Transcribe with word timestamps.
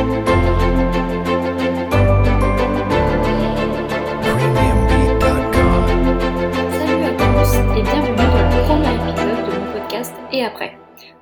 Salut 0.00 0.14
à 7.04 7.12
tous 7.18 7.52
et 7.76 7.82
bienvenue 7.82 8.16
dans 8.16 8.32
le 8.32 8.64
premier 8.64 8.94
épisode 8.94 9.44
de 9.44 9.52
mon 9.58 9.66
podcast 9.74 10.14
Et 10.32 10.42
après. 10.42 10.78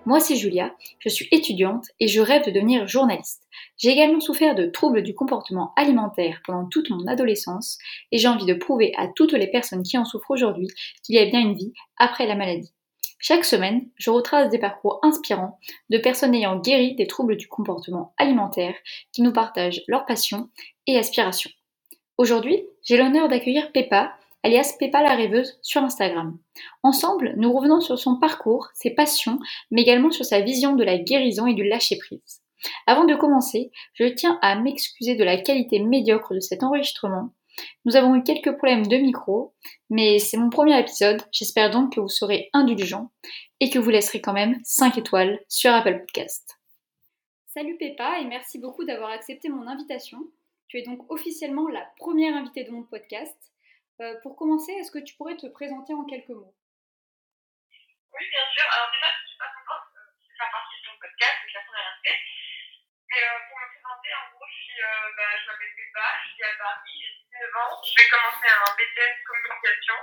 Moi 0.06 0.21
c'est 0.21 0.37
Julia, 0.37 0.77
je 1.01 1.09
suis 1.09 1.27
étudiante 1.33 1.86
et 1.98 2.06
je 2.06 2.20
rêve 2.20 2.46
de 2.46 2.52
devenir 2.52 2.86
journaliste. 2.86 3.48
J'ai 3.79 3.91
également 3.91 4.20
souffert 4.20 4.54
de 4.54 4.66
troubles 4.66 5.02
du 5.02 5.12
comportement 5.12 5.72
alimentaire 5.74 6.40
pendant 6.46 6.68
toute 6.68 6.90
mon 6.90 7.04
adolescence 7.08 7.79
et 8.12 8.18
j'ai 8.18 8.29
envie 8.29 8.46
de 8.46 8.54
prouver 8.54 8.92
à 8.96 9.08
toutes 9.08 9.32
les 9.32 9.50
personnes 9.50 9.82
qui 9.82 9.98
en 9.98 10.04
souffrent 10.04 10.30
aujourd'hui 10.30 10.68
qu'il 11.02 11.16
y 11.16 11.18
a 11.18 11.26
bien 11.26 11.40
une 11.40 11.54
vie 11.54 11.72
après 11.96 12.29
la 12.29 12.36
maladie. 12.36 12.72
Chaque 13.19 13.45
semaine, 13.45 13.89
je 13.96 14.11
retrace 14.11 14.48
des 14.48 14.61
parcours 14.61 15.01
inspirants 15.03 15.59
de 15.91 15.98
personnes 15.98 16.34
ayant 16.34 16.61
guéri 16.61 16.95
des 16.95 17.09
troubles 17.09 17.37
du 17.37 17.48
comportement 17.48 18.15
alimentaire 18.16 18.75
qui 19.12 19.23
nous 19.23 19.33
partagent 19.33 19.83
leurs 19.88 20.06
passions 20.06 20.51
et 20.87 20.97
aspirations. 20.97 21.51
Aujourd'hui, 22.16 22.65
j'ai 22.84 22.97
l'honneur 22.97 23.28
d'accueillir 23.28 23.73
Peppa, 23.73 24.12
alias 24.45 24.77
Peppa 24.78 25.02
la 25.02 25.16
rêveuse, 25.16 25.59
sur 25.62 25.83
Instagram. 25.83 26.39
Ensemble, 26.84 27.34
nous 27.37 27.52
revenons 27.52 27.80
sur 27.80 27.98
son 27.98 28.19
parcours, 28.19 28.69
ses 28.75 28.91
passions, 28.95 29.41
mais 29.73 29.83
également 29.83 30.12
sur 30.12 30.25
sa 30.25 30.41
vision 30.41 30.77
de 30.77 30.84
la 30.84 30.98
guérison 30.98 31.47
et 31.47 31.55
du 31.55 31.64
lâcher-prise. 31.64 32.42
Avant 32.87 33.05
de 33.05 33.14
commencer, 33.14 33.70
je 33.95 34.05
tiens 34.05 34.39
à 34.42 34.56
m'excuser 34.56 35.16
de 35.16 35.25
la 35.25 35.37
qualité 35.37 35.80
médiocre 35.80 36.34
de 36.34 36.41
cet 36.41 36.62
enregistrement. 36.62 37.30
Nous 37.85 37.97
avons 37.97 38.15
eu 38.15 38.23
quelques 38.23 38.57
problèmes 38.57 38.87
de 38.87 38.97
micro, 38.97 39.55
mais 39.91 40.19
c'est 40.19 40.37
mon 40.37 40.51
premier 40.51 40.79
épisode, 40.79 41.23
j'espère 41.33 41.71
donc 41.71 41.95
que 41.95 42.01
vous 42.01 42.09
serez 42.09 42.51
indulgents 42.53 43.11
et 43.61 43.71
que 43.71 43.79
vous 43.79 43.91
laisserez 43.91 44.21
quand 44.21 44.33
même 44.33 44.61
5 44.65 44.98
étoiles 44.98 45.41
sur 45.48 45.73
Apple 45.73 45.98
Podcast. 46.01 46.59
Salut 47.47 47.77
Peppa 47.77 48.21
et 48.21 48.25
merci 48.25 48.59
beaucoup 48.59 48.84
d'avoir 48.84 49.11
accepté 49.11 49.48
mon 49.48 49.67
invitation. 49.67 50.19
Tu 50.69 50.78
es 50.78 50.83
donc 50.83 51.11
officiellement 51.11 51.67
la 51.69 51.83
première 51.97 52.37
invitée 52.37 52.65
de 52.65 52.70
mon 52.70 52.83
podcast. 52.83 53.37
Euh, 54.00 54.15
pour 54.22 54.37
commencer, 54.37 54.70
est-ce 54.72 54.93
que 54.93 55.00
tu 55.00 55.17
pourrais 55.17 55.37
te 55.37 55.47
présenter 55.48 55.95
en 55.95 56.05
quelques 56.05 56.28
mots? 56.28 56.55
Oui, 58.12 58.25
bien 58.31 58.47
sûr. 58.55 58.62
Alors 58.69 58.93
déjà, 58.93 59.11
je 59.11 59.28
suis 59.31 59.39
pas 59.39 59.50
contente 59.59 59.91
de 59.91 60.31
faire 60.39 60.50
partie 60.53 60.77
de 60.78 60.84
ton 60.87 60.97
podcast, 61.00 61.37
c'est 61.41 61.55
la 61.56 61.65
première 61.67 61.89
aspect. 61.98 62.19
Mais 63.11 63.22
euh, 63.27 63.47
en 64.48 64.56
suis, 64.64 64.80
euh, 64.80 65.12
bah, 65.16 65.28
je 65.36 65.46
m'appelle 65.52 65.68
je 65.68 65.84
vis 65.84 66.44
à 66.44 66.56
Paris, 66.56 66.96
j'ai 66.96 67.12
19 67.36 67.56
ans. 67.60 67.77
Je 67.84 67.92
vais 68.00 68.08
commencer 68.08 68.48
un 68.48 68.72
BTS 68.80 69.16
communication. 69.28 69.94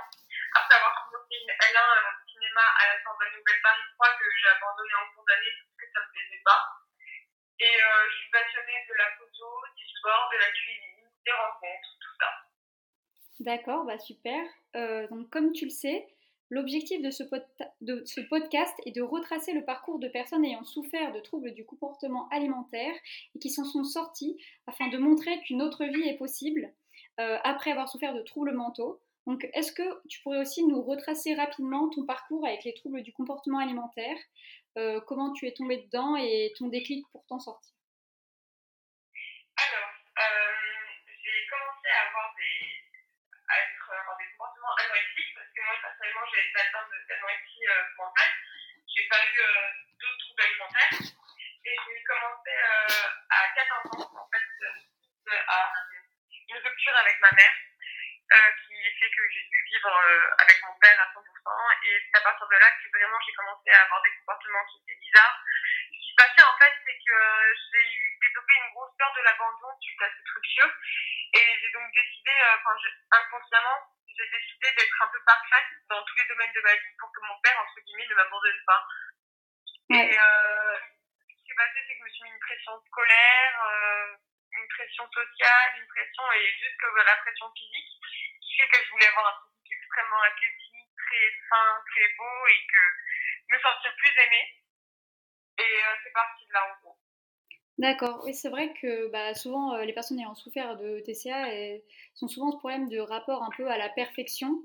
Après 0.54 0.76
avoir 0.76 0.94
commencé 1.02 1.34
une 1.34 1.50
L1 1.50 1.82
euh, 1.82 2.14
cinéma 2.30 2.62
à 2.62 2.94
la 2.94 3.02
Sorbonne 3.02 3.34
Nouvelle 3.34 3.62
Paris 3.62 3.86
3 3.98 4.06
que 4.18 4.26
j'ai 4.38 4.48
abandonné 4.48 4.94
en 5.02 5.06
cours 5.14 5.24
d'année 5.26 5.50
parce 5.58 5.74
que 5.74 5.86
ça 5.90 6.00
me 6.00 6.10
plaisait 6.14 6.42
pas. 6.44 6.62
Et 7.58 7.74
euh, 7.74 8.10
je 8.10 8.14
suis 8.22 8.30
passionnée 8.30 8.86
de 8.86 8.94
la 8.94 9.08
photo, 9.18 9.46
du 9.74 9.86
sport, 9.98 10.30
de 10.30 10.38
la 10.38 10.50
cuisine, 10.54 11.10
des 11.26 11.32
rencontres, 11.32 11.90
tout 11.98 12.14
ça. 12.20 12.30
D'accord, 13.40 13.84
bah 13.84 13.98
super. 13.98 14.46
Donc 15.10 15.30
comme 15.30 15.52
tu 15.52 15.64
le 15.66 15.74
sais, 15.74 16.06
l'objectif 16.50 17.02
de, 17.02 17.10
ce 17.10 18.20
podcast 18.20 18.74
est 18.84 18.92
de 18.92 19.02
retracer 19.02 19.52
le 19.52 19.64
parcours 19.64 19.98
de 19.98 20.08
personnes 20.08 20.44
ayant 20.44 20.64
souffert 20.64 21.12
de 21.12 21.20
troubles 21.20 21.52
du 21.52 21.64
comportement 21.64 22.28
alimentaire 22.28 22.94
et 23.34 23.38
qui 23.38 23.50
s'en 23.50 23.64
sont 23.64 23.84
sorties 23.84 24.36
afin 24.66 24.88
de 24.88 24.98
montrer 24.98 25.40
qu'une 25.42 25.62
autre 25.62 25.84
vie 25.84 26.08
est 26.08 26.16
possible 26.16 26.72
euh, 27.20 27.38
après 27.44 27.70
avoir 27.70 27.88
souffert 27.88 28.14
de 28.14 28.22
troubles 28.22 28.52
mentaux. 28.52 29.00
Donc 29.26 29.48
est-ce 29.54 29.72
que 29.72 30.06
tu 30.08 30.20
pourrais 30.22 30.40
aussi 30.40 30.64
nous 30.64 30.82
retracer 30.82 31.34
rapidement 31.34 31.88
ton 31.88 32.04
parcours 32.04 32.46
avec 32.46 32.64
les 32.64 32.74
troubles 32.74 33.02
du 33.02 33.12
comportement 33.12 33.58
alimentaire, 33.58 34.16
euh, 34.78 35.00
comment 35.00 35.32
tu 35.32 35.46
es 35.46 35.52
tombé 35.52 35.78
dedans 35.78 36.16
et 36.16 36.52
ton 36.58 36.68
déclic 36.68 37.04
pour 37.10 37.24
t'en 37.26 37.40
sortir? 37.40 37.72
Alors, 39.56 39.88
euh, 39.88 40.52
j'ai 41.24 41.48
commencé 41.48 41.88
à 41.88 42.08
avoir 42.08 42.34
des, 42.36 42.84
à 43.48 43.54
être, 43.64 44.18
des 44.20 44.30
comportements 44.36 44.76
anorexiques 44.84 45.34
parce 45.34 45.55
moi, 45.80 45.88
personnellement, 45.90 46.26
j'ai 46.32 46.40
été 46.48 46.60
atteinte 46.60 46.90
de- 46.90 47.04
d'anorexie 47.08 47.66
euh, 47.68 47.82
mentale. 47.98 48.32
J'ai 48.94 49.08
pas 49.08 49.20
eu 49.26 49.40
euh, 49.40 49.70
d'autres 50.00 50.18
troubles 50.24 50.42
alimentaires. 50.42 50.92
Et 51.64 51.76
j'ai 51.86 52.02
commencé 52.04 52.50
euh, 52.50 53.08
à 53.30 53.48
14 53.54 53.86
ans, 54.00 54.20
en 54.22 54.28
fait, 54.30 54.44
à 55.48 55.72
une 56.48 56.58
rupture 56.58 56.96
avec 56.96 57.20
ma 57.20 57.30
mère 57.32 57.54
qui 58.66 58.74
fait 59.00 59.10
que 59.10 59.22
j'ai 59.30 59.42
dû 59.50 59.64
vivre 59.72 59.90
avec 60.38 60.62
mon 60.62 60.74
père 60.78 61.00
à 61.00 61.12
100%. 61.12 61.84
Et 61.84 61.98
c'est 62.06 62.18
à 62.18 62.20
partir 62.22 62.46
de 62.46 62.56
là 62.56 62.70
que 62.70 62.88
vraiment 62.98 63.18
j'ai 63.26 63.32
commencé 63.34 63.70
à 63.70 63.82
avoir 63.82 64.02
des 64.02 64.10
comportements 64.18 64.64
qui 64.66 64.78
étaient 64.82 65.00
bizarres. 65.00 65.40
Ce 65.90 65.98
qui 65.98 66.10
se 66.10 66.14
passait 66.16 66.42
en 66.42 66.58
fait, 66.58 66.72
c'est 66.86 66.94
que 66.98 67.12
euh, 67.12 67.54
j'ai 67.72 67.86
eu 67.92 68.18
développé 68.22 68.52
une 68.54 68.70
grosse 68.74 68.96
peur 68.98 69.12
de 69.16 69.22
l'abandon 69.22 69.68
suite 69.80 70.02
à 70.02 70.08
cette 70.10 70.28
rupture. 70.34 70.70
Et 71.34 71.46
j'ai 71.60 71.70
donc 71.72 71.92
décidé, 71.92 72.30
euh, 72.30 72.56
enfin, 72.58 72.74
je- 72.82 73.16
inconsciemment, 73.18 73.78
j'ai 74.16 74.28
décidé 74.30 74.70
d'être 74.74 75.02
un 75.02 75.08
peu 75.08 75.22
parfaite 75.26 75.70
dans 75.88 76.02
tous 76.04 76.16
les 76.16 76.26
domaines 76.28 76.52
de 76.54 76.60
ma 76.62 76.74
vie 76.74 76.94
pour 76.98 77.10
que 77.12 77.20
mon 77.26 77.40
père, 77.42 77.58
entre 77.60 77.80
guillemets, 77.80 78.06
ne 78.08 78.14
m'abandonne 78.14 78.62
pas. 78.66 78.86
Ouais. 79.90 80.06
Et 80.10 80.18
euh, 80.18 80.76
ce 81.30 81.34
qui 81.34 81.46
s'est 81.46 81.54
passé, 81.54 81.78
c'est 81.86 81.94
que 81.94 81.98
je 81.98 82.04
me 82.04 82.10
suis 82.10 82.22
mis 82.24 82.30
une 82.30 82.40
pression 82.40 82.74
scolaire, 82.86 83.54
euh, 83.70 84.16
une 84.52 84.68
pression 84.68 85.06
sociale, 85.12 85.72
une 85.78 85.86
pression 85.86 86.32
et 86.32 86.48
jusque 86.58 86.86
la 87.06 87.16
pression 87.16 87.52
physique, 87.52 87.92
qui 88.40 88.56
fait 88.56 88.68
que 88.68 88.84
je 88.84 88.90
voulais 88.90 89.06
avoir 89.08 89.26
un 89.26 89.36
physique 89.62 89.78
extrêmement 89.84 90.22
athlétique, 90.22 90.88
très 90.96 91.30
fin, 91.50 91.84
très 91.92 92.08
beau 92.16 92.46
et 92.48 92.66
que 92.72 93.52
me 93.54 93.60
sentir 93.60 93.94
plus 93.96 94.16
aimée. 94.18 94.48
Et 95.58 95.84
euh, 95.84 95.94
c'est 96.02 96.12
parti 96.12 96.46
de 96.46 96.52
là 96.54 96.64
en 96.64 96.80
gros. 96.80 96.98
D'accord, 97.86 98.20
oui, 98.24 98.34
c'est 98.34 98.48
vrai 98.48 98.72
que 98.82 99.06
bah, 99.12 99.32
souvent 99.34 99.74
euh, 99.74 99.84
les 99.84 99.92
personnes 99.92 100.18
ayant 100.18 100.34
souffert 100.34 100.76
de 100.76 100.98
TCA 101.06 101.54
elles 101.54 101.82
sont 102.14 102.26
souvent 102.26 102.50
ce 102.50 102.56
problème 102.56 102.88
de 102.88 102.98
rapport 102.98 103.44
un 103.44 103.50
peu 103.56 103.70
à 103.70 103.78
la 103.78 103.88
perfection. 103.88 104.58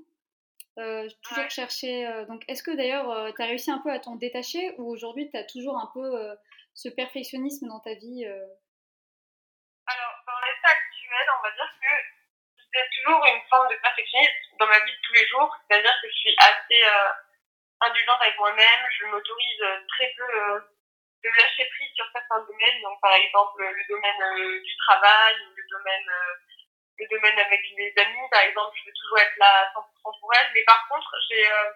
Euh, 0.80 1.08
toujours 1.22 1.44
Ouais. 1.44 1.50
chercher. 1.50 2.04
euh, 2.08 2.24
donc, 2.26 2.42
est-ce 2.48 2.64
que 2.64 2.72
d'ailleurs 2.72 3.32
tu 3.36 3.40
as 3.42 3.46
réussi 3.46 3.70
un 3.70 3.78
peu 3.78 3.92
à 3.92 4.00
t'en 4.00 4.16
détacher 4.16 4.74
ou 4.78 4.90
aujourd'hui 4.90 5.30
tu 5.30 5.36
as 5.36 5.44
toujours 5.44 5.78
un 5.78 5.88
peu 5.94 6.02
euh, 6.02 6.34
ce 6.74 6.88
perfectionnisme 6.88 7.68
dans 7.68 7.78
ta 7.78 7.94
vie 7.94 8.24
euh? 8.26 8.42
Alors, 9.86 10.14
dans 10.26 10.40
l'état 10.42 10.74
actuel, 10.74 11.26
on 11.38 11.42
va 11.46 11.50
dire 11.54 11.72
que 11.80 11.94
j'ai 12.74 13.02
toujours 13.04 13.24
une 13.24 13.42
forme 13.48 13.68
de 13.70 13.76
perfectionnisme 13.82 14.34
dans 14.58 14.66
ma 14.66 14.80
vie 14.84 14.90
de 14.98 15.00
tous 15.06 15.14
les 15.14 15.26
jours. 15.28 15.56
C'est-à-dire 15.70 15.94
que 16.02 16.08
je 16.08 16.16
suis 16.16 16.34
assez 16.38 16.82
euh, 16.82 17.86
indulgente 17.86 18.20
avec 18.20 18.36
moi-même. 18.38 18.82
Je 18.98 19.06
m'autorise 19.06 19.62
euh, 19.62 19.78
très 19.94 20.12
peu 20.16 20.24
euh, 20.24 20.60
de 21.22 21.28
lâcher 21.30 21.66
prise 21.76 21.92
sur 21.94 22.06
certains 22.12 22.40
domaines. 22.40 22.82
Donc, 22.82 23.00
par 23.00 23.14
exemple, 23.14 23.62
le 23.62 23.84
domaine 23.88 24.22
euh, 24.22 24.60
du 24.60 24.76
travail, 24.76 25.36
le 25.54 25.64
domaine, 25.70 26.08
euh, 26.08 26.34
le 26.98 27.06
domaine 27.08 27.38
avec 27.38 27.60
les 27.76 27.94
amis, 27.96 28.28
par 28.30 28.42
exemple, 28.42 28.76
je 28.78 28.84
vais 28.86 28.96
toujours 28.96 29.18
être 29.18 29.36
là 29.38 29.70
à 29.70 29.80
100% 29.80 30.20
pour 30.20 30.34
elle. 30.34 30.50
Mais 30.54 30.64
par 30.64 30.88
contre, 30.88 31.10
j'ai, 31.30 31.46
euh, 31.46 31.70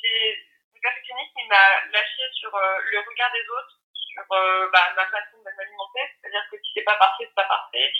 j'ai, 0.00 0.46
le 0.74 0.80
perfectionnisme, 0.80 1.38
il 1.38 1.48
m'a 1.48 1.84
lâché 1.92 2.22
sur 2.34 2.50
le 2.52 2.98
regard 2.98 3.32
des 3.32 3.48
autres, 3.50 3.78
sur 3.94 4.24
bah, 4.28 4.92
ma 4.96 5.06
façon 5.06 5.38
de 5.38 5.50
m'alimenter. 5.56 6.04
C'est-à-dire 6.20 6.46
que 6.50 6.56
si 6.58 6.70
c'est 6.74 6.82
pas 6.82 6.96
parfait, 6.96 7.24
c'est 7.26 7.34
pas 7.34 7.48
parfait. 7.48 7.92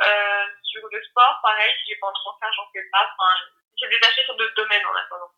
Euh, 0.00 0.46
sur 0.62 0.88
le 0.90 1.02
sport, 1.04 1.38
pareil, 1.42 1.70
si 1.80 1.90
j'ai 1.90 1.96
pas 1.96 2.06
envie 2.06 2.24
d'en 2.24 2.38
faire, 2.38 2.52
j'en 2.56 2.70
fais 2.72 2.84
pas. 2.90 3.10
Enfin, 3.12 3.34
j'ai 3.76 3.88
détaché 3.88 4.24
sur 4.24 4.36
d'autres 4.36 4.54
domaines 4.54 4.86
en 4.86 4.94
attendant. 4.94 5.32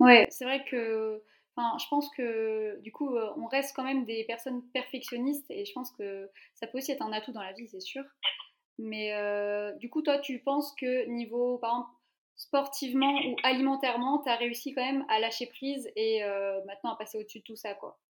Ouais, 0.00 0.26
c'est 0.30 0.44
vrai 0.44 0.64
que. 0.64 1.22
Enfin, 1.56 1.76
je 1.78 1.86
pense 1.88 2.10
que 2.16 2.80
du 2.80 2.90
coup, 2.90 3.16
euh, 3.16 3.32
on 3.36 3.46
reste 3.46 3.76
quand 3.76 3.84
même 3.84 4.04
des 4.04 4.24
personnes 4.24 4.62
perfectionnistes 4.72 5.46
et 5.50 5.64
je 5.64 5.72
pense 5.72 5.92
que 5.92 6.28
ça 6.54 6.66
peut 6.66 6.78
aussi 6.78 6.90
être 6.90 7.02
un 7.02 7.12
atout 7.12 7.32
dans 7.32 7.42
la 7.42 7.52
vie, 7.52 7.68
c'est 7.68 7.80
sûr. 7.80 8.02
Mais 8.78 9.14
euh, 9.14 9.72
du 9.74 9.88
coup, 9.88 10.02
toi, 10.02 10.18
tu 10.18 10.40
penses 10.40 10.74
que 10.74 11.06
niveau, 11.06 11.58
par 11.58 11.70
exemple, 11.70 11.90
sportivement 12.34 13.14
ou 13.26 13.36
alimentairement, 13.44 14.20
tu 14.22 14.28
as 14.28 14.34
réussi 14.34 14.74
quand 14.74 14.84
même 14.84 15.06
à 15.08 15.20
lâcher 15.20 15.46
prise 15.46 15.90
et 15.94 16.24
euh, 16.24 16.60
maintenant 16.64 16.94
à 16.94 16.96
passer 16.96 17.18
au-dessus 17.18 17.38
de 17.38 17.44
tout 17.44 17.56
ça, 17.56 17.74
quoi? 17.74 18.00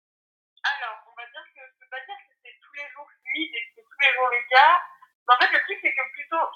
Alors, 0.65 1.05
on 1.05 1.15
va 1.21 1.28
dire 1.28 1.44
que 1.52 1.61
je 1.61 1.85
peux 1.85 1.91
pas 1.91 2.00
dire 2.00 2.17
que 2.17 2.35
c'est 2.41 2.56
tous 2.64 2.73
les 2.81 2.88
jours 2.96 3.08
fluide 3.20 3.52
et 3.52 3.61
que 3.61 3.73
c'est 3.76 3.85
tous 3.85 4.00
les 4.00 4.12
jours 4.17 4.29
le 4.32 4.49
cas. 4.49 4.81
Mais 5.29 5.35
en 5.35 5.38
fait, 5.38 5.52
le 5.52 5.61
truc, 5.61 5.79
c'est 5.82 5.93
que 5.93 6.12
plutôt 6.14 6.46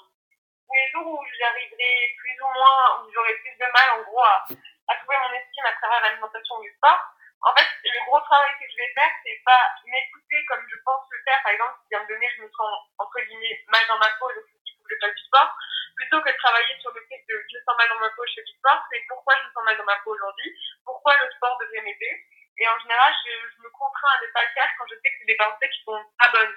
les 0.73 0.91
jours 0.91 1.05
où 1.05 1.21
j'arriverai 1.37 1.93
plus 2.17 2.37
ou 2.41 2.49
moins, 2.49 3.05
où 3.05 3.11
j'aurai 3.13 3.33
plus 3.41 3.53
de 3.53 3.69
mal, 3.73 3.89
en 3.99 4.03
gros, 4.09 4.25
à, 4.25 4.45
à 4.89 4.95
trouver 4.97 5.17
mon 5.17 5.33
estime 5.33 5.65
à 5.65 5.73
travers 5.73 6.01
l'alimentation 6.01 6.55
ou 6.57 6.63
le 6.63 6.73
sport, 6.73 6.99
en 7.41 7.55
fait, 7.55 7.67
le 7.85 7.99
gros 8.05 8.19
travail 8.21 8.51
que 8.59 8.67
je 8.67 8.75
vais 8.75 8.91
faire, 8.93 9.11
c'est 9.23 9.41
pas 9.45 9.71
m'écouter 9.85 10.43
comme 10.49 10.65
je 10.67 10.75
pense 10.83 11.07
le 11.09 11.23
faire. 11.23 11.39
Par 11.43 11.53
exemple, 11.53 11.79
si 11.87 11.95
à 11.95 11.97
un 11.97 12.01
moment 12.01 12.13
donné, 12.13 12.27
je 12.35 12.41
me 12.43 12.49
sens, 12.51 12.73
entre 12.97 13.19
guillemets, 13.21 13.63
mal 13.67 13.83
dans 13.87 13.97
ma 13.97 14.11
peau 14.19 14.27
donc 14.27 14.43
je 14.43 14.53
me 14.53 14.63
dis, 14.65 14.75
faut 14.75 15.07
du 15.07 15.23
sport, 15.23 15.55
plutôt 15.95 16.21
que 16.21 16.31
de 16.31 16.37
travailler 16.37 16.75
sur 16.81 16.91
le 16.91 17.01
fait 17.07 17.23
que 17.23 17.35
je 17.39 17.55
me 17.55 17.63
sens 17.63 17.77
mal 17.77 17.87
dans 17.89 17.99
ma 17.99 18.09
peau, 18.09 18.25
je 18.27 18.33
fais 18.35 18.43
du 18.43 18.55
sport, 18.59 18.83
c'est 18.91 19.03
pourquoi 19.07 19.35
je 19.39 19.47
me 19.47 19.51
sens 19.53 19.63
mal 19.63 19.77
dans 19.77 19.87
ma 19.87 19.95
peau 20.03 20.11
aujourd'hui, 20.11 20.51
pourquoi 20.83 21.15
le 21.23 21.31
sport 21.31 21.57
devrait 21.59 21.81
m'aider. 21.81 22.25
Et 22.59 22.67
en 22.67 22.79
général, 22.79 23.13
je, 23.23 23.63
me 23.63 23.69
contrains 23.69 24.11
à 24.19 24.21
ne 24.21 24.27
pas 24.33 24.43
le 24.43 24.51
faire 24.51 24.69
quand 24.77 24.87
je 24.87 24.95
sais 24.95 25.09
que 25.11 25.17
c'est 25.19 25.31
des 25.31 25.39
pensées 25.39 25.69
qui 25.69 25.83
sont 25.83 26.03
pas 26.19 26.29
bonnes. 26.31 26.55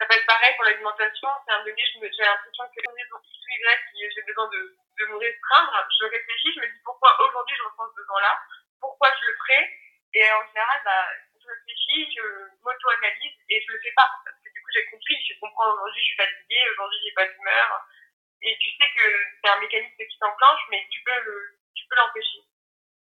Ça 0.00 0.06
peut 0.06 0.18
être 0.18 0.26
pareil 0.26 0.52
pour 0.56 0.64
l'alimentation. 0.64 1.28
C'est 1.46 1.54
un 1.54 1.62
donné, 1.62 1.78
j'ai 1.78 2.24
l'impression 2.24 2.64
que 2.74 2.80
les 2.82 3.06
Y, 3.94 4.10
j'ai 4.14 4.22
besoin 4.22 4.48
de, 4.48 4.76
de 4.98 5.04
me 5.06 5.16
restreindre. 5.16 5.72
Je 6.00 6.06
réfléchis, 6.06 6.52
je 6.54 6.60
me 6.60 6.66
dis 6.66 6.82
pourquoi 6.84 7.10
aujourd'hui 7.20 7.56
je 7.56 7.62
ressens 7.62 7.90
ce 7.90 7.96
besoin-là, 8.00 8.38
pourquoi 8.80 9.10
je 9.20 9.26
le 9.26 9.34
ferai. 9.34 9.62
Et 10.14 10.24
en 10.30 10.46
général, 10.48 10.80
bah, 10.84 11.06
je 11.34 11.46
réfléchis, 11.48 12.14
je 12.14 12.22
m'auto-analyse 12.62 13.36
et 13.50 13.60
je 13.60 13.72
le 13.72 13.80
fais 13.82 13.92
pas. 13.96 14.08
Parce 14.24 14.38
que 14.38 14.50
du 14.52 14.60
coup, 14.62 14.70
j'ai 14.72 14.86
compris 14.90 15.14
aujourd'hui 15.62 16.00
je 16.00 16.06
suis 16.06 16.16
fatiguée, 16.16 16.62
aujourd'hui 16.72 16.98
j'ai 17.04 17.14
pas 17.14 17.26
d'humeur. 17.26 17.86
Et 18.42 18.56
tu 18.60 18.70
sais 18.70 18.88
que 18.96 19.04
c'est 19.42 19.50
un 19.50 19.60
mécanisme 19.60 19.96
qui 19.96 20.18
s'enclenche, 20.18 20.60
mais 20.70 20.86
tu 20.90 21.02
peux 21.04 21.20
le, 21.24 21.58
tu 21.74 21.84
peux 21.88 21.96
l'empêcher. 21.96 22.38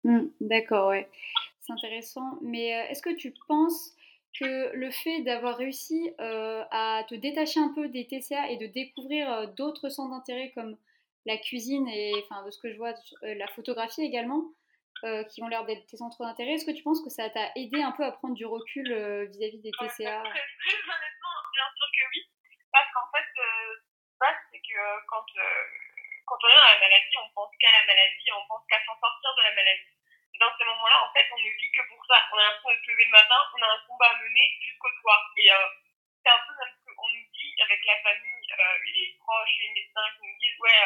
Mmh, 0.05 0.27
d'accord, 0.41 0.89
ouais. 0.89 1.09
C'est 1.61 1.73
intéressant. 1.73 2.39
Mais 2.43 2.69
est-ce 2.91 3.03
que 3.03 3.17
tu 3.17 3.33
penses 3.49 3.97
que 4.39 4.75
le 4.75 4.91
fait 4.91 5.23
d'avoir 5.23 5.57
réussi 5.57 6.15
à 6.19 7.05
te 7.09 7.15
détacher 7.15 7.61
un 7.61 7.73
peu 7.75 7.89
des 7.89 8.07
TCA 8.07 8.51
et 8.51 8.57
de 8.59 8.67
découvrir 8.67 9.49
d'autres 9.55 9.89
centres 9.89 10.11
d'intérêt 10.11 10.53
comme 10.55 10.77
la 11.27 11.39
cuisine 11.39 11.89
et 11.89 12.13
enfin 12.25 12.45
de 12.45 12.51
ce 12.51 12.59
que 12.61 12.71
je 12.71 12.77
vois 12.77 12.95
la 13.23 13.47
photographie 13.49 14.03
également 14.03 14.43
qui 15.29 15.43
ont 15.43 15.49
l'air 15.49 15.65
d'être 15.65 15.87
tes 15.87 15.97
centres 15.97 16.23
d'intérêt 16.23 16.53
est-ce 16.53 16.65
que 16.65 16.77
tu 16.77 16.83
penses 16.83 17.03
que 17.03 17.11
ça 17.11 17.29
t'a 17.29 17.53
aidé 17.57 17.83
un 17.83 17.93
peu 17.93 18.05
à 18.05 18.13
prendre 18.13 18.35
du 18.35 18.47
recul 18.47 18.89
vis-à-vis 19.29 19.61
des 19.61 19.73
TCA 19.73 19.89
très, 19.89 20.05
honnêtement 20.05 21.37
bien 21.53 21.69
sûr 21.77 21.87
que 21.93 22.05
oui 22.13 22.21
parce 22.73 22.89
qu'en 22.93 23.09
fait 23.13 23.25
ce 23.25 23.91
qui 23.93 24.07
se 24.09 24.17
passe 24.19 24.41
c'est 24.53 24.61
que 24.61 24.81
quand 25.09 25.25
quand 26.25 26.39
on 26.45 26.49
est 26.49 26.57
dans 26.57 26.73
la 26.73 26.81
maladie 26.81 27.17
on 27.21 27.31
pense 27.35 27.53
qu'à 27.61 27.73
la 27.73 27.85
maladie 27.87 28.31
on 28.33 28.47
pense 28.49 28.65
qu'à 28.69 28.81
s'en 28.85 28.97
sortir 28.97 29.31
de 29.37 29.43
la 29.45 29.55
maladie 29.57 29.95
dans 30.41 30.53
ces 30.59 30.65
moments-là, 30.65 30.99
en 31.07 31.13
fait, 31.13 31.27
on 31.31 31.39
ne 31.39 31.51
vit 31.51 31.71
que 31.71 31.83
pour 31.89 32.05
ça. 32.07 32.19
On 32.33 32.39
a 32.39 32.43
l'impression 32.43 32.71
de 32.75 32.85
se 32.85 32.91
lever 32.91 33.05
le 33.05 33.11
matin, 33.11 33.39
on 33.55 33.63
a 33.63 33.71
un 33.71 33.83
combat 33.87 34.11
à 34.11 34.19
mener 34.19 34.47
jusqu'au 34.61 34.91
soir. 35.01 35.31
Et 35.37 35.51
euh, 35.51 35.69
c'est 36.23 36.31
un 36.31 36.43
peu 36.47 36.55
même 36.59 36.75
ce 36.75 36.91
qu'on 36.91 37.09
nous 37.09 37.29
dit 37.33 37.55
avec 37.63 37.81
la 37.87 37.97
famille, 38.03 38.47
euh, 38.51 38.79
les 38.85 39.17
proches, 39.19 39.57
les 39.61 39.73
médecins 39.75 40.09
qui 40.19 40.27
nous 40.27 40.39
disent 40.39 40.59
Ouais, 40.61 40.81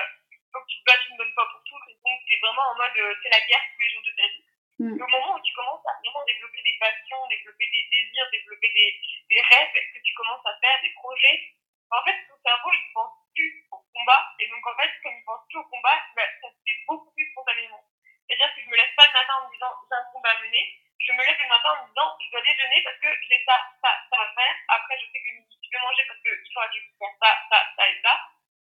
que 0.53 0.69
tu 0.69 0.79
te 0.81 0.85
battes 0.85 1.07
une 1.11 1.17
bonne 1.17 1.33
fois 1.35 1.49
pour 1.53 1.63
toutes. 1.65 1.89
Et 1.89 1.97
donc, 2.01 2.19
c'est 2.27 2.41
vraiment 2.41 2.67
en 2.73 2.77
mode 2.77 2.97
euh, 2.99 3.15
c'est 3.23 3.31
la 3.31 3.41
guerre 3.47 3.65
tous 3.73 3.81
les 3.81 3.91
jours 3.91 4.03
de 4.03 4.15
ta 4.17 4.27
vie. 4.29 4.45
Mm. 4.79 4.95
au 4.95 5.09
moment 5.11 5.35
où 5.35 5.43
tu 5.43 5.53
commences 5.55 5.83
à 5.91 5.99
vraiment 5.99 6.23
développer 6.25 6.63
des 6.63 6.79
passions, 6.79 7.27
développer 7.27 7.67
des 7.67 7.85
désirs, 7.91 8.31
développer 8.31 8.71
des, 8.71 9.01
des 9.29 9.41
rêves, 9.43 9.75
que 9.75 9.99
tu 9.99 10.15
commences 10.15 10.47
à 10.47 10.55
faire 10.63 10.79
des 10.83 10.95
projets, 10.95 11.51
en 11.91 12.03
fait, 12.05 12.15
ton 12.29 12.39
cerveau, 12.47 12.71
il 12.71 12.93
pense 12.95 13.11
plus 13.35 13.67
au 13.73 13.83
combat. 13.93 14.23
Et 14.39 14.47
donc, 14.47 14.65
en 14.67 14.77
fait, 14.79 14.91
comme 15.03 15.19
il 15.19 15.25
pense 15.25 15.43
plus 15.49 15.59
au 15.59 15.65
combat, 15.65 15.99
bah, 16.15 16.23
ça 16.41 16.49
se 16.49 16.59
fait 16.63 16.79
beaucoup 16.87 17.11
plus 17.11 17.27
spontanément. 17.33 17.83
C'est-à-dire 18.29 18.55
que 18.55 18.61
je 18.61 18.69
me 18.69 18.77
laisse 18.77 18.95
pas 18.95 19.07
le 19.07 19.13
matin 19.13 19.35
en 19.41 19.49
me 19.49 19.53
disant 19.53 19.73
j'ai 19.89 19.97
un 19.97 20.13
combat 20.13 20.31
à 20.31 20.43
mener. 20.45 20.63
Je 21.01 21.13
me 21.13 21.25
lève 21.25 21.41
le 21.41 21.49
matin 21.49 21.71
en 21.75 21.83
me 21.83 21.89
disant 21.89 22.09
je 22.21 22.31
dois 22.31 22.43
déjeuner 22.43 22.83
parce 22.85 22.99
que 22.99 23.09
j'ai 23.25 23.41
ça, 23.47 23.57
ça, 23.81 23.91
ça 24.11 24.17
à 24.21 24.29
faire. 24.37 24.55
Après, 24.69 24.99
je 25.01 25.07
sais 25.11 25.21
que 25.25 25.33
midi, 25.33 25.57
je 25.65 25.71
vais 25.73 25.83
manger 25.83 26.05
parce 26.07 26.21
qu'il 26.21 26.53
faudra 26.53 26.69
que 26.69 26.77
je 26.77 26.93
fasse 26.99 27.17
ça, 27.19 27.31
ça, 27.49 27.59
ça 27.75 27.89
et 27.89 27.99
ça. 28.05 28.15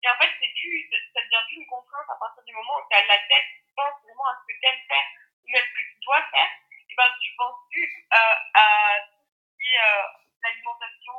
Et 0.04 0.10
en 0.10 0.18
fait, 0.18 0.32
c'est 0.42 0.54
plus, 0.58 0.90
ça 1.14 1.22
devient 1.22 1.46
plus 1.48 1.58
une 1.62 1.68
contrainte 1.68 2.10
à 2.10 2.18
partir 2.18 2.44
du 2.44 2.54
moment 2.54 2.74
où 2.82 2.86
tu 2.90 2.98
as 2.98 3.06
la 3.06 3.20
tête, 3.30 3.48
tu 3.62 3.72
penses 3.76 4.02
vraiment 4.02 4.28
à 4.28 4.36
ce 4.42 4.44
que 4.50 4.58
tu 4.58 4.66
aimes 4.66 4.86
faire 4.90 5.08
ou 5.44 5.48
même 5.52 5.66
ce 5.66 5.74
que 5.78 5.86
tu 5.94 5.98
dois 6.06 6.24
faire. 6.34 6.52
Et 6.90 6.96
ben, 6.98 7.10
tu 7.22 7.30
penses 7.38 7.62
plus 7.70 7.88
euh, 8.12 8.36
à 8.56 8.66
qui 9.62 9.70
euh, 9.70 10.04
l'alimentation, 10.44 11.18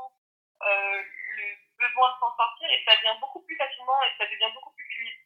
euh, 0.67 0.99
le 0.99 1.47
besoin 1.79 2.11
de 2.11 2.19
s'en 2.19 2.35
sortir 2.37 2.67
et 2.71 2.83
ça 2.85 2.99
vient 3.01 3.19
beaucoup 3.21 3.41
plus 3.43 3.57
facilement 3.57 3.99
et 4.03 4.13
ça 4.19 4.27
devient 4.27 4.53
beaucoup 4.55 4.75
plus 4.75 4.87
fluide. 4.91 5.23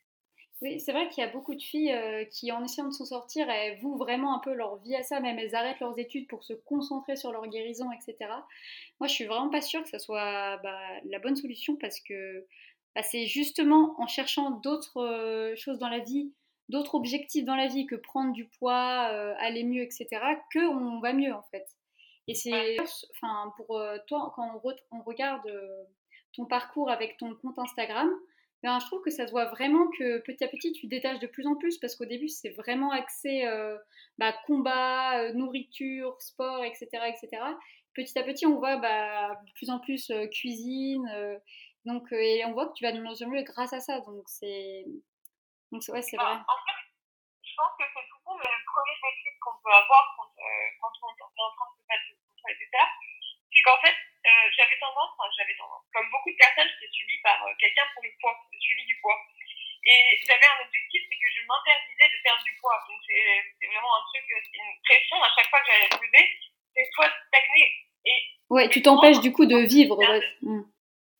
Oui, 0.62 0.80
c'est 0.80 0.92
vrai 0.92 1.08
qu'il 1.08 1.22
y 1.22 1.26
a 1.26 1.30
beaucoup 1.30 1.54
de 1.54 1.60
filles 1.60 1.92
euh, 1.92 2.24
qui, 2.24 2.50
en 2.50 2.64
essayant 2.64 2.88
de 2.88 2.92
s'en 2.92 3.04
sortir, 3.04 3.48
elles 3.50 3.78
vouent 3.80 3.98
vraiment 3.98 4.34
un 4.34 4.38
peu 4.38 4.54
leur 4.54 4.76
vie 4.76 4.96
à 4.96 5.02
ça, 5.02 5.20
même 5.20 5.38
elles 5.38 5.54
arrêtent 5.54 5.80
leurs 5.80 5.98
études 5.98 6.28
pour 6.28 6.44
se 6.44 6.54
concentrer 6.54 7.16
sur 7.16 7.30
leur 7.30 7.46
guérison, 7.48 7.90
etc. 7.92 8.32
Moi, 8.98 9.08
je 9.08 9.12
suis 9.12 9.26
vraiment 9.26 9.50
pas 9.50 9.60
sûre 9.60 9.82
que 9.82 9.90
ça 9.90 9.98
soit 9.98 10.56
bah, 10.58 10.80
la 11.04 11.18
bonne 11.18 11.36
solution 11.36 11.76
parce 11.76 12.00
que 12.00 12.46
bah, 12.96 13.02
c'est 13.02 13.26
justement 13.26 13.94
en 14.00 14.08
cherchant 14.08 14.50
d'autres 14.50 15.00
euh, 15.00 15.54
choses 15.54 15.78
dans 15.78 15.88
la 15.88 16.00
vie, 16.00 16.32
d'autres 16.68 16.96
objectifs 16.96 17.44
dans 17.44 17.54
la 17.54 17.68
vie 17.68 17.86
que 17.86 17.94
prendre 17.94 18.32
du 18.32 18.46
poids, 18.58 19.10
euh, 19.12 19.34
aller 19.38 19.62
mieux, 19.62 19.82
etc., 19.82 20.08
que 20.52 20.58
on 20.58 20.98
va 20.98 21.12
mieux 21.12 21.32
en 21.32 21.44
fait. 21.52 21.68
Et 22.26 22.34
c'est, 22.34 22.76
enfin, 23.14 23.52
pour 23.56 23.80
toi, 24.08 24.32
quand 24.34 24.60
on, 24.64 24.98
on 24.98 25.02
regarde 25.02 25.48
ton 26.32 26.44
parcours 26.44 26.90
avec 26.90 27.16
ton 27.18 27.36
compte 27.36 27.56
Instagram, 27.56 28.10
ben, 28.62 28.80
je 28.80 28.86
trouve 28.86 29.02
que 29.02 29.10
ça 29.10 29.26
se 29.26 29.30
voit 29.30 29.44
vraiment 29.44 29.86
que 29.98 30.18
petit 30.18 30.42
à 30.42 30.48
petit, 30.48 30.72
tu 30.72 30.86
détaches 30.86 31.20
de 31.20 31.26
plus 31.26 31.46
en 31.46 31.54
plus 31.54 31.78
parce 31.78 31.94
qu'au 31.94 32.04
début, 32.04 32.28
c'est 32.28 32.50
vraiment 32.50 32.90
axé 32.90 33.44
euh, 33.44 33.76
bah, 34.18 34.34
combat, 34.46 35.20
euh, 35.20 35.32
nourriture, 35.34 36.16
sport, 36.20 36.64
etc., 36.64 36.88
etc. 37.06 37.42
Petit 37.94 38.18
à 38.18 38.22
petit, 38.22 38.46
on 38.46 38.58
voit 38.58 38.76
bah, 38.78 39.40
de 39.46 39.52
plus 39.52 39.70
en 39.70 39.78
plus 39.78 40.10
euh, 40.10 40.26
cuisine. 40.26 41.08
Donc, 41.86 42.10
et 42.12 42.44
on 42.44 42.52
voit 42.52 42.68
que 42.68 42.74
tu 42.74 42.84
vas 42.84 42.92
de 42.92 43.00
mieux 43.00 43.22
en 43.22 43.28
mieux 43.30 43.42
grâce 43.42 43.72
à 43.72 43.80
ça. 43.80 44.00
Donc, 44.00 44.24
c'est 44.26 44.84
donc, 45.72 45.82
ouais, 45.88 46.02
c'est 46.02 46.16
vrai. 46.16 46.34
En 46.34 46.58
fait, 46.66 46.80
je 47.42 47.54
pense 47.56 47.72
que 47.78 47.84
c'est 47.88 48.06
tout 48.10 48.20
bon, 48.26 48.34
mais 48.36 48.50
le 48.50 48.62
premier 48.66 48.96
déclic 49.00 49.38
qu'on 49.40 49.56
peut 49.62 49.72
avoir 49.72 50.14
quand, 50.18 50.30
quand 50.82 50.92
on 51.02 51.08
est 51.10 51.22
en 51.22 51.30
train 51.30 51.70
de 51.70 51.78
se 51.78 51.86
faire 51.86 52.58
des 52.58 52.68
c'est 53.56 53.62
qu'en 53.64 53.80
fait, 53.80 53.96
euh, 53.96 54.46
j'avais 54.52 54.76
tendance, 54.78 55.16
j'avais 55.36 55.56
tendance, 55.56 55.82
comme 55.94 56.10
beaucoup 56.10 56.30
de 56.30 56.36
personnes, 56.36 56.68
j'étais 56.76 56.92
suivie 56.92 57.20
par 57.24 57.40
quelqu'un 57.58 57.88
pour 57.94 58.04
le 58.04 58.12
poids, 58.20 58.36
le 58.52 58.60
suivi 58.60 58.84
du 58.84 59.00
poids. 59.00 59.16
Et 59.86 60.18
j'avais 60.26 60.44
un 60.44 60.60
objectif, 60.66 61.02
c'est 61.08 61.16
que 61.16 61.30
je 61.32 61.40
m'interdisais 61.46 62.10
de 62.10 62.18
perdre 62.22 62.42
du 62.44 62.52
poids. 62.60 62.76
Donc 62.88 63.00
c'est 63.06 63.66
vraiment 63.66 63.96
un 63.96 64.04
truc, 64.12 64.24
c'est 64.28 64.58
une 64.60 64.76
pression 64.84 65.22
à 65.22 65.30
chaque 65.32 65.48
fois 65.48 65.60
que 65.60 65.66
j'allais 65.72 65.88
lever, 65.88 66.26
c'est 66.74 66.88
soit 66.92 67.10
stagner 67.28 67.86
et. 68.04 68.18
Ouais, 68.50 68.68
tu 68.68 68.82
t'empêches 68.82 69.20
du 69.20 69.32
coup 69.32 69.46
de 69.46 69.56
vivre. 69.64 69.96
Mm. 70.42 70.68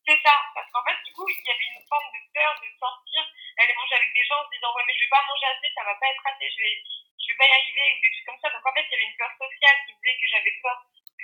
C'est 0.05 0.21
ça, 0.23 0.35
parce 0.55 0.69
qu'en 0.71 0.83
fait, 0.87 0.95
du 1.03 1.11
coup, 1.11 1.27
il 1.27 1.43
y 1.43 1.51
avait 1.51 1.67
une 1.73 1.83
forme 1.83 2.07
de 2.15 2.21
peur 2.31 2.53
de 2.63 2.69
sortir, 2.79 3.23
d'aller 3.57 3.75
manger 3.75 3.95
avec 3.99 4.13
des 4.13 4.23
gens 4.23 4.39
en 4.39 4.45
se 4.47 4.55
disant, 4.55 4.71
ouais, 4.71 4.83
mais 4.87 4.95
je 4.95 5.03
vais 5.03 5.11
pas 5.11 5.25
manger 5.27 5.47
assez, 5.51 5.67
ça 5.75 5.83
va 5.83 5.95
pas 5.99 6.07
être 6.07 6.23
assez, 6.23 6.47
je 6.47 6.59
vais, 6.63 6.75
je 7.19 7.27
vais 7.27 7.37
pas 7.39 7.47
y 7.49 7.51
arriver, 7.51 7.87
ou 7.91 7.99
des 7.99 8.11
trucs 8.15 8.27
comme 8.31 8.39
ça. 8.39 8.47
Donc 8.55 8.63
en 8.63 8.71
fait, 8.71 8.87
il 8.87 8.91
y 8.91 8.95
avait 8.95 9.09
une 9.11 9.19
peur 9.19 9.33
sociale 9.35 9.77
qui 9.83 9.91
disait 9.99 10.15
que 10.15 10.27
j'avais 10.31 10.55
peur 10.63 10.77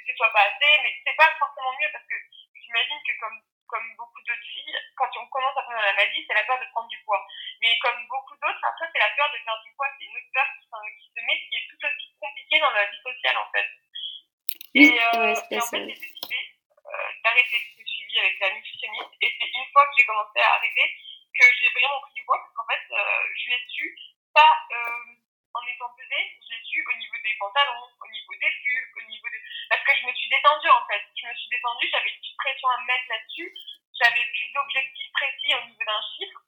ce 0.07 0.15
soit 0.15 0.33
pas 0.33 0.45
assez, 0.51 0.73
mais 0.83 0.93
c'est 1.05 1.15
pas 1.15 1.31
forcément 1.39 1.73
mieux 1.79 1.89
parce 1.91 2.05
que 2.05 2.15
j'imagine 2.53 2.99
que 3.07 3.13
comme, 3.19 3.39
comme 3.67 3.87
beaucoup 3.97 4.21
d'autres 4.21 4.49
filles, 4.51 4.77
quand 4.95 5.09
on 5.17 5.27
commence 5.27 5.57
à 5.57 5.63
prendre 5.63 5.81
la 5.81 5.93
maladie, 5.93 6.25
c'est 6.27 6.33
la 6.33 6.43
peur 6.43 6.59
de 6.59 6.69
prendre 6.71 6.87
du 6.89 6.99
poids. 7.03 7.25
Mais 7.61 7.77
comme 7.81 8.05
beaucoup 8.07 8.35
d'autres, 8.35 8.63
après, 8.63 8.87
c'est 8.91 8.99
la 8.99 9.11
peur 9.15 9.29
de 9.31 9.39
perdre 9.43 9.63
du 9.63 9.73
poids, 9.75 9.87
c'est 9.97 10.05
une 10.05 10.17
autre 10.17 10.31
peur 10.33 10.47
qui, 10.53 10.67
qui, 10.67 11.07
se 11.09 11.21
met, 11.25 11.39
qui 11.49 11.55
est 11.55 11.67
tout 11.69 11.81
aussi 11.87 12.07
compliquée 12.19 12.59
dans 12.59 12.71
la 12.71 12.85
vie 12.85 13.01
sociale 13.01 13.37
en 13.37 13.49
fait. 13.51 13.67
Et, 14.75 14.89
euh, 14.89 15.35
et 15.53 15.61
en 15.61 15.67
fait, 15.69 15.85
j'ai 15.85 15.99
décidé 15.99 16.39
euh, 16.85 17.09
d'arrêter 17.23 17.57
ce 17.77 17.83
suivi 17.85 18.19
avec 18.19 18.39
la 18.39 18.53
nutritionniste. 18.55 19.13
Et 19.21 19.29
c'est 19.37 19.51
une 19.53 19.69
fois 19.71 19.85
que 19.85 19.93
j'ai 19.97 20.05
commencé 20.05 20.39
à 20.39 20.53
arrêter 20.55 20.97
que 21.33 21.45
j'ai 21.59 21.69
vraiment 21.69 22.01
pris 22.01 22.13
du 22.13 22.23
poids, 22.25 22.37
parce 22.37 22.53
qu'en 22.53 22.67
fait, 22.69 22.85
euh, 22.93 23.23
je 23.37 23.49
l'ai 23.49 23.61
su, 23.69 23.97
pas 24.33 24.53
euh, 24.71 25.17
en 25.53 25.61
étant 25.65 25.89
pesée, 25.97 26.25
je 26.41 26.49
l'ai 26.53 26.61
su 26.65 26.85
au 26.85 26.97
niveau 26.97 27.17
des 27.23 27.35
pantalons, 27.39 27.89
au 28.01 28.09
niveau 28.09 28.33
des 28.33 28.53
pulls, 28.61 28.89
au 28.97 29.01
niveau 29.09 29.27
de... 29.29 29.37
Parce 29.69 29.83
que 29.85 29.93
je 29.97 30.05
me 30.05 30.13
suis 30.13 30.29
détendue 30.29 30.69
en 30.69 30.85
fait. 30.89 31.01
Je 31.17 31.27
me 31.27 31.33
suis 31.33 31.49
détendue, 31.49 31.89
j'avais 31.89 32.09
une 32.09 32.37
pression 32.37 32.67
à 32.69 32.81
me 32.81 32.85
mettre 32.85 33.09
là-dessus, 33.09 33.49
j'avais 34.01 34.25
plus 34.25 34.49
d'objectifs 34.53 35.11
précis 35.13 35.53
au 35.53 35.65
niveau 35.69 35.85
d'un 35.85 36.01
chiffre. 36.17 36.39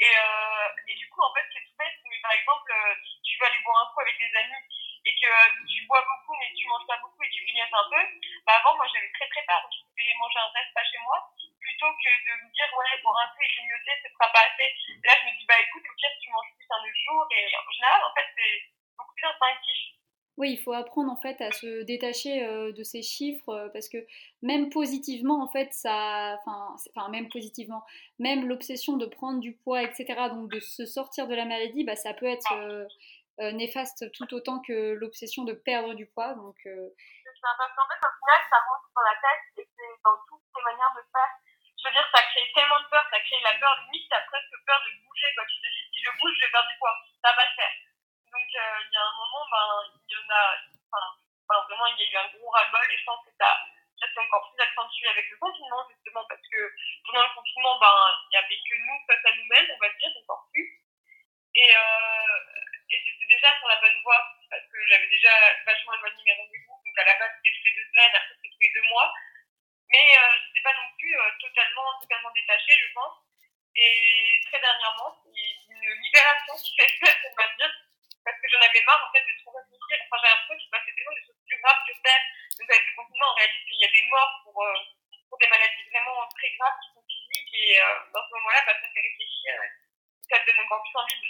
Et, 0.00 0.10
euh, 0.10 0.88
et 0.88 0.94
du 0.94 1.08
coup, 1.10 1.22
en 1.22 1.34
fait, 1.34 1.46
c'est 1.52 1.62
tout 1.62 1.76
bête, 1.78 1.98
mais 2.10 2.18
par 2.22 2.32
exemple, 2.32 2.72
euh, 2.72 2.94
tu 3.22 3.38
vas 3.38 3.46
aller 3.46 3.62
boire 3.62 3.86
un 3.86 3.94
coup 3.94 4.00
avec 4.00 4.18
des 4.18 4.34
amis 4.34 4.62
et 5.04 5.14
que 5.14 5.30
tu 5.66 5.86
bois 5.86 6.02
beaucoup, 6.02 6.21
mais 6.42 6.50
tu 6.58 6.66
manges 6.66 6.86
pas 6.90 6.98
beaucoup 6.98 7.22
et 7.22 7.30
tu 7.30 7.46
grignotes 7.46 7.70
un 7.70 7.86
peu, 7.86 8.02
bah 8.42 8.58
avant, 8.58 8.74
moi, 8.74 8.86
j'avais 8.90 9.10
très 9.14 9.30
très 9.30 9.46
peur, 9.46 9.62
donc 9.62 9.70
je 9.70 9.86
pouvais 9.86 10.18
manger 10.18 10.38
un 10.42 10.50
repas 10.50 10.86
chez 10.90 10.98
moi, 11.06 11.18
plutôt 11.62 11.90
que 11.94 12.10
de 12.10 12.32
me 12.42 12.46
dire, 12.50 12.66
ouais, 12.74 12.98
boire 13.06 13.22
un 13.22 13.28
coup 13.30 13.42
et 13.46 13.50
grignoter, 13.54 13.94
ce 14.02 14.10
sera 14.10 14.26
pas 14.34 14.42
assez. 14.50 14.66
Là, 15.06 15.14
je 15.14 15.24
me 15.30 15.38
dis, 15.38 15.46
bah 15.46 15.62
écoute, 15.62 15.86
au 15.86 15.94
pire, 15.94 16.10
tu 16.18 16.30
manges 16.34 16.50
plus 16.58 16.66
un 16.66 16.82
autre 16.82 17.02
jour, 17.06 17.22
et 17.30 17.42
en 17.54 17.70
général, 17.70 18.00
en 18.02 18.14
fait, 18.18 18.26
c'est 18.34 18.58
beaucoup 18.98 19.14
plus 19.14 19.26
instinctif. 19.30 20.02
Oui, 20.38 20.52
il 20.52 20.58
faut 20.58 20.72
apprendre 20.72 21.12
en 21.12 21.16
fait 21.16 21.40
à 21.42 21.52
se 21.52 21.82
détacher 21.82 22.42
euh, 22.42 22.72
de 22.72 22.82
ces 22.82 23.02
chiffres 23.02 23.50
euh, 23.50 23.68
parce 23.68 23.88
que 23.90 23.98
même 24.40 24.70
positivement 24.70 25.42
en 25.42 25.46
fait 25.46 25.68
ça, 25.74 26.40
enfin 26.46 27.10
même 27.10 27.28
positivement, 27.28 27.84
même 28.18 28.48
l'obsession 28.48 28.96
de 28.96 29.04
prendre 29.04 29.40
du 29.40 29.52
poids 29.52 29.82
etc. 29.82 30.06
Donc 30.30 30.50
de 30.50 30.58
se 30.58 30.86
sortir 30.86 31.28
de 31.28 31.34
la 31.34 31.44
maladie, 31.44 31.84
bah, 31.84 31.96
ça 31.96 32.14
peut 32.14 32.26
être 32.26 32.50
euh, 32.54 32.86
néfaste 33.38 34.10
tout 34.12 34.28
autant 34.34 34.60
que 34.60 34.94
l'obsession 34.94 35.44
de 35.44 35.52
perdre 35.52 35.94
du 35.94 36.06
poids. 36.06 36.34
Donc 36.34 36.56
qu'en 36.62 37.88
fait 37.88 38.00
au 38.00 38.14
final 38.22 38.40
ça 38.50 38.58
monte 38.68 38.86
dans 38.94 39.02
la 39.02 39.16
tête 39.18 39.44
et 39.58 39.66
c'est 39.66 39.94
dans 40.04 40.16
toutes 40.28 40.46
les 40.56 40.62
manières 40.62 40.94
de 40.94 41.02
faire. 41.10 41.32
Je 41.78 41.88
veux 41.88 41.94
dire 41.94 42.06
ça 42.14 42.22
crée 42.22 42.46
tellement 42.54 42.80
de 42.80 42.88
peur, 42.88 43.04
ça 43.10 43.18
crée 43.18 43.40
la 43.42 43.58
peur 43.58 43.74
limite, 43.84 44.08
t'as 44.10 44.22
presque 44.28 44.56
peur 44.66 44.78
de 44.86 44.90
bouger 45.02 45.28
quand 45.36 45.46
tu 45.48 45.56
te 45.58 45.66
dis 45.66 45.84
si 45.90 45.98
je 46.04 46.10
bouge 46.20 46.34
je 46.38 46.46
vais 46.46 46.52
perdre 46.52 46.68
du 46.68 46.78
poids, 46.78 46.96
ça 47.22 47.32
va 47.34 47.42
le 47.42 47.54
faire. 47.56 47.74
Donc, 48.32 48.48
euh, 48.56 48.78
il 48.88 48.92
y 48.92 48.96
a 48.96 49.04
un 49.04 49.16
moment, 49.20 49.44
ben, 49.52 49.68
il 50.08 50.12
y 50.12 50.16
en 50.16 50.28
a, 50.32 50.56
enfin, 50.88 51.60
vraiment, 51.68 51.86
il 51.92 52.00
y 52.00 52.04
a 52.08 52.10
eu 52.10 52.16
un 52.16 52.32
gros 52.32 52.48
ras-le-bol 52.48 52.88
et 52.90 52.96
je 52.96 53.04
pense 53.04 53.20
que 53.26 53.32
ça, 53.38 53.60
s'est 54.00 54.18
encore 54.18 54.50
plus 54.50 54.60
accentué 54.64 55.06
avec 55.08 55.30
le 55.30 55.36
confinement, 55.36 55.86
justement, 55.88 56.24
parce 56.28 56.40
que 56.50 56.74
pendant 57.06 57.22
le 57.22 57.34
confinement, 57.36 57.78
ben, 57.78 57.96
il 58.24 58.28
n'y 58.32 58.36
avait 58.38 58.60
que 58.66 58.74
nous 58.74 58.98
face 59.06 59.24
à 59.24 59.36
nous-mêmes, 59.36 59.70
on 59.76 59.78
va 59.78 59.88
dire, 59.94 60.10
encore 60.24 60.48
plus. 60.50 60.80
Et, 61.54 61.76
euh, 61.76 62.36
et 62.92 63.00
j'étais 63.00 63.24
déjà 63.24 63.56
sur 63.56 63.68
la 63.68 63.80
bonne 63.80 63.96
voie, 64.02 64.20
parce 64.50 64.66
que 64.68 64.78
j'avais 64.88 65.08
déjà 65.08 65.32
vachement 65.64 65.94
éloigné 65.94 66.22
mes 66.24 66.36
rendez-vous. 66.36 66.76
Donc, 66.84 66.98
à 66.98 67.04
la 67.04 67.18
base, 67.18 67.32
c'était 67.40 67.56
toutes 67.56 67.64
les 67.64 67.76
deux 67.80 67.88
semaines, 67.88 68.14
après, 68.14 68.34
c'était 68.36 68.52
tous 68.52 68.60
les 68.60 68.72
deux 68.76 68.88
mois. 68.92 69.08
Mais 69.88 70.08
euh, 70.12 70.32
je 70.36 70.46
n'étais 70.48 70.60
pas 70.60 70.76
non 70.76 70.88
plus 70.98 71.12
euh, 71.16 71.30
totalement, 71.40 71.88
totalement 72.00 72.30
détachée, 72.32 72.76
je 72.76 72.92
pense. 72.92 73.16
Et 73.76 74.40
très 74.44 74.60
dernièrement, 74.60 75.16
c'est 75.24 75.72
une 75.72 75.88
libération 76.04 76.52
qui 76.60 76.76
s'est 76.76 76.92
faite, 77.00 77.20
on 77.24 77.34
va 77.36 77.48
dire, 77.56 77.72
parce 78.24 78.36
que 78.36 78.48
j'en 78.52 78.60
avais 78.60 78.84
marre 78.84 79.08
en 79.08 79.12
fait 79.12 79.24
de 79.24 79.32
trop 79.40 79.56
réfléchir. 79.56 79.96
Enfin, 80.04 80.20
j'ai 80.20 80.28
l'impression 80.28 80.56
qu'il 80.56 80.68
se 80.68 80.72
passait 80.76 80.92
tellement 80.92 81.16
des 81.16 81.24
choses 81.24 81.40
plus 81.48 81.60
graves 81.60 81.84
que 81.88 81.94
ça. 81.96 82.14
Donc 82.60 82.68
avec 82.68 82.84
le 82.88 82.94
confinement, 83.00 83.32
on 83.32 83.36
réalise 83.40 83.64
qu'il 83.64 83.80
y 83.80 83.88
a 83.88 83.92
des 83.92 84.04
morts 84.12 84.34
pour, 84.44 84.56
euh, 84.60 84.76
pour 85.28 85.38
des 85.40 85.48
maladies 85.48 85.88
vraiment 85.88 86.28
très 86.36 86.52
graves 86.60 86.76
qui 86.84 86.88
sont 86.92 87.04
physiques 87.08 87.54
Et 87.56 87.80
dans 88.12 88.24
ce 88.28 88.32
moment-là, 88.36 88.60
bah, 88.68 88.76
ça 88.76 88.88
fait 88.92 89.00
réfléchir. 89.00 89.52
Ça 90.28 90.38
te 90.40 90.44
donne 90.52 90.60
encore 90.60 90.84
plus 90.84 90.96
envie 91.00 91.22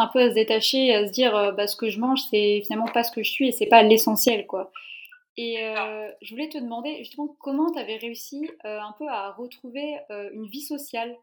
un 0.00 0.08
peu 0.08 0.20
à 0.20 0.28
se 0.30 0.34
détacher, 0.34 0.94
à 0.94 1.06
se 1.06 1.12
dire 1.12 1.52
bah, 1.54 1.66
ce 1.66 1.76
que 1.76 1.90
je 1.90 1.98
mange, 1.98 2.20
c'est 2.30 2.62
finalement 2.64 2.88
pas 2.88 3.04
ce 3.04 3.12
que 3.12 3.22
je 3.22 3.30
suis 3.30 3.48
et 3.48 3.52
c'est 3.52 3.66
pas 3.66 3.82
l'essentiel, 3.82 4.46
quoi. 4.46 4.72
Et 5.40 5.54
je 6.20 6.30
voulais 6.30 6.48
te 6.48 6.58
demander 6.58 6.98
justement 6.98 7.28
comment 7.38 7.72
tu 7.72 7.78
avais 7.78 7.96
réussi 7.96 8.50
un 8.64 8.92
peu 8.98 9.08
à 9.08 9.30
retrouver 9.30 9.96
une 10.32 10.48
vie 10.48 10.62
sociale 10.62 11.16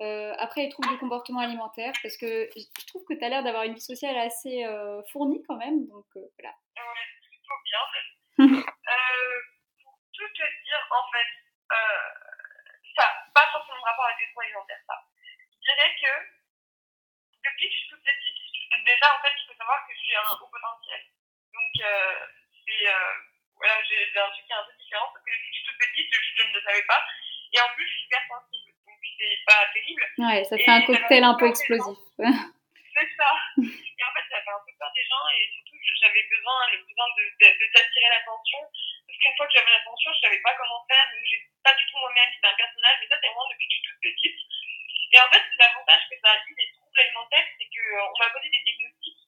après 0.00 0.62
les 0.62 0.68
troubles 0.70 0.88
du 0.88 0.98
comportement 0.98 1.40
alimentaire, 1.40 1.92
parce 2.02 2.16
que 2.16 2.48
je 2.56 2.86
trouve 2.86 3.04
que 3.04 3.12
tu 3.12 3.22
as 3.22 3.28
l'air 3.28 3.42
d'avoir 3.42 3.64
une 3.64 3.74
vie 3.74 3.80
sociale 3.82 4.16
assez 4.16 4.64
fournie 5.12 5.42
quand 5.46 5.56
même, 5.56 5.86
donc 5.88 6.06
voilà. 6.14 6.54
Ouais, 6.74 7.06
plutôt 7.28 7.60
bien 7.68 8.48
même. 8.48 8.62
pour 9.84 9.98
tout 10.14 10.28
te 10.32 10.46
dire, 10.64 10.80
en 10.90 11.04
fait, 11.12 11.30
ça 12.96 13.04
pas 13.34 13.46
forcément 13.52 13.76
de 13.76 13.84
rapport 13.84 14.06
à 14.06 14.16
des 14.16 14.24
troubles 14.32 14.46
alimentaires, 14.46 14.80
ça. 14.86 14.96
Je 15.52 15.68
dirais 15.68 15.92
que 16.00 16.12
depuis 17.44 17.68
que 17.68 17.74
je 17.74 17.78
suis 17.78 17.88
toute 17.90 18.00
petite, 18.00 18.40
déjà 18.88 19.06
en 19.12 19.20
fait, 19.20 19.36
il 19.36 19.46
faut 19.52 19.58
savoir 19.58 19.84
que 19.86 19.92
je 19.92 20.00
suis 20.00 20.16
un 20.16 20.24
haut 20.32 20.48
potentiel. 20.48 21.00
Donc, 21.52 21.72
c'est 21.76 22.88
voilà, 23.60 23.76
j'ai 23.84 24.08
un 24.16 24.30
truc 24.32 24.44
qui 24.46 24.52
est 24.52 24.56
un 24.56 24.64
peu 24.64 24.72
différent 24.80 25.08
parce 25.12 25.24
que 25.24 25.30
depuis 25.30 25.50
que 25.50 25.52
je 25.52 25.60
suis 25.60 25.68
toute 25.68 25.80
petite, 25.84 26.08
je, 26.10 26.42
ne 26.48 26.54
le 26.54 26.62
savais 26.64 26.86
pas. 26.88 27.04
Et 27.52 27.60
en 27.60 27.68
plus, 27.74 27.86
je 27.86 27.92
suis 27.92 28.04
hyper 28.06 28.22
sensible, 28.28 28.70
donc 28.86 28.98
c'est 29.18 29.38
pas 29.46 29.66
terrible. 29.74 30.04
Ouais, 30.18 30.44
ça 30.44 30.56
fait 30.56 30.70
un 30.70 30.82
cocktail 30.82 31.24
un 31.24 31.34
peu 31.34 31.46
explosif. 31.48 31.98
C'est 32.90 33.10
ça. 33.16 33.30
Et 33.56 34.02
en 34.04 34.12
fait, 34.12 34.26
j'avais 34.28 34.50
un 34.50 34.62
peu 34.66 34.72
peur 34.76 34.90
des 34.92 35.06
gens 35.06 35.24
et 35.32 35.46
surtout, 35.54 35.78
j'avais 36.00 36.26
besoin, 36.28 36.56
le 36.74 36.78
besoin 36.84 37.06
de, 37.16 37.22
de, 37.38 37.46
de 37.48 37.66
t'attirer 37.72 38.08
l'attention. 38.10 38.60
Parce 39.06 39.18
qu'une 39.18 39.36
fois 39.36 39.46
que 39.46 39.54
j'avais 39.54 39.70
l'attention, 39.70 40.10
je 40.12 40.20
savais 40.26 40.42
pas 40.42 40.54
comment 40.58 40.84
faire, 40.90 41.06
donc 41.14 41.22
j'ai 41.24 41.40
pas 41.64 41.74
du 41.74 41.84
tout 41.86 41.98
moi-même, 41.98 42.30
c'était 42.34 42.50
un 42.50 42.60
personnage, 42.60 42.96
mais 43.00 43.08
ça, 43.08 43.16
c'est 43.22 43.28
vraiment 43.30 43.48
depuis 43.48 43.66
que 43.66 43.72
je 43.72 43.78
suis 43.78 43.86
toute 43.88 44.02
petite. 44.04 44.38
Et 45.12 45.18
en 45.18 45.28
fait, 45.30 45.44
l'avantage 45.58 46.02
que 46.10 46.16
ça 46.20 46.30
a 46.34 46.38
eu, 46.44 46.52
les 46.58 46.68
troubles 46.76 47.00
alimentaires, 47.00 47.48
c'est 47.56 47.68
qu'on 47.70 48.18
m'a 48.18 48.30
posé 48.30 48.46
des 48.50 48.62
diagnostics 48.62 49.19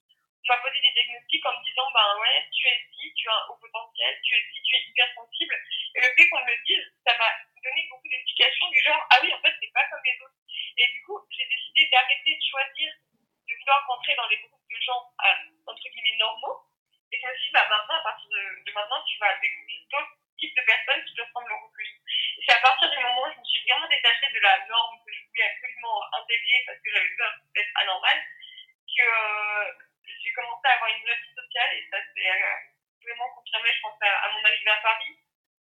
m'a 0.51 0.59
posé 0.59 0.81
des 0.81 0.93
diagnostics 0.93 1.47
en 1.47 1.55
me 1.55 1.65
disant 1.65 1.87
ben 1.95 2.19
ouais 2.21 2.49
tu 2.51 2.67
es 2.67 2.77
ici 2.91 3.15
tu 3.15 3.29
as 3.29 3.35
un 3.35 3.47
haut 3.49 3.59
potentiel 3.61 4.19
tu 4.23 4.35
es 4.35 4.41
ici 4.51 4.63
tu 4.63 4.77
es 4.77 4.83
hypersensible. 4.91 5.57
Et 5.95 6.01
le 6.01 6.11
fait 6.15 6.29
qu'on 6.29 6.45
me 6.45 6.57
dise 6.67 6.85
ça 7.07 7.17
m'a 7.19 7.31
donné 7.63 7.87
beaucoup 7.91 8.09
d'explications 8.09 8.69
du 8.71 8.83
genre 8.83 9.07
ah 9.11 9.19
oui 9.23 9.33
en 9.33 9.41
fait 9.41 9.55
c'est 9.61 9.73
pas 9.73 9.87
comme 9.91 10.03
les 10.05 10.19
autres. 10.23 10.39
Et 10.79 10.87
du 10.89 11.03
coup 11.05 11.21
j'ai 11.31 11.47
décidé 11.47 11.89
d'arrêter 11.91 12.35
de 12.35 12.45
choisir 12.51 12.91
de 13.49 13.55
vouloir 13.55 13.87
rentrer 13.87 14.15
dans 14.17 14.29
les 14.29 14.39
groupes 14.39 14.69
de 14.71 14.81
gens 14.81 15.03
entre 15.67 15.89
guillemets 15.89 16.19
normaux. 16.19 16.67
Et 17.13 17.21
je 17.21 17.27
me 17.27 17.35
suis 17.37 17.47
dit 17.47 17.53
bah 17.53 17.69
maintenant 17.71 18.01
à 18.01 18.03
partir 18.03 18.29
de, 18.31 18.65
de 18.67 18.73
maintenant 18.73 19.03
tu 19.05 19.19
vas 19.19 19.39
découvrir 19.39 19.81
d'autres 19.91 20.17
types 20.39 20.57
de 20.57 20.63
personnes 20.63 21.05
qui 21.05 21.15
te 21.15 21.23
ressemblent 21.23 21.55
beaucoup 21.55 21.73
plus. 21.73 21.93
Et 22.39 22.43
c'est 22.47 22.57
à 22.57 22.61
partir 22.61 22.91
du 22.91 22.99
moment 22.99 23.29
où 23.29 23.33
je 23.33 23.39
me 23.39 23.45
suis 23.45 23.63
vraiment 23.69 23.87
détachée 23.87 24.33
de 24.33 24.41
la 24.41 24.67
norme 24.67 24.99
que 25.07 25.13
je 25.13 25.23
voulais 25.29 25.47
absolument 25.55 26.03
intégrer 26.19 26.59
parce 26.67 26.81
que 26.83 26.91
j'avais 26.91 27.15
peur 27.17 27.33
d'être 27.55 27.71
anormale 27.77 28.23
que 28.93 29.03
euh, 29.03 29.73
j'ai 30.21 30.33
commencé 30.33 30.67
à 30.69 30.75
avoir 30.75 30.91
une 30.91 31.03
vraie 31.03 31.17
vie 31.17 31.35
sociale 31.35 31.71
et 31.75 31.87
ça 31.91 31.99
s'est 32.01 32.31
euh, 32.31 32.57
vraiment 33.05 33.29
confirmé, 33.35 33.71
je 33.73 33.81
pense, 33.81 33.99
à, 34.01 34.31
mon 34.33 34.45
arrivée 34.45 34.71
à 34.71 34.83
Paris. 34.83 35.19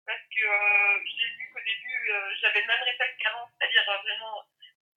Parce 0.05 0.21
que 0.27 0.43
euh, 0.43 0.99
j'ai 1.05 1.29
vu 1.37 1.51
qu'au 1.53 1.63
début, 1.63 2.11
euh, 2.11 2.35
j'avais 2.41 2.61
le 2.61 2.67
même 2.67 2.83
réflexe 2.83 3.15
qu'avant, 3.19 3.47
c'est-à-dire 3.47 3.83
vraiment 3.85 4.43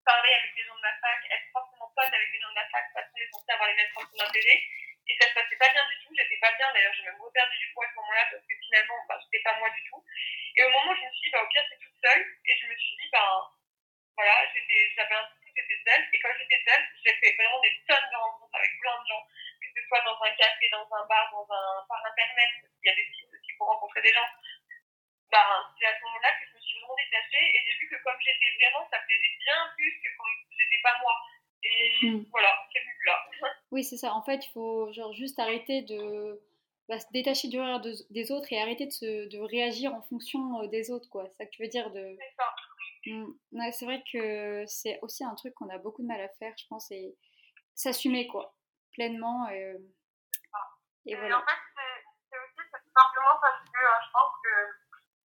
parler 0.04 0.34
avec 0.34 0.54
les 0.56 0.64
gens 0.64 0.74
de 0.74 0.82
ma 0.82 0.94
fac, 0.98 1.18
être 1.30 1.50
forcément 1.52 1.90
pote 1.94 2.12
avec 2.12 2.30
les 2.30 2.40
gens 2.40 2.50
de 2.50 2.54
la 2.54 2.68
fac 2.68 2.86
parce 2.94 3.10
qu'on 3.10 3.18
est 3.18 3.30
censé 3.30 3.52
avoir 3.52 3.68
les 3.68 3.74
mêmes 3.74 3.92
centres 3.94 4.16
d'intérêt. 4.16 4.62
Et 5.06 5.16
ça 5.20 5.28
se 5.28 5.34
passait 5.34 5.56
pas 5.56 5.70
bien 5.70 5.86
du 5.86 5.96
tout, 6.02 6.14
j'étais 6.16 6.38
pas 6.38 6.50
bien, 6.58 6.72
d'ailleurs 6.72 6.94
j'ai 6.94 7.04
même 7.04 7.20
reperdu 7.20 7.58
du 7.58 7.70
poids 7.72 7.86
à 7.86 7.90
ce 7.90 7.94
moment-là 7.94 8.26
parce 8.30 8.42
que 8.42 8.54
finalement, 8.58 8.98
bah, 9.08 9.18
c'était 9.22 9.42
pas 9.42 9.58
moi 9.58 9.70
du 9.70 9.82
tout. 9.84 10.02
Et 10.56 10.64
au 10.64 10.70
moment 10.70 10.90
où 10.90 10.96
je 10.96 11.06
me 11.06 11.10
suis 11.12 11.22
dit, 11.22 11.30
bah, 11.30 11.42
au 11.42 11.48
pire, 11.48 11.62
c'est 11.70 11.78
toute 11.78 11.98
seule, 12.02 12.26
et 12.44 12.56
je 12.58 12.66
me 12.66 12.74
suis 12.74 12.96
dit, 12.98 13.08
bah, 13.12 13.54
voilà, 14.16 14.34
j'avais 14.52 15.14
un 15.14 15.28
j'étais 15.56 15.80
seule. 15.84 16.04
Et 16.12 16.18
quand 16.20 16.32
j'étais 16.38 16.62
seule, 16.68 16.84
j'ai 17.04 17.14
fait 17.14 17.32
vraiment 17.36 17.60
des 17.60 17.72
tonnes 17.88 18.10
de 18.12 18.16
rencontres 18.16 18.56
avec 18.56 18.70
plein 18.80 19.02
de 19.02 19.08
gens, 19.08 19.24
que 19.60 19.68
ce 19.74 19.86
soit 19.88 20.00
dans 20.02 20.20
un 20.22 20.32
café, 20.36 20.68
dans 20.70 20.84
un 20.84 20.88
bar, 21.06 21.30
dans 21.32 21.46
un, 21.48 21.86
par 21.88 22.04
internet, 22.04 22.50
il 22.82 22.86
y 22.86 22.90
a 22.90 22.94
des 22.94 23.06
sites 23.14 23.32
aussi 23.32 23.52
pour 23.58 23.68
rencontrer 23.68 24.02
des 24.02 24.12
gens. 24.12 24.28
Ben, 25.30 25.48
c'est 25.78 25.86
à 25.86 25.98
ce 25.98 26.04
moment-là 26.04 26.30
que 26.38 26.46
je 26.46 26.54
me 26.54 26.60
suis 26.60 26.78
vraiment 26.78 26.94
détachée 26.94 27.44
et 27.54 27.58
j'ai 27.66 27.78
vu 27.78 27.88
que 27.90 28.02
comme 28.02 28.20
j'étais 28.20 28.50
vraiment, 28.60 28.86
ça 28.90 28.98
plaisait 29.00 29.36
bien 29.42 29.58
plus 29.76 29.92
que 30.02 30.08
quand 30.16 30.30
j'étais 30.50 30.80
pas 30.82 30.94
moi. 31.00 31.14
Et 31.64 32.06
hmm. 32.06 32.24
voilà, 32.30 32.66
c'est 32.72 32.80
vu 32.80 32.94
là. 33.06 33.26
Oui, 33.72 33.82
c'est 33.82 33.96
ça. 33.96 34.14
En 34.14 34.22
fait, 34.22 34.46
il 34.46 34.50
faut 34.52 34.92
genre 34.92 35.12
juste 35.12 35.38
arrêter 35.38 35.82
de 35.82 36.40
bah, 36.88 37.00
se 37.00 37.06
détacher 37.12 37.48
du 37.48 37.58
regard 37.58 37.80
des 37.80 38.32
autres 38.32 38.52
et 38.52 38.60
arrêter 38.60 38.86
de, 38.86 38.92
se, 38.92 39.28
de 39.28 39.38
réagir 39.38 39.92
en 39.92 40.02
fonction 40.02 40.62
euh, 40.62 40.68
des 40.68 40.90
autres, 40.90 41.08
quoi. 41.10 41.26
C'est 41.28 41.36
ça 41.38 41.46
que 41.46 41.50
tu 41.50 41.62
veux 41.62 41.68
dire 41.68 41.90
de... 41.90 42.16
C'est 42.18 42.34
ça. 42.36 42.54
Mmh. 43.08 43.72
c'est 43.72 43.84
vrai 43.84 44.02
que 44.12 44.64
c'est 44.66 44.98
aussi 45.02 45.22
un 45.24 45.34
truc 45.34 45.54
qu'on 45.54 45.68
a 45.68 45.78
beaucoup 45.78 46.02
de 46.02 46.08
mal 46.08 46.20
à 46.20 46.28
faire, 46.40 46.52
je 46.58 46.66
pense, 46.68 46.90
et 46.90 47.16
s'assumer, 47.74 48.26
quoi, 48.26 48.56
pleinement. 48.92 49.48
Et, 51.06 51.12
et, 51.12 51.16
voilà. 51.16 51.38
en 51.38 51.46
fait, 51.46 51.62
c'est 52.30 52.38
aussi 52.38 52.68
simplement 52.94 53.38
parce 53.40 53.62
que 53.62 53.78
euh, 53.78 53.98
je 54.04 54.10
pense 54.12 54.32
que 54.42 54.54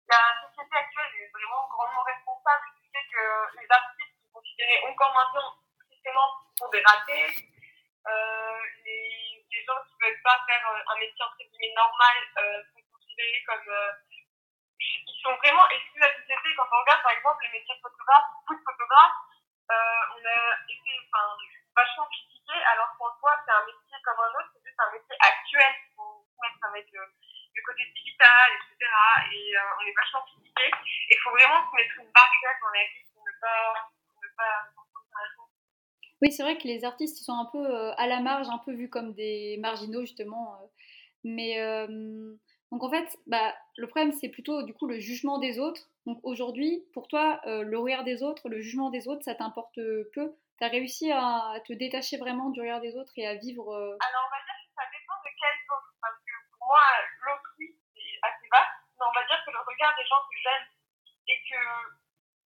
la 0.09 0.21
société 0.47 0.75
actuelle 0.77 1.13
est 1.21 1.31
vraiment 1.31 1.67
grandement 1.69 2.03
responsable 2.03 2.65
du 2.75 2.89
fait 2.91 3.05
que 3.11 3.61
les 3.61 3.67
artistes 3.69 4.15
sont 4.21 4.39
considérés 4.39 4.81
encore 4.89 5.13
maintenant 5.13 5.53
justement 5.89 6.27
pour 6.57 6.69
des 6.71 6.81
ratés. 6.81 7.29
Euh, 8.07 8.59
les, 8.85 9.45
les, 9.51 9.63
gens 9.65 9.83
qui 9.83 9.93
ne 9.99 10.07
veulent 10.07 10.23
pas 10.23 10.39
faire 10.47 10.63
euh, 10.71 10.93
un 10.95 10.99
métier 10.99 11.23
entre 11.23 11.37
guillemets 11.37 11.75
normal 11.75 12.15
euh, 12.39 12.63
sont 12.71 12.81
considérés 12.93 13.43
comme 13.45 13.67
ils 14.79 15.21
sont 15.21 15.35
vraiment 15.35 15.67
exclus 15.69 15.99
de 15.99 16.05
la 16.05 16.13
société. 16.13 16.55
Quand 16.55 16.67
on 16.71 16.79
regarde, 16.81 17.03
par 17.03 17.11
exemple, 17.11 17.43
les 17.43 17.59
métiers 17.59 17.75
de 17.75 17.81
photographe, 17.81 18.25
beaucoup 18.35 18.55
de 18.55 18.63
photographes, 18.63 19.19
euh, 19.71 20.15
on 20.15 20.21
a 20.23 20.39
été 20.69 20.91
enfin, 21.11 21.27
vachement 21.75 22.07
critiqués, 22.07 22.36
alors 22.53 22.91
qu'en 22.97 23.11
soi, 23.19 23.33
c'est 23.45 23.51
un 23.51 23.65
métier 23.65 23.97
comme 24.03 24.19
un 24.19 24.31
autre, 24.39 24.49
c'est 24.53 24.63
juste 24.63 24.79
un 24.79 24.91
métier 24.91 25.15
actuel. 25.19 25.73
On 25.97 26.23
mettre 26.37 26.61
avec 26.69 26.85
le, 26.93 27.01
le 27.01 27.61
côté 27.65 27.83
digital, 27.95 28.47
etc. 28.55 28.77
Et 29.33 29.57
euh, 29.57 29.77
on 29.79 29.85
est 29.87 29.95
vachement 29.95 30.21
critiqués. 30.29 30.71
Il 31.09 31.17
faut 31.23 31.31
vraiment 31.31 31.65
se 31.65 31.75
mettre 31.75 31.95
une 31.97 32.11
barrière 32.13 32.57
dans 32.61 32.73
la 32.73 32.83
vie 32.93 33.05
pour 33.13 33.23
ne 33.25 33.33
pas. 33.41 33.73
Pour 34.05 34.21
ne 34.21 34.29
pas 34.37 34.55
oui, 36.19 36.31
c'est 36.31 36.41
vrai 36.41 36.57
que 36.57 36.67
les 36.67 36.83
artistes 36.83 37.23
sont 37.23 37.37
un 37.37 37.45
peu 37.45 37.63
euh, 37.63 37.93
à 37.95 38.07
la 38.07 38.21
marge, 38.21 38.47
un 38.49 38.57
peu 38.57 38.73
vus 38.73 38.89
comme 38.89 39.13
des 39.13 39.57
marginaux, 39.61 40.01
justement. 40.01 40.57
mais 41.23 41.57
donc 42.71 42.83
en 42.83 42.89
fait, 42.89 43.17
bah, 43.27 43.55
le 43.77 43.87
problème 43.87 44.11
c'est 44.11 44.29
plutôt 44.29 44.63
du 44.63 44.73
coup 44.73 44.87
le 44.87 44.99
jugement 44.99 45.39
des 45.39 45.59
autres. 45.59 45.89
Donc 46.05 46.19
aujourd'hui, 46.23 46.85
pour 46.93 47.07
toi, 47.07 47.39
euh, 47.45 47.63
le 47.63 47.77
regard 47.77 48.03
des 48.03 48.23
autres, 48.23 48.49
le 48.49 48.59
jugement 48.59 48.89
des 48.89 49.07
autres, 49.07 49.23
ça 49.23 49.35
t'importe 49.35 49.79
peu. 50.13 50.33
Tu 50.57 50.63
as 50.65 50.73
réussi 50.73 51.11
à, 51.11 51.53
te 51.65 51.73
détacher 51.73 52.17
vraiment 52.17 52.49
du 52.49 52.61
regard 52.61 52.81
des 52.81 52.97
autres 52.97 53.13
et 53.17 53.27
à 53.27 53.35
vivre. 53.35 53.69
Euh, 53.69 53.97
Alors 54.01 54.25
on 54.25 54.33
va 54.33 54.41
dire 54.41 54.57
que 54.57 54.73
ça 54.73 54.85
dépend 54.89 55.17
de 55.21 55.31
quels 55.37 55.63
autres. 55.69 55.93
Parce 56.01 56.17
que 56.17 56.33
pour 56.49 56.65
moi, 56.65 56.81
l'autrui 57.21 57.77
c'est 57.93 58.17
assez 58.25 58.47
vaste. 58.49 58.77
Mais 58.97 59.05
on 59.05 59.13
va 59.13 59.23
dire 59.29 59.37
que 59.45 59.51
le 59.53 59.61
regard 59.61 59.93
des 59.93 60.07
gens 60.09 60.23
que 60.25 60.37
j'aime 60.41 60.65
et, 61.29 61.37
que, 61.45 61.61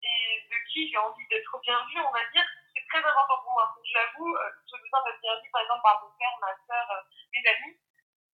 et 0.06 0.46
de 0.46 0.58
qui 0.70 0.86
j'ai 0.86 0.98
envie 0.98 1.26
d'être 1.26 1.58
bien 1.58 1.78
vu, 1.90 1.98
on 1.98 2.14
va 2.14 2.22
dire, 2.30 2.46
c'est 2.70 2.86
très 2.86 3.02
important 3.02 3.42
pour 3.42 3.52
moi. 3.58 3.66
J'avoue, 3.82 4.30
euh, 4.30 4.50
j'ai 4.70 4.78
besoin 4.78 5.02
d'être 5.02 5.20
bien 5.20 5.34
vu 5.42 5.50
par 5.50 5.62
exemple 5.62 5.82
par 5.82 5.98
mon 6.06 6.14
père, 6.14 6.38
ma 6.38 6.54
soeur, 6.54 6.86
mes 7.34 7.42
amis. 7.50 7.74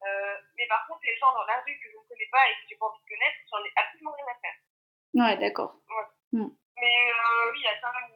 Euh, 0.05 0.37
mais 0.57 0.67
par 0.69 0.87
contre, 0.87 1.01
les 1.05 1.17
gens 1.17 1.33
dans 1.33 1.49
la 1.49 1.65
rue 1.65 1.79
que 1.81 1.89
je 1.89 1.97
ne 1.97 2.05
connais 2.05 2.29
pas 2.29 2.45
et 2.51 2.55
que 2.61 2.69
j'ai 2.69 2.77
pas 2.77 2.87
envie 2.87 3.01
de 3.01 3.09
connaître, 3.09 3.39
j'en 3.49 3.65
ai 3.65 3.73
absolument 3.77 4.13
rien 4.13 4.29
à 4.29 4.37
faire. 4.37 4.59
Ouais, 5.15 5.37
d'accord. 5.41 5.81
Ouais. 5.89 6.09
Hmm. 6.37 6.53
Mais 6.77 6.99
euh, 7.09 7.53
oui, 7.53 7.61
il 7.61 7.65
y 7.65 7.69
a 7.69 7.81
quand 7.81 7.93
même 7.93 8.11
je 8.13 8.14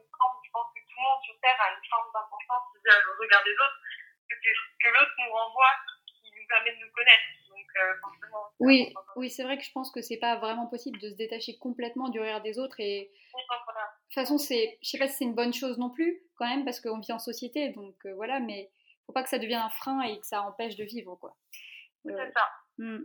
sur 1.23 1.35
Terre 1.41 1.57
a 1.61 1.73
une 1.73 1.85
forme 1.89 2.09
d'importance 2.13 2.65
via 2.85 2.95
le 2.95 3.13
regard 3.19 3.45
des 3.45 3.53
autres, 3.53 3.81
que 4.29 4.35
c'est 4.43 4.55
ce 4.55 4.65
que 4.79 4.89
l'autre 4.93 5.13
nous 5.19 5.33
renvoie 5.33 5.75
qui 6.07 6.31
nous 6.31 6.47
permet 6.49 6.73
de 6.73 6.85
nous 6.85 6.93
connaître. 6.93 7.29
Donc, 7.49 7.69
euh, 7.77 7.95
forcément, 8.01 8.45
oui, 8.61 8.95
oui 9.17 9.31
c'est 9.31 9.43
vrai 9.43 9.59
que 9.59 9.65
je 9.65 9.73
pense 9.73 9.91
que 9.91 10.03
c'est 10.03 10.19
pas 10.19 10.37
vraiment 10.37 10.67
possible 10.67 10.99
de 10.99 11.11
se 11.11 11.17
détacher 11.17 11.59
complètement 11.59 12.09
du 12.09 12.21
regard 12.21 12.43
des 12.43 12.59
autres 12.59 12.81
et. 12.81 13.11
Oui, 13.35 13.43
voilà. 13.49 13.81
De 13.81 14.05
toute 14.05 14.15
façon, 14.15 14.39
c'est, 14.39 14.79
je 14.83 14.89
sais 14.89 14.99
pas 14.99 15.09
si 15.09 15.17
c'est 15.17 15.25
une 15.25 15.35
bonne 15.35 15.55
chose 15.55 15.79
non 15.79 15.91
plus, 15.91 16.23
quand 16.37 16.47
même, 16.47 16.65
parce 16.65 16.81
qu'on 16.81 17.01
vit 17.01 17.13
en 17.13 17.19
société, 17.19 17.71
donc 17.71 17.95
euh, 18.07 18.15
voilà, 18.15 18.41
mais 18.41 18.71
faut 19.07 19.13
pas 19.13 19.23
que 19.23 19.31
ça 19.31 19.39
devienne 19.39 19.61
un 19.61 19.71
frein 19.71 20.03
et 20.03 20.21
que 20.21 20.27
ça 20.27 20.43
empêche 20.43 20.77
de 20.77 20.85
vivre, 20.85 21.17
quoi. 21.17 21.37
C'est 22.05 22.33
ça. 22.33 22.49
Hmm. 22.79 23.05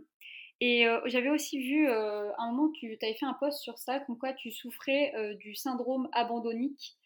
Et 0.60 0.86
euh, 0.86 1.00
j'avais 1.06 1.30
aussi 1.30 1.58
vu 1.58 1.88
euh, 1.88 2.30
un 2.38 2.52
moment, 2.52 2.70
tu 2.72 2.96
avais 3.02 3.14
fait 3.14 3.26
un 3.26 3.34
post 3.34 3.60
sur 3.62 3.78
ça, 3.78 4.00
comme 4.00 4.18
quoi 4.18 4.32
tu 4.32 4.52
souffrais 4.52 5.12
euh, 5.14 5.34
du 5.34 5.54
syndrome 5.54 6.08
abandonnique. 6.12 6.96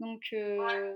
Donc, 0.00 0.34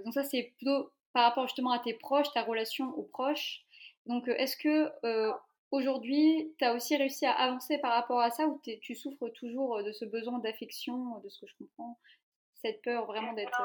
donc 0.05 0.15
ça, 0.15 0.25
c'est 0.25 0.53
plutôt 0.57 0.91
par 1.13 1.25
rapport 1.25 1.47
justement 1.47 1.73
à 1.73 1.79
tes 1.79 1.95
proches, 1.95 2.33
ta 2.33 2.43
relation 2.43 2.91
aux 2.97 3.03
proches. 3.03 3.63
Donc, 4.07 4.29
est-ce 4.29 4.57
que 4.57 4.93
aujourd'hui, 5.71 6.55
tu 6.59 6.65
as 6.65 6.75
aussi 6.75 6.97
réussi 6.97 7.27
à 7.27 7.33
avancer 7.33 7.79
par 7.79 7.93
rapport 7.93 8.21
à 8.21 8.31
ça 8.31 8.47
ou 8.47 8.61
tu 8.61 8.95
souffres 8.95 9.29
toujours 9.31 9.83
de 9.83 9.93
ce 9.93 10.05
besoin 10.05 10.39
d'affection, 10.39 11.19
de 11.21 11.29
ce 11.29 11.41
que 11.41 11.47
je 11.47 11.55
comprends, 11.59 11.99
cette 12.63 12.83
peur 12.83 13.07
vraiment 13.07 13.33
d'être... 13.33 13.63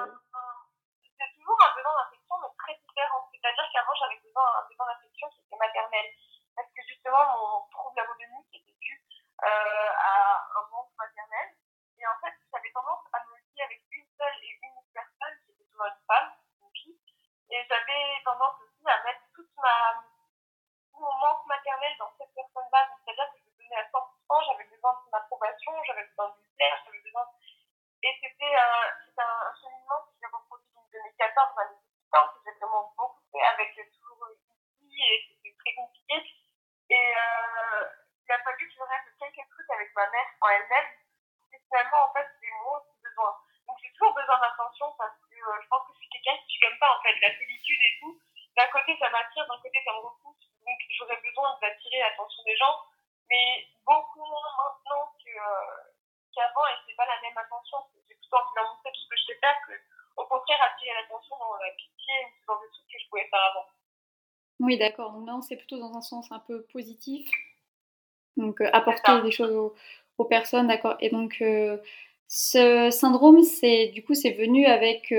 C'est 1.18 1.32
toujours 1.38 1.58
un 1.62 1.76
besoin 1.76 1.94
d'affection, 2.00 2.36
mais 2.42 2.52
très 2.58 2.76
différent. 2.80 3.22
C'est-à-dire 3.32 3.68
qu'avant, 3.74 3.96
j'avais 4.00 4.20
besoin, 4.22 4.44
un 4.44 4.68
besoin 4.70 4.86
d'affection 4.88 5.28
qui 5.30 5.42
était 5.42 5.58
maternel 5.58 6.06
parce 6.56 6.72
que 6.72 6.82
justement, 6.88 7.24
mon 7.36 7.68
trouble 7.70 8.00
abandonnique 8.00 8.48
était 8.54 8.78
dû 8.80 8.96
euh, 9.44 9.90
à 10.00 10.45
no 18.40 18.65
Maintenant, 65.26 65.42
c'est 65.42 65.58
plutôt 65.58 65.80
dans 65.80 65.96
un 65.96 66.02
sens 66.02 66.32
un 66.32 66.40
peu 66.40 66.64
positif. 66.72 67.30
Donc, 68.38 68.62
euh, 68.62 68.70
apporter 68.74 69.22
des 69.22 69.32
choses 69.32 69.74
aux, 70.18 70.26
personnes, 70.26 70.68
d'accord. 70.68 70.96
Et 71.00 71.10
donc, 71.10 71.38
euh, 71.42 71.78
ce 72.28 72.90
syndrome, 72.92 73.42
c'est 73.44 73.88
du 73.88 74.04
coup, 74.04 74.14
c'est 74.14 74.34
venu 74.34 74.66
avec, 74.66 75.12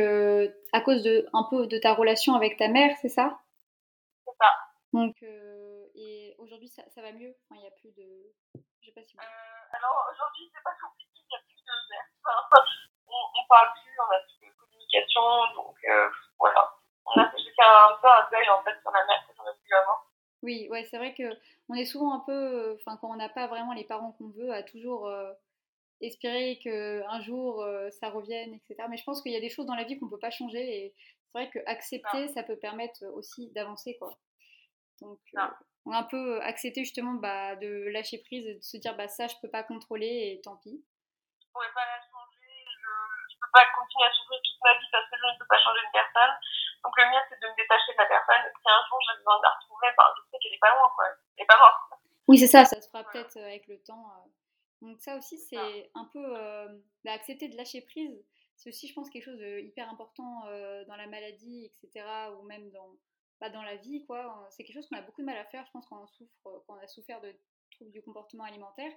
à 0.73 0.81
cause 0.81 1.03
de 1.03 1.27
un 1.33 1.45
peu 1.51 1.67
de 1.67 1.79
ta 1.79 1.95
relation 1.95 2.35
avec 2.35 2.57
ta 2.57 2.69
mère, 2.69 2.97
c'est 3.03 3.09
ça? 3.09 3.39
C'est 4.25 4.35
ça. 4.39 4.51
Donc, 4.93 5.15
aujourd'hui, 6.39 6.69
ça, 6.69 6.83
ça, 6.95 7.03
va 7.03 7.13
mieux? 7.13 7.35
Enfin, 7.45 7.59
Il 7.59 7.63
n'y 7.63 7.67
a 7.67 7.75
plus 7.75 7.93
de. 7.93 8.07
Je 8.81 8.87
sais 8.87 8.95
pas 8.95 9.03
si 9.03 9.17
euh, 9.19 9.77
alors, 9.77 9.97
aujourd'hui, 10.15 10.47
c'est 10.55 10.63
pas 10.63 10.79
compliqué, 10.79 11.19
il 11.19 11.27
n'y 11.27 11.37
a 11.37 11.43
plus 11.43 11.59
de. 11.59 11.77
on, 13.11 13.21
on 13.35 13.45
parle 13.49 13.75
plus, 13.75 13.93
on 13.99 14.11
a 14.15 14.21
plus 14.23 14.47
de 14.47 14.55
communication, 14.55 15.27
donc 15.55 15.77
euh, 15.91 16.09
voilà. 16.39 16.63
On 17.07 17.21
a 17.21 17.31
fait 17.31 17.63
un 17.63 17.99
peu 18.01 18.09
un 18.09 18.29
deuil 18.31 18.49
en 18.51 18.63
fait 18.63 18.79
sur 18.81 18.91
la 18.91 19.05
mère 19.07 19.27
que 19.27 19.35
j'aurais 19.37 19.59
pu 19.59 19.75
avoir. 19.75 20.07
Oui, 20.47 20.69
ouais, 20.71 20.85
c'est 20.85 20.97
vrai 20.97 21.12
que 21.12 21.25
on 21.69 21.75
est 21.75 21.85
souvent 21.85 22.15
un 22.15 22.21
peu, 22.21 22.75
enfin 22.75 22.97
quand 23.00 23.11
on 23.11 23.17
n'a 23.17 23.29
pas 23.29 23.49
vraiment 23.49 23.73
les 23.73 23.83
parents 23.83 24.12
qu'on 24.12 24.29
veut, 24.29 24.53
à 24.53 24.62
toujours 24.62 25.09
euh, 25.09 25.33
espérer 26.00 26.61
que 26.62 27.03
un 27.09 27.21
jour 27.21 27.62
euh, 27.62 27.91
ça 27.91 28.11
revienne, 28.11 28.55
etc. 28.55 28.87
Mais 28.88 28.97
je 28.97 29.03
pense 29.03 29.23
qu'il 29.23 29.33
y 29.33 29.37
a 29.37 29.41
des 29.41 29.50
choses 29.50 29.67
dans 29.67 29.75
la 29.75 29.83
vie 29.83 29.99
qu'on 29.99 30.09
peut 30.09 30.21
pas 30.21 30.31
changer 30.31 30.62
et 30.62 30.95
c'est 31.26 31.38
vrai 31.38 31.50
que 31.50 31.59
accepter, 31.67 32.29
ça 32.29 32.45
peut 32.45 32.55
permettre 32.55 33.05
aussi 33.07 33.50
d'avancer, 33.57 33.97
quoi. 33.99 34.17
Donc, 35.00 35.19
on 35.85 35.91
a 35.91 35.99
un 35.99 36.05
peu 36.05 36.41
accepté 36.43 36.85
justement 36.85 37.15
bah, 37.15 37.57
de 37.57 37.88
lâcher 37.91 38.19
prise 38.19 38.47
et 38.47 38.55
de 38.55 38.62
se 38.62 38.76
dire 38.76 38.97
bah 38.97 39.09
ça 39.09 39.26
je 39.26 39.35
peux 39.43 39.50
pas 39.50 39.65
contrôler 39.65 40.07
et 40.07 40.41
tant 40.43 40.59
pis. 40.59 40.81
Je 41.43 41.47
pourrais 41.53 41.75
pas 41.75 41.87
la 41.87 41.99
changer, 42.07 42.55
je, 42.71 43.35
je 43.35 43.37
peux 43.41 43.50
pas 43.53 43.67
continuer 43.76 44.07
à 44.07 44.12
souffrir 44.12 44.38
toute 44.45 44.62
ma 44.62 44.79
vie 44.79 44.87
parce 44.93 45.11
que 45.11 45.17
je 45.17 45.26
ne 45.26 45.38
peux 45.41 45.47
pas 45.49 45.59
changer 45.59 45.81
une 45.85 45.93
personne. 45.93 46.37
Donc 46.87 46.95
le 46.95 47.11
mien 47.11 47.19
c'est 47.26 47.40
de 47.43 47.50
me 47.50 47.57
détacher 47.59 47.90
de 47.90 47.99
la 47.99 48.07
personne 48.07 48.47
et 48.47 48.52
si 48.55 48.66
un 48.71 48.83
jour 48.87 48.99
j'ai 49.02 49.19
besoin 49.19 49.37
de 49.38 49.43
la 49.43 49.52
retrouver, 49.59 49.88
bah, 49.99 50.07
je 50.14 50.23
sais 50.31 50.38
qu'elle 50.38 50.55
est 50.55 50.62
pas 50.62 50.71
loin 50.71 50.87
quoi, 50.95 51.05
elle 51.11 51.43
est 51.43 51.50
pas 51.50 51.59
morte. 51.59 51.99
Oui 52.28 52.38
c'est 52.38 52.47
ça, 52.47 52.64
ça 52.64 52.81
se 52.81 52.87
fera 52.87 53.02
peut-être 53.02 53.37
euh, 53.37 53.50
avec 53.50 53.66
le 53.66 53.83
temps. 53.83 54.07
Euh. 54.07 54.87
Donc 54.87 55.00
ça 55.02 55.16
aussi 55.19 55.38
c'est 55.38 55.90
un 55.95 56.07
peu 56.12 56.23
euh, 56.23 56.71
bah, 57.02 57.12
accepter 57.12 57.49
de 57.49 57.57
lâcher 57.57 57.83
prise. 57.83 58.14
C'est 58.55 58.71
aussi 58.71 58.87
je 58.87 58.95
pense 58.95 59.11
quelque 59.11 59.25
chose 59.25 59.39
de 59.39 59.58
hyper 59.58 59.91
important 59.91 60.47
dans 60.87 60.97
la 60.97 61.06
maladie 61.08 61.67
etc. 61.67 62.06
ou 62.39 62.43
même 62.47 62.71
dans 62.71 62.95
pas 63.39 63.50
dans 63.50 63.63
la 63.63 63.76
vie, 63.76 64.04
quoi. 64.06 64.49
C'est 64.50 64.65
quelque 64.65 64.76
chose 64.76 64.89
qu'on 64.89 64.97
a 64.97 65.02
beaucoup 65.02 65.21
de 65.21 65.26
mal 65.26 65.37
à 65.37 65.45
faire, 65.45 65.65
je 65.67 65.71
pense, 65.73 65.87
quand 65.87 66.02
on 66.02 66.06
souffre, 66.06 66.32
quand 66.43 66.75
on 66.75 66.78
a 66.78 66.87
souffert 66.87 67.21
de 67.21 67.34
troubles 67.73 67.93
du 67.93 68.02
comportement 68.02 68.45
alimentaire. 68.45 68.91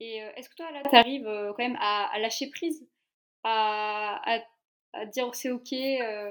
Et 0.00 0.22
euh, 0.22 0.32
est-ce 0.36 0.48
que 0.48 0.54
toi, 0.54 0.70
là, 0.70 0.82
tu 0.88 0.96
arrives 0.96 1.26
euh, 1.26 1.52
quand 1.52 1.62
même 1.62 1.78
à, 1.80 2.18
lâcher 2.18 2.50
prise, 2.50 2.86
à, 3.44 4.20
à, 4.92 5.06
dire 5.06 5.34
c'est 5.34 5.50
ok, 5.50 5.72
euh, 5.72 6.30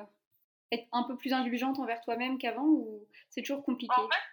être 0.71 0.87
un 0.91 1.03
peu 1.03 1.17
plus 1.17 1.33
indulgente 1.33 1.79
envers 1.79 2.01
toi-même 2.01 2.37
qu'avant, 2.37 2.65
ou 2.65 3.07
c'est 3.29 3.41
toujours 3.41 3.63
compliqué 3.63 3.93
En 3.93 4.07
fait, 4.07 4.25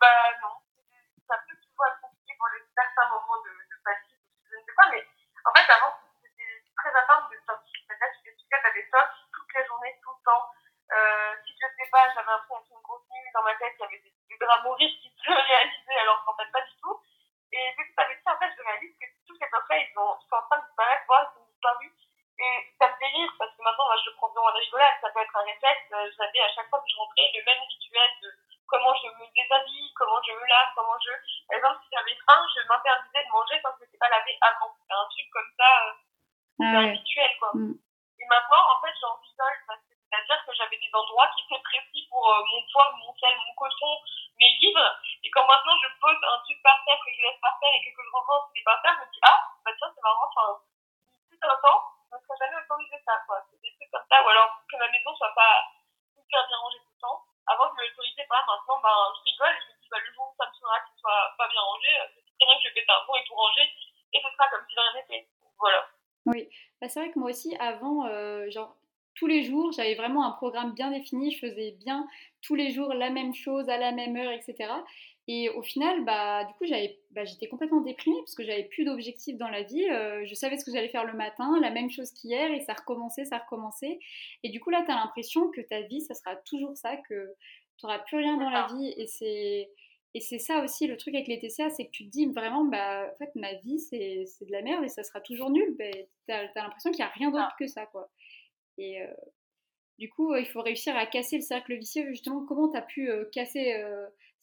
bah 0.00 0.30
non. 0.42 0.56
Ça 1.28 1.36
peut 1.48 1.56
toujours 1.56 1.86
être 1.86 2.00
compliqué 2.00 2.32
pour 2.38 2.48
les 2.52 2.64
certains 2.74 3.08
moments 3.08 3.40
de, 3.44 3.52
de 3.52 3.76
fatigue, 3.84 4.20
je 4.50 4.56
ne 4.56 4.64
sais 4.64 4.74
pas, 4.76 4.88
mais 4.90 5.04
en 5.44 5.52
fait, 5.52 5.68
avant, 5.72 5.92
c'était 6.22 6.64
très 6.76 6.92
important 6.92 7.28
de 7.28 7.36
sortir. 7.44 7.76
C'est-à-dire 7.86 8.22
que 8.24 8.30
tu 8.32 8.44
fais 8.48 8.72
des 8.72 8.88
tops 8.90 9.16
toutes 9.32 9.54
les 9.54 9.66
journées, 9.66 9.96
tout 10.02 10.12
le 10.16 10.24
temps. 10.24 10.44
Euh, 10.92 11.32
si 11.44 11.52
je 11.52 11.66
ne 11.66 11.72
sais 11.76 11.90
pas, 11.90 12.08
j'avais 12.14 12.28
l'impression 12.28 12.76
une 12.76 12.82
grosse 12.82 13.08
nuit 13.08 13.32
dans 13.32 13.42
ma 13.42 13.54
tête, 13.56 13.72
il 13.76 13.82
y 13.82 13.84
avait 13.84 14.02
des, 14.04 14.14
des 14.28 14.38
drames 14.38 14.66
horribles 14.66 15.00
qui 15.00 15.10
se 15.10 15.28
réalisaient 15.28 16.00
alors 16.00 16.24
qu'en 16.24 16.36
fait 16.36 16.50
pas 16.52 16.62
du 16.62 16.76
tout. 16.80 17.00
Et 17.52 17.72
petit 17.76 17.94
à 17.96 18.04
petit, 18.04 18.28
en 18.28 18.38
fait, 18.38 18.50
je 18.56 18.62
réalise 18.62 18.96
que 18.98 19.06
tous 19.26 19.36
ces 19.36 19.48
trucs-là, 19.48 19.78
ils, 19.78 19.92
sont 19.94 20.00
en 20.02 20.42
train 20.48 20.58
de 20.58 20.66
disparaître, 20.66 21.04
voire 21.06 21.22
ils 21.22 21.38
sont 21.38 21.46
disparus. 21.46 22.03
Et 22.38 22.54
ça 22.78 22.90
me 22.90 22.96
fait 22.98 23.12
rire 23.14 23.32
parce 23.38 23.54
que 23.54 23.62
maintenant, 23.62 23.86
moi, 23.86 23.96
je 24.02 24.10
le 24.10 24.16
prends 24.16 24.28
vraiment 24.28 24.48
à 24.48 24.54
la 24.54 24.58
rigolade, 24.58 24.98
ça 25.00 25.10
peut 25.10 25.20
être 25.20 25.36
un 25.36 25.46
réflexe. 25.46 25.86
Euh, 25.92 26.10
j'avais 26.18 26.40
à 26.40 26.50
chaque 26.54 26.68
fois 26.68 26.80
que 26.80 26.90
je 26.90 26.96
rentrais 26.96 27.30
le 27.30 27.44
même 27.44 27.62
rituel 27.62 28.10
de 28.22 28.28
comment 28.66 28.94
je 28.94 29.06
me 29.06 29.26
déshabille, 29.30 29.92
comment 29.94 30.20
je 30.26 30.32
me 30.32 30.46
lave, 30.46 30.74
comment 30.74 30.98
je. 30.98 31.12
Par 31.46 31.58
exemple, 31.58 31.78
si 31.84 31.88
j'avais 31.94 32.18
faim, 32.26 32.42
je 32.54 32.66
m'interdisais 32.66 33.22
de 33.22 33.30
manger 33.30 33.60
quand 33.62 33.70
je 33.78 33.80
ne 33.80 33.86
m'étais 33.86 33.98
pas 33.98 34.10
lavé 34.10 34.38
avant. 34.40 34.74
C'est 34.82 34.94
un 34.94 35.06
truc 35.06 35.26
comme 35.30 35.52
ça, 35.56 35.70
euh, 35.86 35.92
ah 36.58 36.78
un 36.82 36.90
rituel, 36.90 37.32
quoi. 37.38 37.50
Mm. 37.54 37.78
Et 38.18 38.26
maintenant, 38.26 38.64
en 38.66 38.80
fait, 38.82 38.94
j'en 38.98 39.14
rigole 39.22 39.58
parce 39.66 39.82
que 39.86 39.94
c'est-à-dire 39.94 40.46
que 40.46 40.54
j'avais 40.54 40.78
des 40.78 40.90
endroits 40.94 41.26
qui 41.34 41.42
étaient 41.42 41.62
précis 41.62 42.06
pour 42.10 42.22
euh, 42.30 42.42
mon 42.46 42.62
poids, 42.70 42.90
mon 42.98 43.14
sel, 43.18 43.34
mon 43.34 43.54
coton, 43.54 43.98
mes 44.38 44.50
livres. 44.62 44.90
Et 45.22 45.30
quand 45.30 45.46
maintenant 45.46 45.74
je 45.82 45.88
pose 45.98 46.18
un 46.22 46.38
truc 46.46 46.62
par 46.62 46.78
terre, 46.84 46.98
que 47.04 47.10
je 47.10 47.22
laisse 47.22 47.40
par 47.42 47.58
terre 47.58 47.74
et 47.74 47.82
que, 47.82 48.02
je 48.02 48.10
renvoie 48.10 48.50
c'est 48.54 48.62
par 48.62 48.80
terre, 48.82 48.94
je 48.94 49.06
me 49.06 49.12
dis, 49.12 49.20
ah, 49.22 49.40
bah 49.64 49.72
tiens, 49.76 49.90
c'est 49.94 50.02
marrant, 50.02 50.30
enfin, 50.30 50.62
tout 51.30 51.38
un 51.42 51.56
temps, 51.62 51.93
ne 52.14 52.22
serais 52.22 52.38
jamais 52.40 52.62
autorisé 52.62 52.96
ça, 53.04 53.18
quoi. 53.26 53.42
C'est 53.50 53.60
des 53.60 53.74
trucs 53.74 53.90
comme 53.90 54.06
ça. 54.08 54.22
Ou 54.22 54.28
alors 54.28 54.62
que 54.70 54.76
ma 54.76 54.90
maison 54.90 55.14
soit 55.14 55.34
pas 55.34 55.66
hyper 56.14 56.46
bien 56.46 56.58
rangée 56.58 56.78
tout 56.78 56.94
le 56.94 57.00
temps. 57.00 57.18
Avant, 57.46 57.68
je 57.70 57.74
ne 57.74 57.88
l'autorisais 57.88 58.26
pas. 58.28 58.42
Maintenant, 58.46 58.78
ben, 58.80 58.98
je 59.18 59.22
rigole 59.30 59.56
je 59.60 59.66
me 59.68 59.74
dis, 59.80 59.88
bah, 59.90 59.98
le 60.00 60.10
jour 60.14 60.24
où 60.30 60.34
ça 60.38 60.48
me 60.48 60.54
saura 60.54 60.78
qu'il 60.86 60.96
soit 60.98 61.34
pas 61.36 61.48
bien 61.48 61.60
rangé, 61.60 61.90
c'est 62.14 62.46
bien 62.46 62.56
que 62.56 62.62
je 62.62 62.68
vais 62.68 62.74
péter 62.80 62.92
un 62.92 63.04
pont 63.06 63.16
et 63.16 63.24
tout 63.26 63.34
ranger. 63.34 63.66
Et 64.14 64.18
ce 64.22 64.28
sera 64.30 64.48
comme 64.48 64.64
si 64.68 64.74
de 64.74 64.80
rien 64.80 64.94
n'était. 64.94 65.28
Voilà. 65.58 65.80
Oui, 66.26 66.48
bah, 66.80 66.88
c'est 66.88 67.00
vrai 67.00 67.10
que 67.10 67.18
moi 67.18 67.30
aussi, 67.30 67.56
avant, 67.58 68.06
euh, 68.06 68.48
genre, 68.50 68.76
tous 69.14 69.26
les 69.26 69.44
jours, 69.44 69.72
j'avais 69.72 69.94
vraiment 69.94 70.26
un 70.26 70.32
programme 70.32 70.74
bien 70.74 70.90
défini, 70.90 71.30
je 71.30 71.46
faisais 71.46 71.72
bien 71.72 72.06
tous 72.42 72.54
les 72.54 72.72
jours 72.72 72.92
la 72.92 73.10
même 73.10 73.34
chose 73.34 73.68
à 73.68 73.76
la 73.76 73.92
même 73.92 74.16
heure, 74.16 74.32
etc. 74.32 74.72
Et 75.26 75.48
au 75.50 75.62
final, 75.62 76.04
bah, 76.04 76.44
du 76.44 76.52
coup, 76.54 76.66
j'avais, 76.66 76.98
bah, 77.14 77.24
j'étais 77.24 77.48
complètement 77.48 77.80
déprimée 77.80 78.18
parce 78.18 78.34
que 78.34 78.44
j'avais 78.44 78.64
plus 78.64 78.84
d'objectifs 78.84 79.36
dans 79.36 79.48
la 79.48 79.62
vie. 79.62 79.88
Euh, 79.88 80.24
je 80.26 80.34
savais 80.34 80.58
ce 80.58 80.64
que 80.64 80.72
j'allais 80.72 80.88
faire 80.88 81.04
le 81.04 81.14
matin, 81.14 81.58
la 81.60 81.70
même 81.70 81.90
chose 81.90 82.10
qu'hier, 82.12 82.50
et 82.52 82.60
ça 82.60 82.74
recommençait, 82.74 83.24
ça 83.24 83.38
recommençait. 83.38 83.98
Et 84.42 84.50
du 84.50 84.60
coup, 84.60 84.70
là, 84.70 84.82
tu 84.84 84.90
as 84.90 84.96
l'impression 84.96 85.48
que 85.50 85.60
ta 85.60 85.82
vie, 85.82 86.00
ça 86.00 86.14
sera 86.14 86.36
toujours 86.36 86.76
ça, 86.76 86.96
que 87.08 87.34
tu 87.78 87.86
n'auras 87.86 88.00
plus 88.00 88.16
rien 88.16 88.36
dans 88.36 88.50
la 88.50 88.66
vie. 88.66 88.92
Et 88.96 89.06
c'est, 89.06 89.70
et 90.14 90.20
c'est 90.20 90.38
ça 90.38 90.62
aussi 90.64 90.86
le 90.86 90.96
truc 90.96 91.14
avec 91.14 91.28
les 91.28 91.38
TCA, 91.38 91.70
c'est 91.70 91.86
que 91.86 91.90
tu 91.90 92.04
te 92.04 92.10
dis 92.10 92.26
vraiment, 92.26 92.64
bah, 92.64 93.08
en 93.12 93.16
fait, 93.16 93.30
ma 93.36 93.54
vie, 93.54 93.78
c'est, 93.78 94.24
c'est 94.26 94.46
de 94.46 94.52
la 94.52 94.62
merde 94.62 94.84
et 94.84 94.88
ça 94.88 95.04
sera 95.04 95.20
toujours 95.20 95.50
nul. 95.50 95.76
Bah, 95.78 95.84
tu 96.26 96.32
as, 96.32 96.62
l'impression 96.62 96.90
qu'il 96.90 97.04
n'y 97.04 97.10
a 97.10 97.12
rien 97.14 97.30
d'autre 97.30 97.54
que 97.58 97.68
ça, 97.68 97.86
quoi. 97.86 98.10
Et 98.76 99.02
euh, 99.02 99.06
du 99.98 100.08
coup, 100.10 100.34
il 100.34 100.46
faut 100.46 100.62
réussir 100.62 100.96
à 100.96 101.06
casser 101.06 101.36
le 101.36 101.42
cercle 101.42 101.76
vicieux. 101.76 102.06
Justement, 102.08 102.44
comment 102.44 102.70
tu 102.70 102.76
as 102.76 102.82
pu 102.82 103.08
euh, 103.08 103.24
casser 103.32 103.80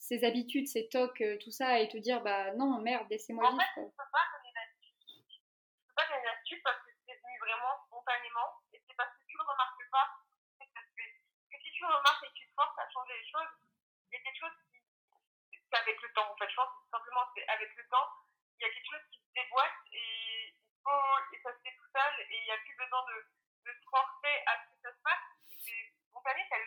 euh, 0.01 0.17
ces 0.17 0.23
habitudes, 0.25 0.67
ces 0.67 0.89
tocs, 0.89 1.23
tout 1.41 1.51
ça, 1.51 1.79
et 1.79 1.87
te 1.87 1.97
dire, 1.97 2.21
bah 2.21 2.53
non, 2.53 2.79
merde, 2.81 3.07
laissez-moi 3.09 3.45
vivre. 3.49 3.55
En 3.55 3.59
fait, 3.59 3.71
je 3.75 3.81
ne 3.81 3.89
peux 3.89 4.11
pas 4.11 4.25
donner 4.33 4.51
d'astuce. 4.53 4.97
Je 5.05 5.37
ne 5.37 5.87
peux 5.87 5.95
pas 5.95 6.07
donner 6.09 6.23
d'astuce 6.23 6.61
parce 6.63 6.81
que 6.81 6.91
c'est 7.05 7.15
venu 7.15 7.37
vraiment 7.39 7.73
spontanément. 7.85 8.49
Et 8.73 8.81
c'est 8.87 8.95
parce 8.95 9.13
que 9.13 9.23
tu 9.27 9.37
ne 9.37 9.43
le 9.43 9.49
remarques 9.49 9.89
pas 9.91 10.07
que 10.59 10.65
ça 10.65 10.81
se 10.81 10.91
fait. 10.97 11.13
Que 11.51 11.57
si 11.61 11.71
tu 11.71 11.85
remarques 11.85 12.23
et 12.25 12.29
que 12.29 12.39
tu 12.41 12.47
te 12.49 12.53
forces 12.53 12.79
à 12.79 12.89
changer 12.89 13.13
les 13.13 13.29
choses, 13.29 13.51
il 14.09 14.13
y 14.13 14.17
a 14.17 14.23
quelque 14.23 14.41
chose 14.41 14.57
qui. 14.69 14.81
C'est 15.71 15.77
avec 15.77 16.01
le 16.01 16.09
temps, 16.13 16.27
en 16.27 16.35
fait. 16.35 16.49
Je 16.49 16.55
pense 16.55 16.73
que 16.75 16.89
simplement, 16.91 17.25
c'est 17.35 17.47
avec 17.47 17.71
le 17.77 17.83
temps, 17.87 18.07
il 18.59 18.63
y 18.63 18.65
a 18.67 18.73
quelque 18.73 18.91
chose 18.91 19.07
qui 19.11 19.19
se 19.23 19.31
déboîte 19.33 19.81
et, 19.93 20.51
il 20.51 20.79
faut, 20.83 21.15
et 21.31 21.39
ça 21.39 21.53
se 21.55 21.61
fait 21.63 21.75
tout 21.77 21.89
seul 21.95 22.13
et 22.19 22.35
il 22.35 22.43
n'y 22.43 22.51
a 22.51 22.57
plus 22.57 22.75
besoin 22.75 22.99
de 23.07 23.23
de 23.65 23.71
se 23.71 23.85
forcer 23.89 24.35
à 24.47 24.57
ce 24.57 24.73
que 24.73 24.81
ça 24.81 24.91
se 24.91 25.01
passe, 25.03 25.25
c'est 25.63 25.93
spontané, 26.09 26.41
ça 26.49 26.57
le 26.57 26.65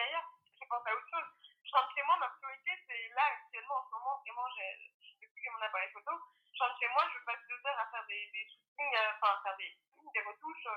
ailleurs. 0.00 0.28
Je 0.44 0.66
pense 0.68 0.86
à 0.86 0.94
autre 0.94 1.08
chose. 1.10 1.43
Chez 1.74 2.02
moi, 2.06 2.14
ma 2.22 2.30
priorité, 2.38 2.70
c'est 2.86 3.08
là, 3.18 3.26
actuellement, 3.34 3.74
en 3.74 3.84
ce 3.86 3.90
moment, 3.98 4.22
vraiment, 4.22 4.46
j'ai 4.54 5.50
mon 5.50 5.60
appareil 5.60 5.90
photo, 5.90 6.12
je 6.54 6.62
rentre 6.62 6.78
chez 6.78 6.88
moi, 6.94 7.02
je 7.12 7.18
passe 7.26 7.42
deux 7.50 7.58
heures 7.66 7.78
à 7.78 7.90
faire 7.90 8.06
des, 8.06 8.30
des 8.30 8.46
shootings, 8.46 8.94
euh, 8.94 9.10
enfin, 9.18 9.34
à 9.34 9.42
faire 9.42 9.56
des, 9.58 9.74
des 10.14 10.22
retouches. 10.22 10.68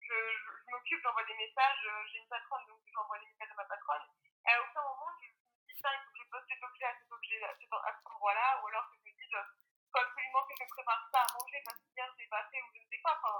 Je, 0.00 0.08
je, 0.08 0.70
m'occupe, 0.72 1.00
j'envoie 1.04 1.24
des 1.24 1.36
messages, 1.36 1.84
euh, 1.84 2.04
j'ai 2.08 2.18
une 2.24 2.28
patronne, 2.28 2.64
donc 2.64 2.80
j'envoie 2.88 3.18
des 3.18 3.28
messages 3.28 3.52
à 3.52 3.60
ma 3.60 3.64
patronne. 3.68 4.08
Et 4.48 4.50
à 4.50 4.62
aucun 4.64 4.82
moment, 4.88 5.12
je 5.20 5.28
me 5.28 5.32
dis, 5.68 5.80
ça, 5.80 5.92
il 5.92 6.00
faut 6.00 6.12
que 6.16 6.18
je 6.24 6.30
poste 6.32 6.48
cet 6.48 6.62
objet 6.64 6.84
à 6.88 6.96
cet 6.96 7.12
objet, 7.12 7.44
à 7.44 7.52
cet, 7.52 7.68
à 7.68 7.92
cet 7.92 8.06
endroit-là, 8.08 8.48
ou 8.62 8.66
alors 8.72 8.88
que 8.88 8.96
je 8.96 9.04
me 9.04 9.12
dise, 9.20 9.36
il 9.36 9.88
faut 9.92 10.00
absolument 10.00 10.42
que 10.48 10.54
je 10.56 10.64
prépare 10.64 11.02
ça 11.12 11.20
à 11.28 11.32
manger 11.36 11.60
parce 11.60 11.76
que 11.76 11.92
hier, 11.92 12.08
j'ai 12.16 12.28
pas 12.32 12.44
fait, 12.48 12.62
ou 12.64 12.68
je 12.72 12.80
ne 12.80 12.88
sais 12.88 13.00
pas. 13.04 13.20
Enfin, 13.20 13.36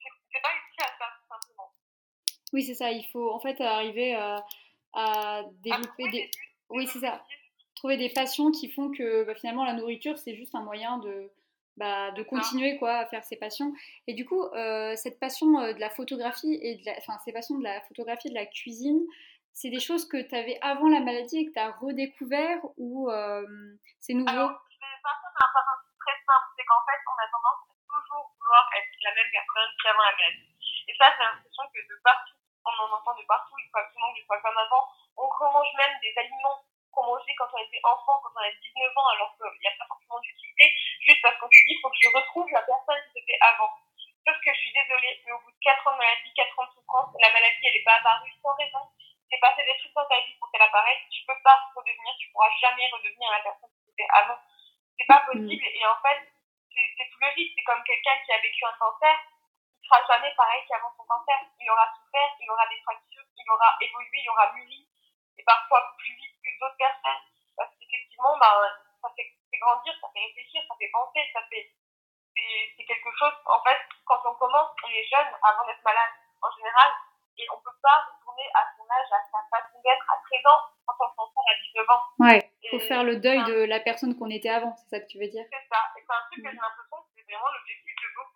j'ai 0.00 0.40
pas 0.40 0.52
réussi 0.56 0.80
à 0.80 0.92
ça, 0.96 1.06
tout 1.20 1.28
simplement. 1.28 1.68
Oui, 2.52 2.64
c'est 2.64 2.80
ça. 2.80 2.90
Il 2.90 3.04
faut 3.12 3.28
en 3.28 3.40
fait 3.40 3.60
arriver 3.60 4.16
à, 4.16 4.40
à 4.96 5.44
développer 5.62 6.08
des. 6.10 6.30
Oui, 6.70 6.88
c'est 6.88 6.98
ça. 6.98 7.24
Trouver 7.76 7.96
des 7.96 8.10
passions 8.10 8.50
qui 8.50 8.68
font 8.68 8.90
que 8.90 9.22
bah, 9.24 9.36
finalement 9.36 9.64
la 9.64 9.74
nourriture, 9.74 10.18
c'est 10.18 10.34
juste 10.34 10.54
un 10.54 10.62
moyen 10.62 10.98
de, 10.98 11.30
bah, 11.76 12.10
de 12.12 12.22
continuer 12.24 12.78
quoi 12.78 12.94
à 12.94 13.06
faire 13.06 13.22
ses 13.22 13.36
passions. 13.36 13.72
Et 14.08 14.14
du 14.14 14.24
coup, 14.24 14.42
cette 14.96 15.20
passion 15.20 15.46
de 15.46 15.78
la 15.78 15.90
photographie 15.90 16.58
et 16.60 16.76
de 16.76 16.86
la, 16.86 16.94
enfin, 16.98 17.18
ces 17.24 17.32
passions 17.32 17.58
de 17.58 17.64
la 17.64 17.80
photographie 17.82 18.28
et 18.28 18.30
de 18.30 18.36
la 18.36 18.46
cuisine, 18.46 19.00
c'est 19.52 19.70
des 19.70 19.80
choses 19.80 20.08
que 20.08 20.20
tu 20.20 20.34
avais 20.34 20.58
avant 20.60 20.88
la 20.88 21.00
maladie 21.00 21.38
et 21.38 21.46
que 21.46 21.52
tu 21.52 21.58
as 21.58 21.70
redécouvert 21.72 22.58
ou 22.76 23.08
c'est 24.00 24.14
nouveau? 24.14 24.28
Alors, 24.28 24.52
je 24.68 24.76
vais 24.80 25.00
partir 25.02 25.28
d'un 25.32 25.48
principe 25.52 25.96
très 26.00 26.16
simple, 26.24 26.48
c'est 26.56 26.64
qu'en 26.64 26.84
fait, 26.88 27.00
on 27.04 27.16
a 27.20 27.28
tendance 27.32 27.60
à 27.68 27.76
toujours 27.88 28.24
vouloir 28.40 28.64
être 28.76 28.92
la 29.04 29.12
même 29.16 29.30
personne 29.32 29.70
qu'avant 29.84 30.04
la 30.04 30.16
maladie. 30.16 30.48
Et 30.88 30.94
ça, 30.96 31.12
j'ai 31.12 31.24
l'impression 31.24 31.64
que 31.72 31.80
de 31.84 31.96
partout, 32.04 32.40
on 32.66 32.74
en 32.82 32.92
entend 32.92 33.14
de 33.14 33.24
partout, 33.24 33.54
il 33.58 33.70
faut 33.70 33.78
absolument 33.78 34.12
que 34.12 34.20
je 34.20 34.26
sois 34.26 34.40
comme 34.42 34.58
avant. 34.58 34.84
On 35.16 35.28
remange 35.28 35.72
même 35.78 35.98
des 36.02 36.12
aliments 36.18 36.62
qu'on 36.92 37.04
mangeait 37.06 37.34
quand 37.36 37.48
on 37.52 37.62
était 37.62 37.80
enfant, 37.84 38.20
quand 38.22 38.32
on 38.34 38.40
avait 38.40 38.56
19 38.60 38.92
ans, 38.96 39.08
alors 39.14 39.36
qu'il 39.36 39.60
n'y 39.60 39.68
a 39.68 39.78
pas 39.78 39.86
forcément 39.86 40.20
d'utilité, 40.20 40.74
juste 41.00 41.22
parce 41.22 41.36
qu'on 41.38 41.46
se 41.46 41.60
dit 41.66 41.74
qu'il 41.76 41.80
faut 41.80 41.90
que 41.90 42.02
je 42.02 42.08
retrouve 42.08 42.48
la 42.50 42.62
personne 42.62 43.00
qui 43.06 43.20
c'était 43.20 43.38
avant. 43.40 43.70
Sauf 44.26 44.36
que 44.42 44.50
je 44.52 44.58
suis 44.58 44.72
désolée, 44.72 45.22
mais 45.24 45.32
au 45.32 45.40
bout 45.40 45.52
de 45.52 45.62
4 45.62 45.86
ans 45.86 45.92
de 45.92 46.02
maladie, 46.02 46.34
4 46.34 46.58
ans 46.58 46.66
de 46.66 46.74
souffrance, 46.74 47.14
la 47.20 47.30
maladie, 47.30 47.62
elle 47.62 47.74
n'est 47.78 47.86
pas 47.86 48.02
apparue 48.02 48.32
sans 48.42 48.54
raison. 48.58 48.82
C'est 49.30 49.38
passé 49.38 49.62
des 49.62 49.76
trucs 49.78 49.94
dans 49.94 50.06
ta 50.06 50.18
vie 50.20 50.34
pour 50.38 50.50
qu'elle 50.50 50.62
apparaisse. 50.62 51.02
Tu 51.10 51.22
peux 51.26 51.38
pas 51.44 51.58
redevenir, 51.74 52.14
tu 52.18 52.30
pourras 52.30 52.50
jamais 52.60 52.88
redevenir 52.90 53.30
la 53.30 53.40
personne 53.40 53.70
qui 53.70 53.86
c'était 53.86 54.08
avant. 54.14 54.38
C'est 54.98 55.06
pas 55.06 55.22
possible. 55.30 55.66
Et 55.66 55.86
en 55.86 55.98
fait, 56.02 56.26
c'est 56.70 57.10
tout 57.10 57.20
logique. 57.20 57.52
C'est 57.54 57.64
comme 57.64 57.82
quelqu'un 57.84 58.18
qui 58.24 58.32
a 58.32 58.38
vécu 58.38 58.64
un 58.64 58.76
cancer. 58.78 59.14
Il 59.86 59.88
sera 59.88 60.02
jamais 60.18 60.34
pareil 60.34 60.66
qu'avant 60.66 60.90
son 60.96 61.04
cancer. 61.06 61.38
Il 61.60 61.70
aura 61.70 61.86
souffert, 61.94 62.30
il 62.40 62.50
aura 62.50 62.66
des 62.66 62.82
fractures, 62.82 63.22
il 63.38 63.50
aura 63.50 63.70
évolué, 63.80 64.18
il 64.18 64.30
aura 64.30 64.52
mûri. 64.52 64.88
Et 65.38 65.44
parfois 65.44 65.94
plus 65.96 66.14
vite 66.14 66.34
d'autres 66.60 66.76
personnes. 66.76 67.22
Parce 67.56 67.70
qu'effectivement, 67.78 68.36
bah, 68.38 68.50
ça 69.02 69.08
fait, 69.14 69.30
grandir, 69.60 69.94
ça 70.00 70.08
fait 70.12 70.26
réfléchir, 70.26 70.62
ça 70.66 70.74
fait 70.74 70.90
penser, 70.92 71.22
ça 71.32 71.42
fait. 71.48 71.70
C'est 72.34 72.84
quelque 72.84 73.10
chose, 73.16 73.32
en 73.46 73.62
fait, 73.62 73.78
quand 74.04 74.20
on 74.26 74.34
commence, 74.34 74.70
on 74.84 74.90
est 74.90 75.06
jeune 75.06 75.30
avant 75.42 75.64
d'être 75.66 75.82
malade, 75.82 76.10
en 76.42 76.50
général, 76.56 76.90
et 77.38 77.46
on 77.50 77.60
peut 77.60 77.78
pas 77.82 78.08
retourner 78.12 78.44
à 78.54 78.66
son 78.76 78.84
âge, 78.90 79.08
à 79.12 79.22
sa 79.30 79.40
façon 79.50 79.80
d'être 79.82 80.04
à 80.10 80.16
13 80.20 80.46
ans, 80.46 80.62
quand 80.86 80.96
on 81.00 81.08
s'entend 81.14 81.40
à 81.48 81.54
19 81.54 81.90
ans. 81.90 82.02
Ouais, 82.18 82.52
il 82.62 82.70
faut 82.70 82.86
faire 82.86 83.04
le 83.04 83.16
deuil 83.16 83.42
de 83.44 83.64
la 83.64 83.80
personne 83.80 84.18
qu'on 84.18 84.30
était 84.30 84.50
avant, 84.50 84.76
c'est 84.76 84.88
ça 84.88 85.00
que 85.00 85.06
tu 85.06 85.18
veux 85.18 85.28
dire? 85.28 85.44
C'est 85.50 85.68
ça, 85.68 85.80
et 85.96 86.04
c'est 86.04 86.12
un 86.12 86.22
truc 86.30 86.44
que 86.44 86.50
j'ai 86.50 86.56
l'impression 86.56 86.96
que 86.96 87.08
c'est 87.16 87.24
vraiment 87.24 87.48
l'objectif 87.56 87.94
de 87.96 88.08
beaucoup, 88.16 88.35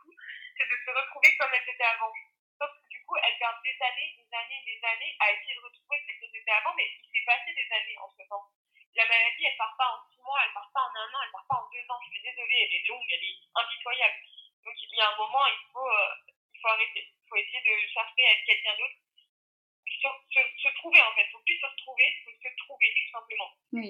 c'est 0.61 0.69
de 0.69 0.77
se 0.77 0.93
retrouver 0.93 1.33
comme 1.41 1.49
elles 1.57 1.73
étaient 1.73 1.89
avant. 1.97 2.13
Sauf 2.61 2.69
que 2.69 2.89
du 2.93 3.01
coup, 3.09 3.17
elles 3.17 3.39
perdent 3.41 3.65
des 3.65 3.79
années, 3.81 4.13
des 4.21 4.29
années, 4.29 4.61
des 4.69 4.81
années 4.85 5.17
à 5.25 5.33
essayer 5.33 5.57
de 5.57 5.65
retrouver 5.65 5.97
ce 6.05 6.13
qu'elles 6.13 6.37
étaient 6.37 6.59
avant, 6.61 6.77
mais 6.77 6.85
il 6.85 7.09
s'est 7.09 7.25
passé 7.25 7.49
des 7.57 7.69
années 7.73 7.97
entre 7.97 8.21
temps. 8.29 8.45
La 8.93 9.09
maladie, 9.09 9.49
elle 9.49 9.57
part 9.57 9.73
pas 9.81 9.89
en 9.89 10.05
six 10.13 10.21
mois, 10.21 10.37
elle 10.45 10.53
part 10.53 10.69
pas 10.77 10.85
en 10.85 10.93
un 11.01 11.09
an, 11.17 11.21
elle 11.25 11.33
part 11.33 11.49
pas 11.49 11.65
en 11.65 11.69
deux 11.73 11.87
ans. 11.89 12.01
Je 12.05 12.13
suis 12.13 12.21
désolée, 12.21 12.69
elle 12.69 12.77
est 12.77 12.89
longue, 12.93 13.09
elle 13.09 13.25
est 13.25 13.41
impitoyable. 13.57 14.21
Donc 14.61 14.77
il 14.77 14.93
y 14.93 15.01
a 15.01 15.09
un 15.09 15.17
moment, 15.17 15.47
il 15.49 15.65
faut, 15.73 15.89
euh, 15.89 16.13
il 16.53 16.61
faut 16.61 16.69
arrêter. 16.69 17.09
Il 17.09 17.25
faut 17.25 17.37
essayer 17.41 17.63
de 17.65 17.75
chercher 17.89 18.23
à 18.29 18.33
être 18.37 18.45
quelqu'un 18.45 18.77
d'autre. 18.77 19.01
Se, 20.01 20.69
trouver 20.77 21.01
en 21.01 21.13
fait. 21.17 21.25
Il 21.25 21.33
faut 21.33 21.45
plus 21.45 21.57
se 21.57 21.67
retrouver, 21.67 22.05
il 22.05 22.25
faut 22.25 22.37
se 22.37 22.57
trouver 22.65 22.89
tout 22.93 23.11
simplement. 23.13 23.51
Oui. 23.73 23.89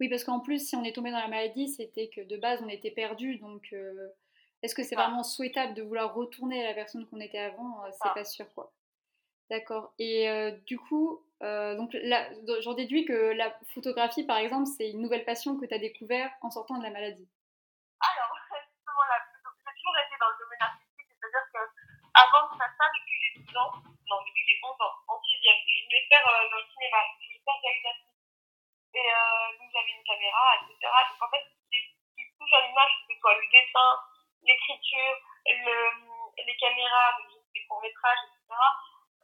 Oui, 0.00 0.08
parce 0.08 0.24
qu'en 0.24 0.40
plus, 0.40 0.68
si 0.68 0.74
on 0.76 0.84
est 0.84 0.92
tombé 0.92 1.10
dans 1.10 1.20
la 1.20 1.28
maladie, 1.28 1.68
c'était 1.68 2.10
que 2.10 2.20
de 2.20 2.36
base, 2.36 2.62
on 2.62 2.68
était 2.68 2.90
perdu. 2.90 3.38
Donc, 3.38 3.72
euh, 3.72 4.10
est-ce 4.62 4.76
que 4.76 4.84
c'est 4.84 4.94
vraiment 4.94 5.24
souhaitable 5.24 5.74
de 5.74 5.82
vouloir 5.82 6.14
retourner 6.14 6.64
à 6.64 6.68
la 6.68 6.74
personne 6.74 7.06
qu'on 7.08 7.20
était 7.20 7.38
avant 7.38 7.84
euh, 7.84 7.90
C'est 7.90 8.14
pas 8.14 8.24
sûr, 8.24 8.46
quoi. 8.54 8.72
D'accord. 9.50 9.92
Et 9.98 10.30
euh, 10.30 10.52
du 10.66 10.78
coup, 10.78 11.26
euh, 11.42 11.74
donc 11.74 11.90
j'en 12.60 12.74
déduis 12.74 13.04
que 13.04 13.34
la 13.34 13.50
photographie, 13.74 14.22
par 14.22 14.38
exemple, 14.38 14.70
c'est 14.78 14.90
une 14.90 15.02
nouvelle 15.02 15.24
passion 15.24 15.58
que 15.58 15.66
tu 15.66 15.74
as 15.74 15.82
découvert 15.82 16.30
en 16.42 16.50
sortant 16.50 16.78
de 16.78 16.84
la 16.84 16.90
maladie. 16.90 17.28
Alors, 18.00 18.32
justement, 18.62 19.02
j'ai 19.10 19.74
toujours 19.74 19.98
été 19.98 20.14
dans 20.22 20.30
le 20.30 20.38
domaine 20.38 20.62
artistique, 20.62 21.10
c'est-à-dire 21.10 21.46
qu'avant 21.50 22.46
de 22.46 22.56
faire 22.56 22.74
ça, 22.78 22.86
depuis 22.94 23.18
j'ai 23.18 23.42
12 23.42 23.56
ans, 23.58 23.72
non, 23.82 24.18
depuis 24.22 24.46
j'ai 24.46 24.56
11 24.62 24.70
ans, 24.78 24.94
en 25.10 25.18
6 25.18 25.42
je 25.42 25.84
voulais 25.90 26.06
faire 26.06 26.22
dans 26.22 26.62
le 26.62 26.68
cinéma, 26.70 26.98
je 27.02 27.26
voulais 27.26 27.42
faire 27.42 27.58
réalisatrice. 27.66 28.14
Et 28.94 29.08
donc 29.58 29.68
j'avais 29.74 29.90
une 29.90 30.06
caméra, 30.06 30.46
etc. 30.62 30.86
Donc 30.86 31.18
en 31.18 31.30
fait, 31.34 31.44
ce 31.50 31.76
qui 32.14 32.22
touche 32.38 32.54
à 32.54 32.62
l'image, 32.62 32.92
que 33.08 33.14
ce 33.14 33.20
soit 33.20 33.34
le 33.34 33.46
dessin, 33.50 33.90
l'écriture, 34.42 35.14
le, 35.46 35.76
les 36.46 36.56
caméras, 36.56 37.18
les 37.54 37.66
courts-métrages, 37.66 38.18
etc. 38.26 38.54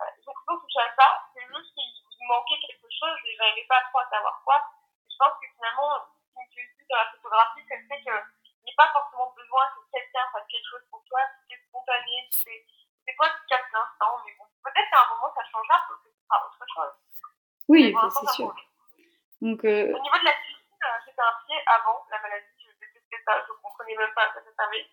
Euh, 0.01 0.05
j'ai 0.15 0.23
toujours 0.23 0.61
touché 0.63 0.81
à 0.81 0.95
ça. 0.95 1.09
C'est 1.35 1.47
juste 1.47 1.75
qu'il 1.75 2.27
manquait 2.29 2.61
quelque 2.67 2.89
chose 2.91 3.19
et 3.27 3.37
j'arrivais 3.37 3.67
pas 3.69 3.83
trop 3.91 3.99
à 3.99 4.09
savoir 4.11 4.41
quoi. 4.45 4.63
je 5.11 5.17
pense 5.19 5.35
que 5.41 5.47
finalement, 5.55 6.07
ce 6.35 6.55
qui 6.55 6.63
me 6.63 6.75
plus 6.77 6.87
dans 6.89 7.03
la 7.03 7.11
photographie, 7.11 7.65
c'est 7.67 7.77
le 7.77 7.87
fait 7.89 8.01
qu'il 8.03 8.15
n'y 8.65 8.73
a 8.73 8.79
pas 8.79 8.93
forcément 8.93 9.33
besoin 9.35 9.67
que 9.75 9.81
quelqu'un 9.91 10.27
fasse 10.33 10.47
quelque 10.49 10.71
chose 10.71 10.87
pour 10.91 11.03
toi. 11.05 11.21
C'est 11.49 11.59
spontané, 11.67 12.29
c'est 12.31 13.15
toi 13.17 13.29
qui 13.29 13.47
captes 13.49 13.73
l'instant. 13.73 14.23
Mais 14.25 14.35
bon, 14.39 14.47
peut-être 14.63 14.91
qu'à 14.91 15.03
un 15.03 15.09
moment, 15.15 15.33
ça 15.35 15.43
changera 15.51 15.83
parce 15.89 16.01
que 16.03 16.11
ce 16.11 16.23
sera 16.23 16.47
autre 16.47 16.65
chose. 16.75 16.95
Oui, 17.69 17.95
c'est 18.11 18.31
sûr. 18.33 18.55
Donc, 19.41 19.65
euh... 19.65 19.95
Au 19.95 20.03
niveau 20.03 20.19
de 20.19 20.25
la 20.25 20.35
cuisine, 20.35 20.83
euh, 20.83 20.99
j'étais 21.05 21.23
un 21.23 21.37
pied 21.47 21.57
avant 21.67 22.05
la 22.11 22.19
maladie. 22.23 22.47
Je 22.59 22.71
détestais 22.79 23.23
ça. 23.25 23.43
Je 23.47 23.53
ne 23.53 23.59
comprenais 23.59 23.97
même 23.97 24.13
pas 24.15 24.25
à 24.25 24.29
quoi 24.31 24.43
ça 24.43 24.51
servait. 24.55 24.87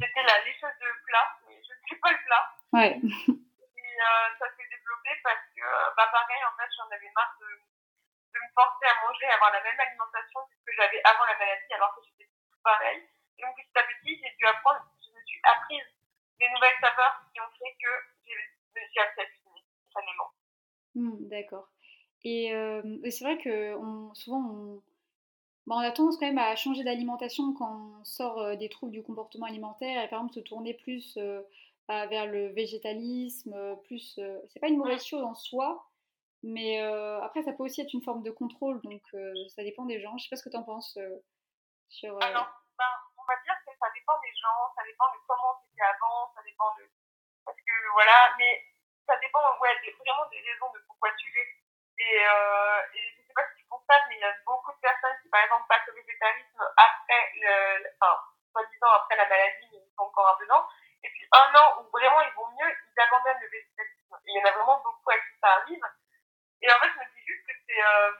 J'étais 0.00 0.22
la 0.22 0.44
lécheuse 0.44 0.78
de 0.80 0.90
plat, 1.04 1.28
mais 1.46 1.60
je 1.62 1.72
ne 1.72 1.80
fais 1.88 2.00
pas 2.00 2.12
le 2.12 2.24
plat. 2.24 2.44
Ouais. 2.72 2.92
Et 2.96 3.92
euh, 4.00 4.28
ça 4.38 4.46
s'est 4.56 4.68
développé 4.70 5.10
parce 5.22 5.44
que, 5.54 5.66
bah 5.96 6.08
pareil, 6.10 6.40
en 6.44 6.56
fait, 6.56 6.70
j'en 6.76 6.88
avais 6.88 7.10
marre 7.14 7.36
de, 7.40 7.46
de 7.46 8.38
me 8.40 8.50
forcer 8.54 8.86
à 8.86 8.96
manger, 9.04 9.26
à 9.26 9.34
avoir 9.34 9.52
la 9.52 9.62
même 9.62 9.78
alimentation 9.78 10.40
que 10.64 10.72
j'avais 10.72 11.02
avant 11.04 11.26
la 11.26 11.36
maladie, 11.36 11.72
alors 11.74 11.94
que 11.94 12.00
j'étais 12.06 12.24
tout 12.24 12.62
pareil. 12.64 13.04
Et 13.36 13.42
donc, 13.42 13.56
petit 13.56 13.76
à 13.76 13.82
petit, 13.84 14.16
j'ai 14.16 14.32
dû 14.36 14.46
apprendre, 14.46 14.80
je 15.04 15.10
me 15.12 15.20
suis 15.26 15.40
apprise 15.44 15.88
des 16.38 16.48
nouvelles 16.48 16.80
saveurs 16.80 17.20
qui 17.32 17.40
ont 17.40 17.52
fait 17.58 17.76
que 17.76 17.92
je 18.24 18.80
me 18.80 18.86
suis 18.88 19.00
cuisiner, 19.04 19.64
spontanément. 19.84 20.30
Mmh, 20.94 21.28
D'accord. 21.28 21.68
Et, 22.24 22.54
euh, 22.54 22.82
et 23.04 23.10
c'est 23.10 23.24
vrai 23.24 23.38
que 23.38 23.74
on, 23.76 24.14
souvent, 24.14 24.40
on, 24.48 24.82
bah, 25.70 25.76
on 25.76 25.88
a 25.88 25.92
tendance 25.92 26.16
quand 26.16 26.26
même 26.26 26.36
à 26.36 26.56
changer 26.56 26.82
d'alimentation 26.82 27.54
quand 27.54 27.70
on 27.70 28.04
sort 28.04 28.40
euh, 28.40 28.56
des 28.56 28.68
troubles 28.68 28.90
du 28.90 29.04
comportement 29.04 29.46
alimentaire 29.46 30.02
et 30.02 30.08
par 30.08 30.18
exemple 30.18 30.34
se 30.34 30.40
tourner 30.40 30.74
plus 30.74 31.16
euh, 31.16 31.42
bah, 31.86 32.06
vers 32.08 32.26
le 32.26 32.48
végétalisme, 32.48 33.54
euh, 33.54 33.76
plus. 33.76 34.18
c'est 34.48 34.58
pas 34.58 34.66
une 34.66 34.78
mauvaise 34.78 35.06
chose 35.06 35.22
en 35.22 35.36
soi, 35.36 35.86
mais 36.42 36.80
après 37.22 37.44
ça 37.44 37.52
peut 37.52 37.62
aussi 37.62 37.82
être 37.82 37.94
une 37.94 38.02
forme 38.02 38.24
de 38.24 38.32
contrôle, 38.32 38.80
donc 38.82 39.00
ça 39.54 39.62
dépend 39.62 39.84
des 39.84 40.00
gens. 40.00 40.18
Je 40.18 40.24
sais 40.24 40.30
pas 40.30 40.34
ce 40.34 40.42
que 40.42 40.50
tu 40.50 40.56
en 40.56 40.64
penses 40.64 40.98
sur. 41.88 42.20
Alors, 42.20 42.50
ben, 42.76 42.92
on 43.16 43.22
va 43.22 43.38
dire 43.44 43.54
que 43.62 43.70
ça 43.78 43.86
dépend 43.94 44.18
des 44.26 44.34
gens, 44.34 44.74
ça 44.74 44.82
dépend 44.82 45.06
de 45.14 45.22
comment 45.28 45.54
c'était 45.62 45.86
avant, 45.86 46.34
ça 46.34 46.42
dépend 46.42 46.74
de. 46.82 46.90
Parce 47.46 47.58
que 47.58 47.74
voilà, 47.92 48.34
mais 48.38 48.58
ça 49.06 49.14
dépend 49.22 49.38
ouais, 49.62 49.70
vraiment 49.86 50.26
des 50.34 50.42
raisons 50.42 50.72
de 50.74 50.82
pourquoi 50.88 51.10
tu 51.16 51.30
l'es. 51.30 51.62
Et, 52.02 52.16
et 52.16 53.09
personnes 54.80 55.16
qui, 55.22 55.28
par 55.28 55.44
exemple, 55.44 55.68
passent 55.68 55.88
au 55.88 55.94
végétarisme 55.94 56.62
après, 56.76 57.32
le, 57.36 57.86
enfin, 58.00 58.20
soi-disant 58.52 58.90
après 58.90 59.16
la 59.16 59.28
maladie, 59.28 59.68
mais 59.72 59.78
ils 59.78 59.94
sont 59.94 60.02
encore 60.02 60.28
un 60.28 60.36
peu 60.36 60.44
dedans. 60.44 60.66
Et 61.02 61.08
puis 61.08 61.24
un 61.32 61.54
an 61.56 61.80
où 61.80 61.90
vraiment 61.90 62.20
ils 62.20 62.34
vont 62.34 62.48
mieux, 62.48 62.68
ils 62.68 63.00
abandonnent 63.00 63.40
le 63.40 63.48
végétarisme. 63.48 64.16
Et 64.26 64.32
il 64.32 64.36
y 64.36 64.42
en 64.42 64.48
a 64.48 64.52
vraiment 64.52 64.82
beaucoup 64.82 65.10
à 65.10 65.18
qui 65.18 65.32
ça 65.40 65.48
arrive. 65.62 65.84
Et 66.62 66.68
en 66.70 66.78
fait, 66.78 66.90
je 66.92 66.98
me 67.00 67.06
dis 67.14 67.24
juste 67.24 67.46
que 67.46 67.52
c'est 67.66 67.82
euh, 67.82 68.12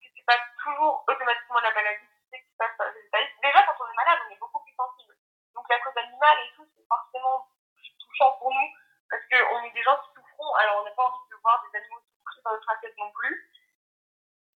c'est 0.00 0.26
pas 0.26 0.38
toujours 0.62 1.04
automatiquement 1.08 1.60
la 1.60 1.74
maladie 1.74 2.06
qui 2.06 2.30
fait 2.30 2.42
qu'il 2.42 2.56
passe 2.56 2.78
le 2.78 2.92
végétarisme. 2.94 3.40
Déjà, 3.42 3.62
quand 3.64 3.76
on 3.80 3.90
est 3.90 3.96
malade, 3.96 4.20
on 4.26 4.30
est 4.30 4.38
beaucoup 4.38 4.62
plus 4.62 4.74
sensible. 4.74 5.14
Donc 5.54 5.66
la 5.68 5.78
cause 5.80 5.96
animale 5.96 6.38
et 6.46 6.54
tout, 6.54 6.66
c'est 6.76 6.86
forcément 6.86 7.48
plus 7.74 7.90
touchant 7.98 8.32
pour 8.38 8.54
nous 8.54 8.70
parce 9.10 9.22
qu'on 9.26 9.64
est 9.64 9.74
des 9.74 9.82
gens 9.82 9.98
qui 9.98 10.14
souffront. 10.14 10.54
Alors 10.54 10.82
on 10.82 10.84
n'a 10.84 10.92
pas 10.92 11.04
envie 11.04 11.28
de 11.28 11.36
voir 11.42 11.62
des 11.66 11.78
animaux 11.78 12.00
souffrir 12.00 12.42
dans 12.44 12.52
notre 12.52 12.70
assiette 12.70 12.96
non 12.98 13.10
plus. 13.10 13.50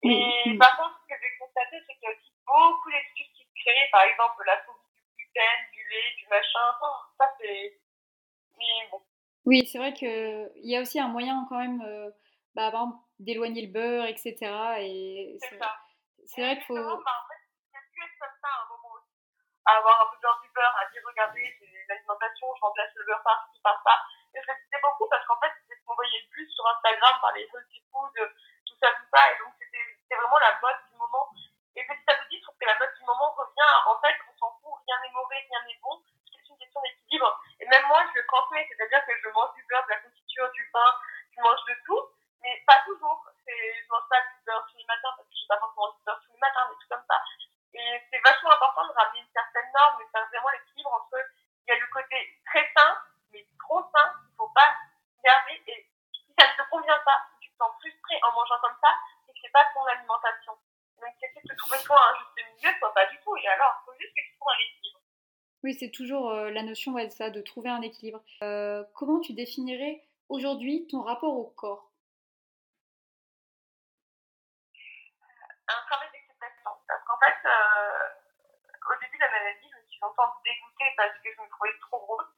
Et 0.02 0.58
par 0.58 0.76
contre, 0.76 1.00
ce 1.02 1.14
que 1.14 1.20
j'ai 1.20 1.38
constaté, 1.38 1.78
c'est 1.86 1.94
qu'il 1.94 2.02
y 2.02 2.12
a 2.12 2.14
aussi 2.14 2.32
beaucoup 2.44 2.90
d'excuses 2.90 3.32
qui 3.34 3.44
se 3.44 3.62
créent, 3.62 3.88
par 3.90 4.02
exemple 4.02 4.42
la 4.44 4.58
phobie 4.64 4.80
du 5.16 5.24
gluten, 5.24 5.70
du 5.72 5.88
lait, 5.88 6.14
du 6.18 6.26
machin. 6.28 6.74
ça, 7.18 7.32
c'est. 7.40 7.78
Mais 8.58 8.88
bon. 8.90 9.02
Oui, 9.62 9.68
c'est 9.70 9.78
vrai 9.78 9.94
qu'il 9.94 10.50
y 10.66 10.74
a 10.74 10.80
aussi 10.82 10.98
un 10.98 11.06
moyen 11.06 11.46
quand 11.46 11.54
même, 11.54 11.78
euh, 11.86 12.10
bah, 12.58 12.74
d'éloigner 13.22 13.62
le 13.62 13.70
beurre, 13.70 14.10
etc. 14.10 14.34
Et 14.82 15.38
c'est 15.38 15.54
ça. 15.54 15.70
C'est 16.26 16.42
vrai 16.42 16.58
qu'il 16.58 16.66
faut. 16.66 16.74
Bah, 16.74 16.98
en 16.98 17.26
fait, 17.30 17.38
il 17.70 17.70
y 17.70 17.78
a 17.78 17.84
pu 17.86 18.02
être 18.02 18.18
comme 18.18 18.34
ça 18.42 18.50
à 18.50 18.58
un 18.58 18.68
moment 18.74 18.90
aussi. 18.98 19.14
À 19.62 19.78
avoir 19.78 20.02
un 20.02 20.10
peu 20.10 20.18
beurre 20.18 20.42
du 20.42 20.50
beurre, 20.50 20.74
à 20.82 20.90
dire 20.90 20.98
regardez, 21.06 21.46
c'est 21.62 21.70
l'alimentation, 21.86 22.50
je 22.58 22.60
remplace 22.60 22.90
le 22.96 23.06
beurre 23.06 23.22
par 23.22 23.38
ci, 23.54 23.62
par 23.62 23.78
ça. 23.86 24.02
Et 24.34 24.42
je 24.42 24.50
disais 24.66 24.82
beaucoup 24.82 25.06
parce 25.06 25.22
qu'en 25.30 25.38
fait, 25.38 25.54
c'est 25.70 25.78
ce 25.78 25.84
qu'on 25.86 25.94
voyait 25.94 26.26
le 26.26 26.30
plus 26.34 26.50
sur 26.50 26.66
Instagram 26.66 27.14
par 27.22 27.30
les 27.38 27.46
healthy 27.46 27.86
food, 27.86 28.18
tout 28.66 28.76
ça, 28.82 28.90
tout 28.98 29.06
ça. 29.14 29.22
Et 29.30 29.38
donc, 29.38 29.54
c'est 29.62 30.16
vraiment 30.18 30.42
la 30.42 30.58
mode 30.58 30.82
toujours 65.92 66.30
euh, 66.30 66.50
la 66.50 66.62
notion 66.62 66.96
ça, 67.10 67.30
de 67.30 67.40
trouver 67.40 67.70
un 67.70 67.82
équilibre. 67.82 68.22
Euh, 68.42 68.84
comment 68.94 69.20
tu 69.20 69.32
définirais 69.32 70.02
aujourd'hui 70.28 70.86
ton 70.88 71.02
rapport 71.02 71.36
au 71.36 71.46
corps? 71.50 71.90
Un 75.68 75.82
travail 75.86 76.08
d'acceptation. 76.12 76.70
Parce 76.88 77.04
qu'en 77.04 77.18
fait, 77.20 77.48
euh, 77.48 78.90
au 78.90 79.00
début 79.00 79.16
de 79.16 79.22
la 79.22 79.30
maladie, 79.30 79.68
je 79.70 79.76
me 79.76 79.86
suis 79.88 80.00
longtemps 80.02 80.34
dégoûtée 80.44 80.90
parce 80.96 81.14
que 81.22 81.28
je 81.30 81.40
me 81.40 81.48
trouvais 81.48 81.78
trop 81.80 82.00
grosse. 82.00 82.32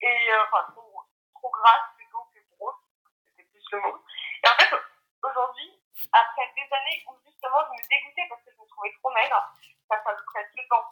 Et, 0.00 0.30
enfin, 0.48 0.72
trop, 0.72 1.04
trop 1.34 1.50
grasse 1.50 1.94
plutôt 1.96 2.24
que 2.34 2.40
grosse. 2.56 2.80
C'était 3.26 3.48
plus 3.50 3.64
le 3.72 3.80
mot. 3.80 3.98
Et 4.42 4.48
en 4.48 4.56
fait, 4.56 4.72
aujourd'hui, 5.22 5.82
après 6.12 6.50
des 6.56 6.68
années 6.74 7.04
où 7.06 7.14
justement 7.24 7.62
je 7.68 7.72
me 7.76 7.82
dégoûtais 7.88 8.26
parce 8.28 8.42
que 8.42 8.50
je 8.50 8.58
me 8.60 8.66
trouvais 8.66 8.92
trop 8.98 9.12
maigre, 9.12 9.38
ça 9.88 9.96
à 9.96 10.14
peu 10.14 10.24
près 10.26 10.48
deux 10.56 10.66
ans 10.74 10.86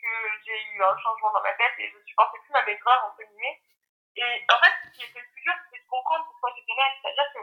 que 0.00 0.08
j'ai 0.44 0.69
un 0.84 0.98
changement 0.98 1.32
dans 1.32 1.42
ma 1.42 1.52
tête 1.54 1.74
et 1.78 1.90
je 1.90 1.96
ne 1.96 2.04
supportais 2.04 2.38
plus 2.38 2.52
ma 2.52 2.64
maigreur, 2.64 3.04
entre 3.04 3.22
guillemets. 3.22 3.60
Et 4.16 4.46
en 4.52 4.58
fait, 4.58 4.74
ce 4.84 4.90
qui 4.90 5.04
était 5.04 5.20
le 5.20 5.30
plus 5.32 5.42
dur, 5.42 5.54
c'était 5.64 5.82
de 5.82 5.88
comprendre 5.88 6.26
pourquoi 6.26 6.50
j'étais 6.56 6.74
maigre. 6.74 6.96
C'est-à-dire 7.02 7.32
que 7.34 7.40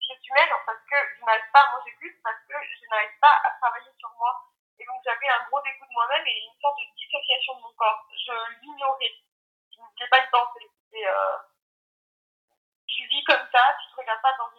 je 0.00 0.14
suis 0.20 0.32
maigre 0.32 0.60
parce 0.66 0.82
que 0.88 0.96
je 1.16 1.24
n'arrive 1.24 1.50
pas 1.52 1.60
à 1.60 1.72
manger 1.72 1.92
plus, 1.98 2.20
parce 2.22 2.40
que 2.48 2.54
je 2.54 2.86
n'arrive 2.90 3.18
pas 3.20 3.34
à 3.44 3.50
travailler 3.60 3.92
sur 3.98 4.10
moi. 4.18 4.32
Et 4.78 4.84
donc 4.84 5.00
j'avais 5.04 5.28
un 5.28 5.44
gros 5.48 5.60
dégoût 5.62 5.86
de 5.86 5.92
moi-même 5.92 6.26
et 6.26 6.38
une 6.46 6.60
sorte 6.60 6.78
de 6.78 6.86
dissociation 6.96 7.54
de 7.56 7.62
mon 7.62 7.72
corps. 7.74 8.06
Je 8.12 8.32
l'ignorais. 8.62 9.14
Je 9.70 10.04
ne 10.04 10.08
pas 10.10 10.24
y 10.24 10.30
penser. 10.30 10.70
Et 10.92 11.06
euh, 11.06 11.36
tu 12.86 13.06
vis 13.06 13.24
comme 13.24 13.46
ça, 13.52 13.76
tu 13.82 13.90
te 13.90 13.96
regardes 14.00 14.22
pas 14.22 14.36
dans 14.38 14.50
une 14.56 14.57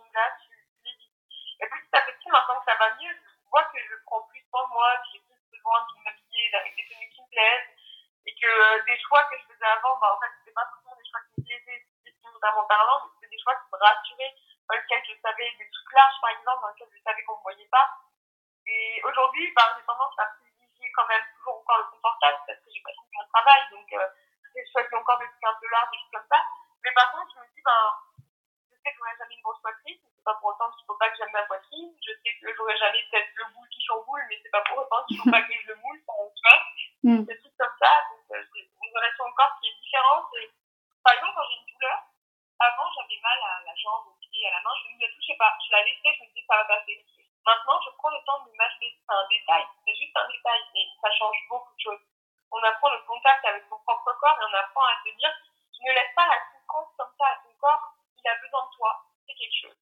bah, 9.99 10.15
en 10.15 10.19
fait, 10.19 10.31
c'était 10.39 10.55
pas 10.55 10.65
forcément 10.71 10.95
des 10.95 11.07
choix 11.07 11.21
qui 11.27 11.41
me 11.41 11.45
plaisaient, 11.45 11.85
notamment 12.23 12.65
parlant, 12.65 13.05
mais 13.05 13.11
c'était 13.15 13.35
des 13.35 13.41
choix 13.43 13.55
qui 13.55 13.67
me 13.71 13.77
rassuraient, 13.77 14.35
dans 14.67 14.75
lesquels 14.75 15.03
je 15.05 15.15
savais 15.21 15.49
des 15.57 15.69
trucs 15.69 15.93
larges, 15.93 16.19
par 16.21 16.31
exemple, 16.31 16.61
dans 16.61 16.69
lesquels 16.69 16.93
je 16.93 17.03
savais 17.03 17.23
qu'on 17.23 17.37
me 17.37 17.43
voyait 17.43 17.71
pas. 17.71 17.87
Et 18.67 19.01
aujourd'hui, 19.03 19.51
bah, 19.55 19.75
j'ai 19.75 19.85
tendance 19.85 20.13
à 20.19 20.25
privilégier 20.39 20.91
quand 20.93 21.07
même 21.07 21.25
toujours 21.35 21.59
encore 21.59 21.79
le 21.79 21.89
confortable 21.91 22.37
parce 22.45 22.59
que 22.59 22.69
j'ai 22.69 22.81
pas 22.81 22.93
fini 22.93 23.11
mon 23.17 23.27
travail, 23.33 23.61
donc 23.71 23.87
euh, 23.93 24.07
j'ai 24.53 24.63
choisi 24.71 24.93
encore 24.95 25.17
des 25.19 25.27
trucs 25.27 25.43
un 25.43 25.57
peu 25.59 25.67
larges, 25.69 25.91
des 25.91 25.97
trucs 25.97 26.13
comme 26.13 26.29
ça. 26.29 26.41
Mais 26.83 26.91
par 26.93 27.11
contre, 27.11 27.33
je 27.35 27.39
me 27.39 27.47
dis, 27.53 27.61
ben, 27.61 27.83
je 28.71 28.75
sais 28.79 28.91
que 28.91 28.97
j'aurai 28.97 29.15
jamais 29.17 29.35
une 29.35 29.41
grosse 29.43 29.61
poitrine, 29.61 29.99
c'est 29.99 30.23
pas 30.23 30.35
pour 30.39 30.49
autant 30.55 30.71
qu'il 30.71 30.85
faut 30.85 30.95
pas 30.95 31.09
que 31.09 31.17
j'aime 31.17 31.33
ma 31.33 31.43
poitrine. 31.43 31.91
Je 31.99 32.11
sais 32.23 32.31
que 32.39 32.55
j'aurai 32.55 32.77
jamais 32.77 33.03
peut-être 33.11 33.31
le 33.35 33.45
boule 33.53 33.69
qui 33.69 33.81
chamboule, 33.83 34.23
mais 34.29 34.39
c'est 34.41 34.49
pas 34.53 34.63
pour 34.63 34.77
autant 34.79 35.03
qu'il 35.07 35.17
faut 35.19 35.31
pas 35.31 35.41
que 35.41 35.53
je 35.53 35.67
le 35.67 35.75
moule, 35.75 35.99
ça, 36.05 36.13
tu 36.35 36.43
vois. 36.43 36.61
Mm. 37.03 37.23
Des 37.25 37.37
trucs 37.39 37.57
comme 37.57 37.77
ça, 37.79 37.91
donc 38.11 38.25
euh, 38.31 38.43
j'ai 38.55 38.63
une 38.63 38.95
relation 38.95 39.25
au 39.25 39.33
corps 39.33 39.55
qui 39.59 39.67
est 39.67 39.77
différente. 39.79 40.27
Et, 40.39 40.51
par 41.03 41.13
exemple, 41.13 41.33
quand 41.35 41.47
j'ai 41.51 41.59
une 41.59 41.73
douleur, 41.75 41.99
avant 42.59 42.87
j'avais 42.95 43.19
mal 43.23 43.39
à 43.39 43.63
la 43.65 43.75
jambe, 43.75 44.07
au 44.07 44.15
pied, 44.19 44.47
à 44.47 44.51
la 44.51 44.61
main, 44.63 44.75
je 44.83 44.87
ne 44.91 44.99
me 44.99 45.07
touchais 45.15 45.35
pas. 45.39 45.51
Je 45.67 45.71
la 45.71 45.83
laissais, 45.83 46.11
je 46.15 46.23
me 46.23 46.27
disais 46.31 46.47
ça 46.47 46.57
va 46.57 46.65
passer. 46.65 47.05
Maintenant, 47.45 47.79
je 47.83 47.89
prends 47.97 48.11
le 48.11 48.19
temps 48.25 48.43
de 48.45 48.51
m'acheter. 48.55 48.91
C'est 48.91 49.15
un 49.15 49.27
détail, 49.27 49.63
c'est 49.85 49.95
juste 49.95 50.15
un 50.15 50.27
détail, 50.27 50.61
mais 50.73 50.85
ça 51.01 51.11
change 51.15 51.39
beaucoup 51.49 51.73
de 51.73 51.79
choses. 51.79 52.03
On 52.51 52.61
apprend 52.63 52.89
le 52.91 52.99
contact 53.07 53.45
avec 53.45 53.63
son 53.69 53.79
propre 53.79 54.11
corps 54.19 54.37
et 54.39 54.45
on 54.51 54.57
apprend 54.57 54.83
à 54.83 54.97
se 55.05 55.15
dire, 55.15 55.31
ne 55.81 55.93
laisse 55.93 56.13
pas 56.15 56.27
la 56.27 56.39
souffrance 56.51 56.89
comme 56.97 57.13
ça 57.17 57.25
à 57.25 57.35
ton 57.43 57.53
corps, 57.59 57.95
il 58.17 58.29
a 58.29 58.35
besoin 58.35 58.65
de 58.65 58.75
toi, 58.75 59.05
c'est 59.25 59.33
quelque 59.33 59.61
chose. 59.61 59.77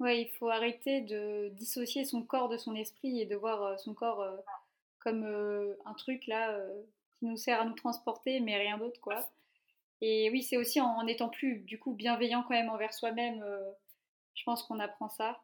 Ouais, 0.00 0.22
il 0.22 0.30
faut 0.38 0.41
arrêter 0.52 1.00
de 1.02 1.48
dissocier 1.50 2.04
son 2.04 2.22
corps 2.22 2.48
de 2.48 2.56
son 2.56 2.74
esprit 2.74 3.20
et 3.20 3.26
de 3.26 3.36
voir 3.36 3.62
euh, 3.62 3.76
son 3.78 3.94
corps 3.94 4.20
euh, 4.22 4.36
comme 5.00 5.24
euh, 5.24 5.74
un 5.84 5.94
truc 5.94 6.26
là 6.26 6.56
qui 7.18 7.26
nous 7.26 7.36
sert 7.36 7.60
à 7.60 7.64
nous 7.64 7.74
transporter, 7.74 8.40
mais 8.40 8.56
rien 8.56 8.78
d'autre 8.78 9.00
quoi. 9.00 9.28
Et 10.00 10.30
oui, 10.30 10.42
c'est 10.42 10.56
aussi 10.56 10.80
en, 10.80 10.86
en 10.88 11.06
étant 11.06 11.28
plus 11.28 11.58
du 11.60 11.78
coup 11.78 11.92
bienveillant 11.94 12.42
quand 12.42 12.50
même 12.54 12.70
envers 12.70 12.94
soi-même. 12.94 13.44
je 14.34 14.42
pense 14.44 14.62
qu'on 14.64 14.80
apprend 14.80 15.08
ça. 15.08 15.40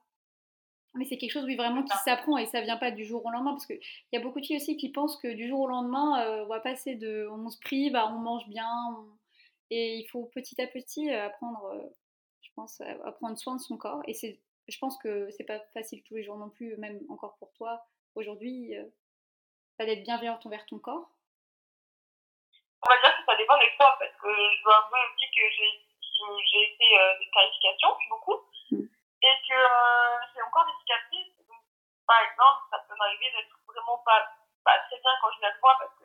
Mais 0.94 1.04
c'est 1.04 1.18
quelque 1.18 1.30
chose, 1.32 1.44
oui, 1.44 1.54
vraiment 1.54 1.82
qui 1.84 1.96
s'apprend 1.98 2.38
et 2.38 2.46
ça 2.46 2.60
vient 2.62 2.76
pas 2.78 2.90
du 2.90 3.04
jour 3.04 3.24
au 3.24 3.30
lendemain 3.30 3.52
parce 3.52 3.66
qu'il 3.66 3.78
y 4.12 4.16
a 4.16 4.20
beaucoup 4.20 4.40
de 4.40 4.46
filles 4.46 4.56
aussi 4.56 4.76
qui 4.76 4.88
pensent 4.90 5.16
que 5.18 5.28
du 5.28 5.46
jour 5.48 5.60
au 5.60 5.68
lendemain, 5.68 6.42
on 6.42 6.46
va 6.46 6.60
passer 6.60 6.94
de. 6.96 7.28
On 7.30 7.48
se 7.50 7.58
prive 7.60 7.94
à 7.94 8.08
on 8.08 8.18
mange 8.18 8.48
bien. 8.48 8.68
on- 8.96 9.06
Et 9.70 9.96
il 9.98 10.06
faut 10.08 10.24
petit 10.34 10.60
à 10.62 10.66
petit 10.66 11.10
apprendre, 11.10 11.72
je 12.42 12.48
pense, 12.56 12.80
à 12.80 13.12
prendre 13.12 13.38
soin 13.38 13.56
de 13.56 13.60
son 13.60 13.76
corps. 13.76 14.02
Et 14.06 14.14
c'est, 14.14 14.40
je 14.68 14.78
pense 14.78 14.98
que 14.98 15.30
c'est 15.30 15.44
pas 15.44 15.60
facile 15.74 16.02
tous 16.04 16.14
les 16.14 16.24
jours 16.24 16.36
non 16.36 16.50
plus, 16.50 16.76
même 16.76 17.00
encore 17.08 17.36
pour 17.38 17.52
toi 17.54 17.84
aujourd'hui, 18.14 18.76
euh, 18.76 18.84
pas 19.76 19.86
d'être 19.86 20.02
bienveillante 20.02 20.44
envers 20.46 20.66
ton 20.66 20.78
corps. 20.78 21.10
On 22.82 22.90
va 22.90 23.00
dire 23.00 23.16
que 23.16 23.24
ça 23.26 23.36
dépend 23.36 23.58
des 23.58 23.70
fois, 23.76 23.96
parce 23.98 24.14
que 24.16 24.28
je 24.28 24.62
dois 24.62 24.84
avouer 24.86 25.00
aussi 25.12 25.26
que 25.30 25.48
j'ai 25.50 26.76
fait 26.78 26.98
euh, 26.98 27.18
des 27.18 27.30
tarifications, 27.32 27.96
beaucoup, 28.10 28.48
Mm. 28.70 28.84
et 29.22 29.34
que 29.48 29.54
euh, 29.54 30.18
j'ai 30.34 30.42
encore 30.42 30.66
des 30.66 30.78
cicatrices. 30.80 31.36
Donc, 31.48 31.62
par 32.06 32.20
exemple, 32.20 32.68
ça 32.70 32.78
peut 32.86 32.94
m'arriver 32.96 33.30
d'être 33.30 33.56
vraiment 33.66 33.98
pas, 34.04 34.28
pas 34.64 34.78
très 34.80 35.00
bien 35.00 35.12
quand 35.20 35.32
je 35.36 35.40
la 35.40 35.56
vois, 35.58 35.76
parce 35.78 35.94
que 35.98 36.04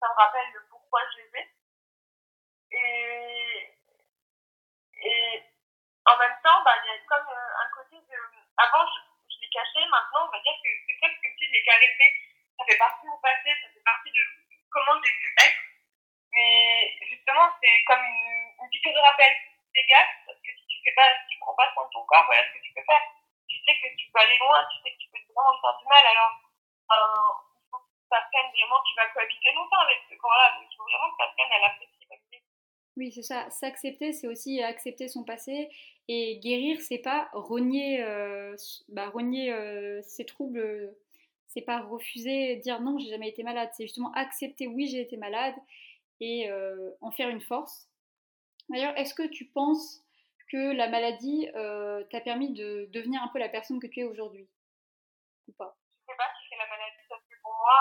ça 0.00 0.08
me 0.08 0.14
rappelle 0.14 0.52
le 0.52 0.60
pourquoi 0.70 1.00
je 1.12 1.18
les 1.22 1.30
ai. 1.40 1.50
Et, 2.72 3.76
et 5.02 5.42
en 6.06 6.16
même 6.18 6.36
temps, 6.42 6.62
bah, 6.64 6.76
il 6.84 6.88
y 6.88 6.90
a 6.94 6.98
comme 7.06 7.28
euh, 7.28 7.62
un 7.64 7.68
côté 7.74 7.96
de... 7.96 8.18
Avant, 8.56 8.86
je, 8.86 9.34
je 9.34 9.40
les 9.40 9.50
cachais, 9.50 9.86
maintenant, 9.90 10.26
on 10.28 10.30
va 10.30 10.40
dire 10.40 10.54
que 10.62 10.70
c'est 10.86 10.98
presque 11.00 11.22
comme 11.22 11.36
si 11.38 11.46
je 11.46 11.52
les 11.52 11.64
caressais. 11.64 12.12
Ça 12.58 12.64
fait 12.64 12.78
partie 12.78 13.02
de 13.04 13.10
mon 13.10 13.18
passé, 13.18 13.50
ça 13.62 13.68
fait 13.74 13.82
partie 13.84 14.10
de 14.12 14.22
comment 14.70 15.02
j'ai 15.02 15.12
pu 15.12 15.34
être. 15.46 15.62
Mais 16.32 16.98
justement, 17.10 17.50
c'est 17.60 17.84
comme 17.84 18.04
une, 18.04 18.54
une 18.62 18.70
piqûre 18.70 18.94
de 18.94 18.98
rappel. 18.98 19.32
Fais 19.74 19.86
gaffe, 19.88 20.16
parce 20.26 20.38
que 20.40 20.52
si 20.52 20.66
tu 20.68 20.76
fais 20.84 20.92
pas, 20.92 21.08
si 21.24 21.32
tu 21.32 21.38
prends 21.40 21.54
pas 21.54 21.72
soin 21.72 21.86
de 21.86 21.90
ton 21.96 22.04
corps, 22.04 22.26
voilà 22.26 22.44
ce 22.44 22.52
que 22.52 22.62
tu 22.62 22.74
peux 22.74 22.84
faire. 22.84 23.00
Tu 23.48 23.56
sais 23.64 23.72
que 23.72 23.88
tu 23.96 24.10
peux 24.12 24.20
aller 24.20 24.36
loin, 24.36 24.60
tu 24.68 24.76
sais 24.84 24.92
que 24.92 25.00
tu 25.00 25.08
peux 25.08 25.32
vraiment 25.32 25.56
te 25.56 25.60
faire 25.64 25.78
du 25.80 25.86
mal, 25.88 26.04
alors 26.12 26.32
euh, 26.92 27.32
il 27.56 27.64
faut 27.72 27.80
que 27.80 27.88
ça 28.12 28.20
prenne 28.28 28.52
vraiment, 28.52 28.76
tu 28.84 28.94
vas 29.00 29.08
cohabiter 29.16 29.50
longtemps 29.52 29.80
avec 29.80 30.04
ce 30.10 30.14
corps-là, 30.14 30.60
donc 30.60 30.68
il 30.70 30.76
faut 30.76 30.84
vraiment 30.84 31.08
que 31.08 31.24
ça 31.24 31.32
prenne 31.32 31.52
à 31.52 31.58
l'apprécier 31.64 32.04
comme 32.04 32.20
c'est. 32.30 32.42
Oui, 33.00 33.01
c'est 33.12 33.22
ça. 33.22 33.48
S'accepter, 33.50 34.12
c'est 34.12 34.26
aussi 34.26 34.62
accepter 34.62 35.08
son 35.08 35.24
passé. 35.24 35.70
Et 36.08 36.38
guérir, 36.38 36.80
c'est 36.80 36.98
pas 36.98 37.28
renier, 37.32 38.02
euh, 38.02 38.56
bah, 38.88 39.08
renier 39.10 39.52
euh, 39.52 40.02
ses 40.02 40.24
troubles. 40.24 40.94
C'est 41.48 41.62
pas 41.62 41.80
refuser, 41.80 42.56
dire 42.56 42.80
non, 42.80 42.98
j'ai 42.98 43.10
jamais 43.10 43.28
été 43.28 43.42
malade. 43.42 43.70
C'est 43.74 43.84
justement 43.84 44.12
accepter, 44.14 44.66
oui, 44.66 44.88
j'ai 44.88 45.00
été 45.00 45.16
malade 45.16 45.54
et 46.20 46.50
euh, 46.50 46.90
en 47.00 47.10
faire 47.10 47.28
une 47.28 47.42
force. 47.42 47.88
D'ailleurs, 48.68 48.96
est-ce 48.96 49.14
que 49.14 49.26
tu 49.26 49.44
penses 49.46 50.02
que 50.50 50.72
la 50.72 50.88
maladie 50.88 51.48
t'a 52.10 52.20
permis 52.20 52.52
de 52.52 52.88
devenir 52.92 53.22
un 53.22 53.28
peu 53.28 53.38
la 53.38 53.48
personne 53.48 53.80
que 53.80 53.86
tu 53.86 54.00
es 54.00 54.04
aujourd'hui 54.04 54.48
Ou 55.48 55.52
pas? 55.52 55.76
Je 56.00 56.12
sais 56.12 56.16
pas 56.16 56.28
si 56.40 56.48
c'est 56.48 56.58
la 56.58 56.66
maladie, 56.66 57.04
parce 57.08 57.22
que 57.22 57.34
pour 57.42 57.52
moi, 57.52 57.78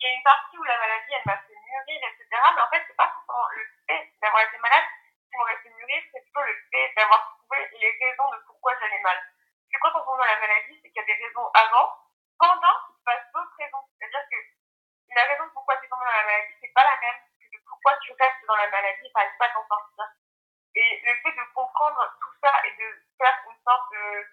il 0.00 0.04
y 0.04 0.10
a 0.10 0.14
une 0.16 0.22
partie 0.22 0.56
où 0.56 0.62
la 0.64 0.78
maladie, 0.78 1.12
elle 1.12 1.22
m'a 1.26 1.38
fait 1.38 1.52
mûrir, 1.52 2.00
etc. 2.12 2.28
Mais 2.56 2.62
en 2.62 2.70
fait, 2.72 2.84
c'est 2.88 2.96
pas 2.96 3.08
forcément 3.08 3.48
le 3.56 3.62
d'avoir 4.24 4.42
été 4.42 4.56
malade 4.56 4.88
qui 5.28 5.36
m'aurait 5.36 5.60
fait 5.60 5.68
mûrir, 5.68 6.02
c'est 6.10 6.22
plutôt 6.24 6.40
le 6.40 6.56
fait 6.72 6.92
d'avoir 6.96 7.36
trouvé 7.36 7.68
les 7.76 7.92
raisons 8.00 8.30
de 8.32 8.38
pourquoi 8.46 8.72
j'allais 8.80 9.02
mal. 9.04 9.20
Parce 9.20 9.68
que 9.68 9.78
quand 9.84 10.00
on 10.00 10.04
tombe 10.04 10.18
dans 10.18 10.32
la 10.32 10.40
maladie, 10.40 10.80
c'est 10.80 10.88
qu'il 10.88 10.96
y 10.96 11.04
a 11.04 11.04
des 11.04 11.20
raisons 11.20 11.44
avant, 11.52 11.92
pendant, 12.40 12.76
il 12.88 12.96
se 12.96 13.04
passe 13.04 13.24
d'autres 13.34 13.56
raisons. 13.58 13.84
C'est-à-dire 14.00 14.24
que 14.32 14.40
la 15.14 15.24
raison 15.28 15.44
de 15.44 15.52
pourquoi 15.52 15.76
tu 15.76 15.84
es 15.84 15.88
tombé 15.88 16.04
dans 16.08 16.16
la 16.16 16.24
maladie, 16.24 16.56
c'est 16.60 16.72
pas 16.72 16.84
la 16.88 16.96
même 17.04 17.20
que 17.36 17.46
de 17.52 17.62
pourquoi 17.68 17.92
tu 18.00 18.12
restes 18.18 18.46
dans 18.48 18.56
la 18.56 18.68
maladie 18.68 19.06
et 19.06 19.12
pas 19.12 19.48
t'en 19.52 19.66
sortir. 19.68 20.08
Et 20.74 21.02
le 21.04 21.14
fait 21.20 21.36
de 21.36 21.44
comprendre 21.54 22.02
tout 22.20 22.34
ça 22.42 22.52
et 22.64 22.72
de 22.72 22.88
faire 23.20 23.36
une 23.46 23.60
sorte 23.62 23.92
de... 23.92 24.26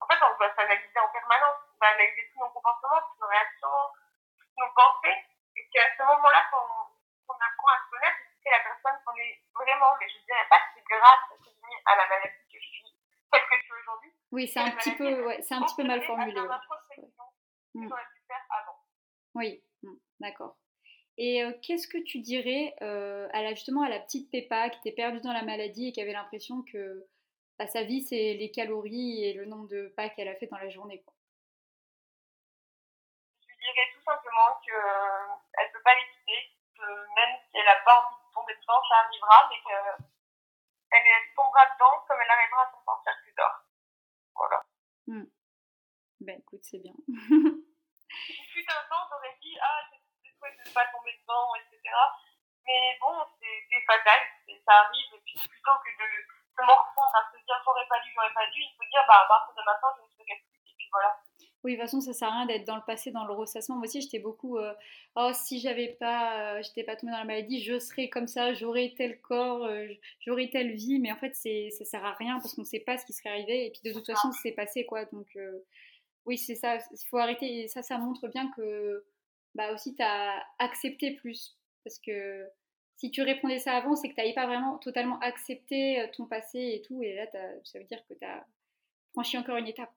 En 0.00 0.06
fait, 0.06 0.22
on 0.22 0.36
doit 0.38 0.54
s'analyser 0.54 0.98
en 0.98 1.08
permanence. 1.08 1.58
On 1.74 1.84
va 1.84 1.92
analyser 1.92 2.30
tous 2.32 2.40
nos 2.40 2.50
comportements, 2.50 3.02
toutes 3.02 3.20
nos 3.20 3.28
réactions, 3.28 3.92
toutes 4.38 4.56
nos 4.56 4.72
pensées. 4.72 5.18
Et 5.56 5.68
c'est 5.72 5.82
à 5.82 5.96
ce 5.96 6.02
moment-là 6.02 6.46
qu'on 6.50 6.94
qu'on 7.26 7.34
apprend 7.40 7.68
à 7.68 7.78
se 7.84 7.90
connaître 7.90 8.23
c'est 8.44 8.50
la 8.50 8.60
personne 8.60 9.00
qu'on 9.04 9.16
est 9.16 9.40
vraiment. 9.54 9.96
Mais 9.98 10.08
je 10.08 10.24
dirais 10.24 10.46
pas 10.50 10.60
c'est 10.74 10.84
grâce 10.84 11.24
à 11.86 11.96
la 11.96 12.08
maladie 12.08 12.44
que 12.52 12.60
je 12.60 12.68
suis 12.68 12.84
telle 13.32 13.42
que 13.42 13.56
je 13.56 13.62
suis 13.64 13.72
aujourd'hui. 13.72 14.12
Oui, 14.32 14.48
c'est 14.48 14.60
un 14.60 14.70
petit 14.72 14.92
peu, 14.92 15.26
ouais, 15.26 15.40
c'est 15.42 15.54
un 15.54 15.62
petit 15.62 15.76
peu 15.76 15.84
mal 15.84 16.02
formulé. 16.02 16.38
ouais. 16.38 16.48
Mm. 17.74 17.90
Avant. 18.50 18.78
Oui, 19.34 19.62
mm, 19.82 19.94
d'accord. 20.20 20.56
Et 21.16 21.44
euh, 21.44 21.52
qu'est-ce 21.62 21.88
que 21.88 21.98
tu 21.98 22.18
dirais 22.18 22.74
euh, 22.82 23.28
à 23.32 23.42
la, 23.42 23.54
justement 23.54 23.82
à 23.82 23.88
la 23.88 24.00
petite 24.00 24.30
Peppa 24.30 24.70
qui 24.70 24.78
était 24.80 24.94
perdue 24.94 25.20
dans 25.20 25.32
la 25.32 25.42
maladie 25.42 25.88
et 25.88 25.92
qui 25.92 26.00
avait 26.00 26.12
l'impression 26.12 26.62
que 26.62 27.06
bah, 27.58 27.66
sa 27.66 27.82
vie 27.82 28.02
c'est 28.02 28.34
les 28.34 28.50
calories 28.50 29.24
et 29.24 29.32
le 29.32 29.44
nombre 29.44 29.68
de 29.68 29.92
pas 29.96 30.08
qu'elle 30.08 30.28
a 30.28 30.34
fait 30.34 30.46
dans 30.46 30.58
la 30.58 30.68
journée 30.68 31.02
quoi? 31.02 31.14
Je 33.42 33.52
lui 33.52 33.58
dirais 33.60 33.88
tout 33.94 34.02
simplement 34.02 34.60
qu'elle 34.64 35.68
ne 35.68 35.72
peut 35.72 35.82
pas 35.84 35.94
les 35.94 36.06
quitter, 36.12 36.54
pas 37.84 37.94
envie 38.00 38.14
de 38.16 38.18
tomber 38.18 38.23
dedans, 38.64 38.80
ça 38.88 39.04
arrivera, 39.04 39.48
mais 39.50 39.60
qu'elle 39.60 41.04
elle 41.04 41.34
tombera 41.36 41.66
dedans 41.74 42.00
comme 42.08 42.20
elle 42.20 42.30
arrivera 42.30 42.62
à 42.62 42.70
s'en 42.72 42.84
sortir 42.84 43.12
plus 43.22 43.34
tard. 43.34 43.64
Voilà. 44.34 44.64
Hmm. 45.06 45.28
Ben 46.20 46.40
écoute, 46.40 46.64
c'est 46.64 46.80
bien. 46.80 46.94
Il 47.08 48.46
fut 48.48 48.64
un 48.70 48.88
temps, 48.88 49.04
j'aurais 49.10 49.36
dit, 49.42 49.58
ah, 49.60 49.80
c'est 49.90 50.00
souhaite 50.38 50.56
de 50.58 50.68
ne 50.68 50.74
pas 50.74 50.86
tomber 50.92 51.16
dedans, 51.20 51.54
etc. 51.56 51.78
Mais 52.64 52.96
bon, 53.00 53.12
c'est 53.40 53.84
fatal, 53.86 54.20
ça 54.64 54.88
arrive, 54.88 55.14
et 55.14 55.22
puis 55.24 55.36
plutôt 55.36 55.76
que 55.84 55.90
de 56.00 56.08
se 56.56 56.62
morfondre 56.64 57.16
à 57.16 57.30
se 57.30 57.36
dire 57.44 57.60
j'aurais 57.64 57.86
pas 57.88 58.00
dû, 58.00 58.12
j'aurais 58.14 58.32
pas 58.32 58.46
dû, 58.48 58.60
il 58.60 58.74
faut 58.76 58.88
dire, 58.88 59.04
bah 59.06 59.24
à 59.24 59.28
partir 59.28 59.54
de 59.54 59.62
maintenant, 59.66 59.92
je 59.96 60.02
ne 60.02 60.08
ferai 60.16 60.40
plus, 60.48 60.60
et 60.64 60.74
puis 60.76 60.88
voilà. 60.90 61.20
Oui, 61.64 61.72
de 61.72 61.76
toute 61.78 61.86
façon, 61.86 62.02
ça 62.02 62.12
sert 62.12 62.28
à 62.28 62.32
rien 62.32 62.46
d'être 62.46 62.66
dans 62.66 62.76
le 62.76 62.82
passé, 62.86 63.10
dans 63.10 63.24
le 63.24 63.32
ressassement. 63.32 63.76
Moi 63.76 63.86
aussi, 63.86 64.02
j'étais 64.02 64.18
beaucoup. 64.18 64.58
Euh, 64.58 64.74
oh, 65.16 65.30
si 65.32 65.60
j'avais 65.60 65.88
pas, 65.98 66.58
euh, 66.58 66.62
j'étais 66.62 66.84
pas 66.84 66.94
tombée 66.94 67.12
dans 67.12 67.18
la 67.18 67.24
maladie, 67.24 67.62
je 67.62 67.78
serais 67.78 68.10
comme 68.10 68.26
ça, 68.26 68.52
j'aurais 68.52 68.92
tel 68.98 69.18
corps, 69.22 69.64
euh, 69.64 69.86
j'aurais 70.20 70.50
telle 70.50 70.72
vie. 70.72 70.98
Mais 71.00 71.10
en 71.10 71.16
fait, 71.16 71.34
c'est, 71.34 71.70
ça 71.70 71.86
sert 71.86 72.04
à 72.04 72.12
rien 72.12 72.38
parce 72.38 72.54
qu'on 72.54 72.62
ne 72.62 72.66
sait 72.66 72.80
pas 72.80 72.98
ce 72.98 73.06
qui 73.06 73.14
serait 73.14 73.30
arrivé. 73.30 73.66
Et 73.66 73.70
puis 73.70 73.80
de 73.82 73.92
toute 73.94 74.06
façon, 74.06 74.30
c'est 74.42 74.52
passé 74.52 74.84
quoi. 74.84 75.06
Donc 75.06 75.26
oui, 76.26 76.36
c'est 76.36 76.54
ça. 76.54 76.76
Il 76.76 77.08
faut 77.08 77.18
arrêter. 77.18 77.62
Et 77.62 77.68
ça, 77.68 77.82
ça 77.82 77.96
montre 77.96 78.28
bien 78.28 78.50
que 78.56 79.04
bah 79.54 79.72
aussi, 79.72 79.94
tu 79.94 80.02
as 80.02 80.44
accepté 80.58 81.12
plus. 81.12 81.56
Parce 81.82 81.98
que 81.98 82.46
si 82.96 83.10
tu 83.10 83.22
répondais 83.22 83.58
ça 83.58 83.72
avant, 83.72 83.96
c'est 83.96 84.10
que 84.10 84.14
tu 84.14 84.20
n'avais 84.20 84.34
pas 84.34 84.46
vraiment 84.46 84.76
totalement 84.78 85.18
accepté 85.20 86.10
ton 86.14 86.26
passé 86.26 86.58
et 86.74 86.82
tout. 86.82 87.02
Et 87.02 87.14
là, 87.14 87.26
ça 87.64 87.78
veut 87.78 87.86
dire 87.86 88.04
que 88.06 88.14
tu 88.14 88.26
franchi 89.14 89.38
encore 89.38 89.56
une 89.56 89.68
étape. 89.68 89.90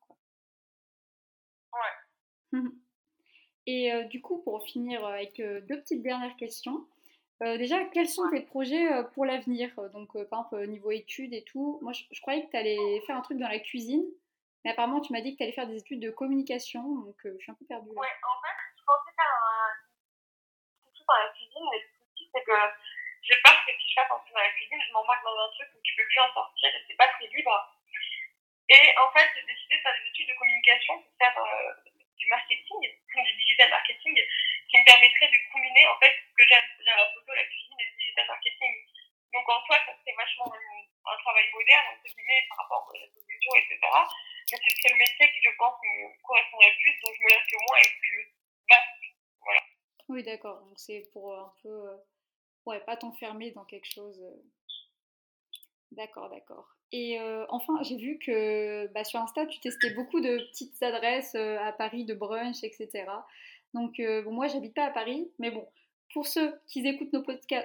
Et 3.67 3.91
euh, 3.91 4.04
du 4.06 4.22
coup, 4.22 4.41
pour 4.43 4.63
finir 4.63 5.06
avec 5.06 5.39
euh, 5.39 5.60
deux 5.62 5.80
petites 5.82 6.02
dernières 6.02 6.36
questions. 6.38 6.88
Euh, 7.43 7.58
déjà, 7.58 7.84
quels 7.93 8.08
sont 8.08 8.28
tes 8.32 8.41
projets 8.41 8.88
pour 9.13 9.26
l'avenir? 9.26 9.70
Donc, 9.93 10.13
par 10.30 10.48
exemple, 10.48 10.67
niveau 10.67 10.89
études 10.89 11.34
et 11.34 11.43
tout. 11.43 11.78
Moi, 11.84 11.91
je, 11.93 12.22
croyais 12.22 12.46
que 12.46 12.50
tu 12.50 12.58
allais 12.58 12.78
faire 13.06 13.17
un 13.17 13.22
truc 13.22 13.38
dans 13.38 13.50
la 13.50 13.60
cuisine. 13.60 14.04
Mais 14.65 14.72
apparemment, 14.72 15.02
tu 15.02 15.13
m'as 15.13 15.22
dit 15.22 15.34
que 15.34 15.38
tu 15.38 15.43
allais 15.43 15.54
faire 15.54 15.67
des 15.67 15.78
études 15.78 16.00
de 16.00 16.10
communication. 16.10 16.82
Donc, 16.82 17.20
je 17.24 17.38
suis 17.38 17.52
un 17.52 17.56
peu 17.56 17.65
perdue. 17.65 17.91
Ouais, 17.91 18.15
en 18.24 18.38
fait, 18.41 18.58
je 18.74 18.84
pensais 18.88 19.13
faire 19.13 19.36
un 19.38 20.89
truc 20.96 21.06
dans 21.06 21.22
la 21.22 21.30
cuisine. 21.36 21.65
Mais 21.70 21.78
le 21.78 21.88
souci, 21.93 22.30
c'est 22.34 22.43
que 22.43 22.58
j'ai 23.22 23.38
peur 23.43 23.54
que 23.67 23.72
si 23.76 23.86
je 23.86 23.93
fasse 23.93 24.10
un 24.10 24.17
truc 24.17 24.34
dans 24.34 24.41
la 24.41 24.54
cuisine, 24.56 24.80
je 24.82 24.93
m'embarque 24.93 25.24
dans 25.24 25.38
un 25.38 25.52
truc 25.54 25.67
où 25.76 25.80
tu 25.84 25.93
peux 25.93 26.08
plus 26.08 26.22
en 26.24 26.34
sortir 26.34 26.70
et 26.74 26.82
c'est 26.88 26.98
pas 26.98 27.12
très 27.20 27.28
libre. 27.28 27.54
Et 28.70 28.84
en 28.98 29.12
fait, 29.12 29.28
j'ai 29.36 29.46
décidé 29.46 29.78
de 29.78 29.82
faire 29.84 29.96
des 30.00 30.10
études 30.10 30.28
de 30.28 30.39
communication 30.39 30.93
pour 31.00 31.13
faire 31.20 31.36
du 32.17 32.27
marketing, 32.27 32.82
du 32.82 33.34
digital 33.38 33.69
marketing, 33.69 34.15
qui 34.69 34.77
me 34.77 34.86
permettrait 34.86 35.30
de 35.30 35.39
combiner 35.51 35.88
en 35.88 35.97
fait 35.99 36.12
ce 36.12 36.34
que 36.34 36.43
j'aime, 36.49 36.63
c'est-à-dire 36.75 36.97
la 36.97 37.13
photo, 37.13 37.34
la 37.34 37.43
cuisine 37.45 37.80
et 37.80 37.86
le 37.86 37.97
digital 37.97 38.27
marketing. 38.27 38.73
Donc 39.34 39.49
en 39.49 39.65
soi, 39.65 39.77
ça 39.86 39.93
serait 39.93 40.15
vachement 40.15 40.51
un, 40.53 41.17
travail 41.23 41.45
moderne, 41.53 41.86
entre 41.93 42.15
guillemets, 42.15 42.45
par 42.49 42.58
rapport 42.60 42.88
aux 42.88 42.91
réseaux 42.91 43.19
sociaux, 43.19 43.56
etc. 43.56 43.80
Mais 44.51 44.58
ce 44.58 44.75
serait 44.75 44.93
le 44.93 44.99
métier 44.99 45.27
qui, 45.32 45.41
je 45.43 45.51
pense, 45.58 45.75
me 45.84 46.21
correspondrait 46.23 46.69
le 46.71 46.77
plus, 46.82 46.95
donc 47.01 47.15
je 47.15 47.23
me 47.23 47.30
laisse 47.30 47.51
le 47.51 47.60
moins 47.67 47.77
et 47.77 47.88
le 47.88 47.99
plus 47.99 48.34
vaste. 48.69 49.03
Voilà. 49.41 49.62
Oui, 50.10 50.23
d'accord. 50.23 50.60
Donc 50.62 50.80
c'est 50.80 51.03
pour 51.12 51.38
un 51.38 51.53
peu. 51.62 51.69
Euh, 51.69 51.97
ouais, 52.65 52.80
pas 52.82 52.97
t'enfermer 52.97 53.51
dans 53.51 53.65
quelque 53.65 53.91
chose. 53.91 54.19
Euh. 54.21 54.41
D'accord, 55.91 56.30
d'accord. 56.30 56.77
Et 56.93 57.19
euh, 57.19 57.45
enfin, 57.50 57.73
j'ai 57.82 57.97
vu 57.97 58.17
que 58.17 58.88
bah, 58.93 59.04
sur 59.04 59.19
Insta, 59.19 59.45
tu 59.45 59.60
testais 59.60 59.91
beaucoup 59.91 60.21
de 60.21 60.38
petites 60.50 60.82
adresses 60.82 61.36
euh, 61.36 61.60
à 61.60 61.73
Paris, 61.73 62.06
de 62.06 62.13
brunch, 62.13 62.63
etc. 62.63 63.06
Donc, 63.73 64.00
euh, 64.00 64.21
bon, 64.21 64.32
moi, 64.32 64.47
j'habite 64.47 64.73
pas 64.73 64.86
à 64.86 64.91
Paris, 64.91 65.30
mais 65.38 65.52
bon, 65.52 65.67
pour 66.13 66.26
ceux 66.26 66.58
qui 66.67 66.88
écoutent 66.88 67.12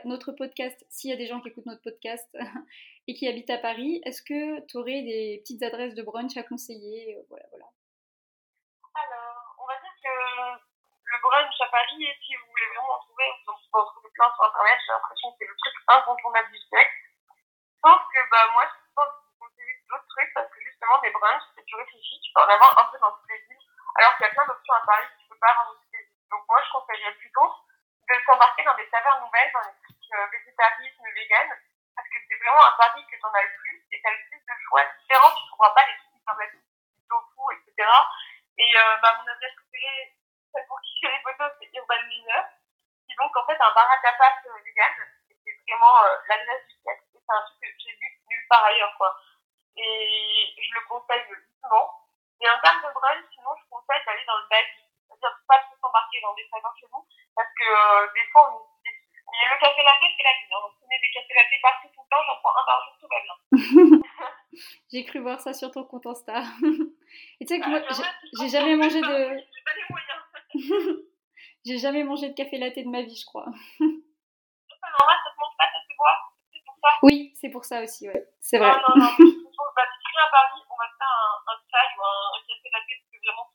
notre 0.04 0.32
podcast, 0.32 0.84
s'il 0.90 1.10
y 1.10 1.12
a 1.12 1.16
des 1.16 1.28
gens 1.28 1.40
qui 1.40 1.48
écoutent 1.48 1.66
notre 1.66 1.82
podcast 1.82 2.28
et 3.06 3.14
qui 3.14 3.28
habitent 3.28 3.50
à 3.50 3.58
Paris, 3.58 4.02
est-ce 4.04 4.22
que 4.22 4.60
tu 4.66 4.76
aurais 4.76 5.02
des 5.02 5.38
petites 5.42 5.62
adresses 5.62 5.94
de 5.94 6.02
brunch 6.02 6.36
à 6.36 6.42
conseiller 6.42 7.16
Voilà, 7.28 7.46
voilà. 7.50 7.66
Alors, 8.92 9.56
on 9.62 9.66
va 9.66 9.78
dire 9.78 9.94
que 10.02 10.14
le 11.04 11.18
brunch 11.22 11.60
à 11.60 11.70
Paris, 11.70 12.02
si 12.26 12.34
vous 12.34 12.50
voulez 12.50 12.66
vraiment 12.74 12.98
en 12.98 13.02
trouver, 13.06 13.24
vous 13.46 13.78
en 13.78 13.86
trouvez 13.86 14.10
plein 14.14 14.30
sur 14.34 14.44
Internet, 14.50 14.78
j'ai 14.82 14.92
l'impression 14.92 15.30
que 15.30 15.36
c'est 15.38 15.46
le 15.46 15.56
truc 15.56 15.74
incontournable 15.86 16.50
du 16.50 16.58
siècle. 16.58 16.96
Sauf 17.82 18.02
que 18.10 18.20
bah, 18.30 18.50
moi, 18.52 18.66
parce 20.34 20.48
que 20.48 20.60
justement, 20.60 20.98
des 21.00 21.10
brunchs, 21.10 21.42
c'est 21.54 21.64
tu 21.64 21.76
réfléchis, 21.76 22.20
tu 22.20 22.32
peux 22.34 22.42
en 22.42 22.48
avoir 22.48 22.78
un 22.78 22.84
peu 22.90 22.98
dans 22.98 23.12
toutes 23.12 23.30
les 23.30 23.38
villes, 23.48 23.66
alors 23.96 24.16
qu'il 24.16 24.26
y 24.26 24.30
a 24.30 24.32
plein 24.32 24.46
d'options 24.46 24.74
à 24.74 24.82
Paris 24.86 25.06
tu 25.18 25.28
peux 25.28 25.38
pas 25.38 25.50
avoir 25.50 25.66
dans 25.66 25.78
toutes 25.80 25.92
les 25.92 26.04
villes. 26.04 26.28
Donc 26.30 26.44
moi, 26.48 26.60
je 26.64 26.72
conseillerais 26.72 27.14
plutôt 27.14 27.50
de 28.08 28.14
s'embarquer 28.26 28.64
dans 28.64 28.76
des 28.76 28.88
saveurs 28.90 29.20
nouvelles, 29.20 29.52
dans 29.52 29.62
des 29.62 29.76
trucs 29.82 30.12
euh, 30.12 30.26
végétarisme, 30.32 31.04
vegan, 31.14 31.48
parce 31.96 32.08
que 32.08 32.18
c'est 32.28 32.36
vraiment 32.36 32.64
à 32.64 32.74
Paris 32.78 33.04
que 33.06 33.16
tu 33.16 33.24
en 33.24 33.32
as 33.32 33.42
le 33.42 33.52
plus 33.56 33.86
et 33.92 34.00
tu 34.00 34.06
as 34.06 34.12
le 34.12 34.22
plus 34.28 34.40
de 34.40 34.54
choix 34.68 34.84
différents, 34.98 35.34
tu 35.34 35.46
trouveras 35.48 35.74
pas 35.74 35.86
les 35.86 35.96
trucs 35.96 36.12
permettent 36.24 36.54
du 36.54 37.06
tofu, 37.08 37.44
etc. 37.56 37.88
Et 38.58 38.70
euh, 38.76 38.96
bah, 39.02 39.18
mon 39.18 39.26
adresse 39.26 39.54
préférée, 39.56 40.14
celle 40.52 40.66
pour 40.66 40.80
qui 40.80 41.00
je 41.02 41.08
les 41.08 41.22
photos, 41.22 41.50
c'est 41.58 41.70
Urban 41.74 42.02
Dinner, 42.08 42.42
qui 43.06 43.14
donc 43.16 43.36
en 43.36 43.46
fait 43.46 43.58
un 43.60 43.72
bar 43.74 43.90
à 43.90 43.98
tapas 43.98 44.38
euh, 44.46 44.58
vegan, 44.64 44.92
c'est 45.28 45.56
vraiment 45.66 46.04
euh, 46.04 46.16
l'adresse 46.28 46.66
du 46.68 46.76
siècle, 46.82 47.04
et 47.14 47.18
c'est 47.18 47.34
un 47.34 47.42
truc 47.42 47.60
que 47.60 47.66
j'ai 47.78 47.96
vu 47.96 48.08
nulle 48.28 48.46
part 48.48 48.64
ailleurs, 48.64 48.94
quoi 48.96 49.16
et 49.76 50.54
je 50.58 50.70
le 50.74 50.82
conseille 50.88 51.22
vivement. 51.28 52.02
Et 52.42 52.48
en 52.50 52.58
termes 52.58 52.82
de 52.82 52.90
brunch, 52.90 53.22
sinon, 53.30 53.54
je 53.54 53.64
conseille 53.70 54.02
d'aller 54.04 54.26
dans 54.26 54.38
le 54.42 54.48
basique. 54.50 54.90
C'est-à-dire 55.06 55.38
pas 55.46 55.58
trop 55.62 55.76
s'embarquer 55.78 56.18
dans 56.20 56.34
des 56.34 56.46
salons 56.50 56.74
chez 56.74 56.86
vous, 56.90 57.06
parce 57.36 57.52
que 57.54 57.62
euh, 57.62 58.10
des 58.14 58.26
fois, 58.32 58.50
on 58.50 58.58
est. 58.82 58.98
Mais 59.30 59.48
le 59.48 59.60
café 59.60 59.82
latte, 59.82 60.02
c'est 60.02 60.26
la 60.26 60.34
vie. 60.34 60.50
Hein. 60.50 60.60
On 60.66 60.74
prenez 60.82 60.98
des 60.98 61.10
cafés 61.14 61.34
latte 61.38 61.62
partout 61.62 61.88
tout 61.94 62.02
le 62.02 62.10
temps, 62.10 62.22
j'en 62.26 62.36
prends 62.42 62.52
un 62.58 62.66
par 62.66 62.78
jour, 62.82 62.94
tout 62.98 63.08
va 63.08 63.20
bien. 63.22 63.36
j'ai 64.92 65.04
cru 65.04 65.20
voir 65.20 65.40
ça 65.40 65.54
sur 65.54 65.70
ton 65.70 65.84
compte 65.84 66.06
Insta. 66.06 66.42
Et 67.40 67.46
tu 67.46 67.54
sais 67.54 67.60
que 67.60 67.68
moi, 67.68 67.80
bah, 67.80 67.94
j'ai 68.40 68.48
jamais 68.48 68.76
mangé 68.76 69.00
de. 69.00 69.06
J'ai 69.06 69.62
pas 69.62 69.74
les 69.78 69.86
moyens. 69.88 70.20
j'ai 71.64 71.78
jamais 71.78 72.02
mangé 72.02 72.28
de 72.28 72.34
café 72.34 72.58
latte 72.58 72.78
de 72.78 72.90
ma 72.90 73.02
vie, 73.02 73.16
je 73.16 73.24
crois. 73.24 73.46
Normal, 73.46 75.16
ça 75.22 75.30
te 75.30 75.38
mange 75.38 75.56
pas, 75.56 75.64
ça 75.70 75.80
se 75.88 75.96
boit. 75.96 76.18
C'est 76.52 76.64
pour 76.64 76.76
ça. 76.82 76.88
Oui, 77.02 77.32
c'est 77.36 77.48
pour 77.50 77.64
ça 77.64 77.82
aussi, 77.82 78.08
ouais. 78.08 78.26
C'est 78.40 78.58
vrai. 78.58 78.72
Non, 78.72 78.96
non, 78.96 79.14
non. 79.18 79.41
Bah, 79.76 79.82
si 79.90 79.98
tu 80.04 80.10
viens 80.12 80.24
à 80.24 80.30
Paris, 80.30 80.62
on 80.70 80.76
va 80.76 80.88
faire 80.98 81.12
un, 81.12 81.52
un 81.52 81.56
chai 81.70 81.88
ou 81.96 82.02
un, 82.02 82.22
un 82.36 82.42
café 82.46 82.68
latte, 82.72 83.02
c'est 83.10 83.20
vraiment 83.24 83.46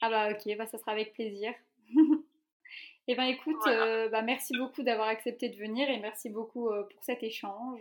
Ah 0.00 0.10
bah 0.10 0.28
ok, 0.30 0.56
bah, 0.56 0.66
ça 0.66 0.78
sera 0.78 0.92
avec 0.92 1.12
plaisir. 1.14 1.54
Eh 3.06 3.14
ben 3.14 3.24
écoute, 3.24 3.66
euh, 3.66 4.08
bah, 4.08 4.22
merci 4.22 4.56
beaucoup 4.56 4.82
d'avoir 4.82 5.08
accepté 5.08 5.50
de 5.50 5.56
venir 5.56 5.90
et 5.90 5.98
merci 5.98 6.30
beaucoup 6.30 6.70
euh, 6.70 6.84
pour 6.84 7.04
cet 7.04 7.22
échange. 7.22 7.80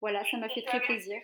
Voilà, 0.00 0.24
ça 0.30 0.36
m'a 0.36 0.48
fait 0.48 0.62
très 0.62 0.80
plaisir. 0.80 1.20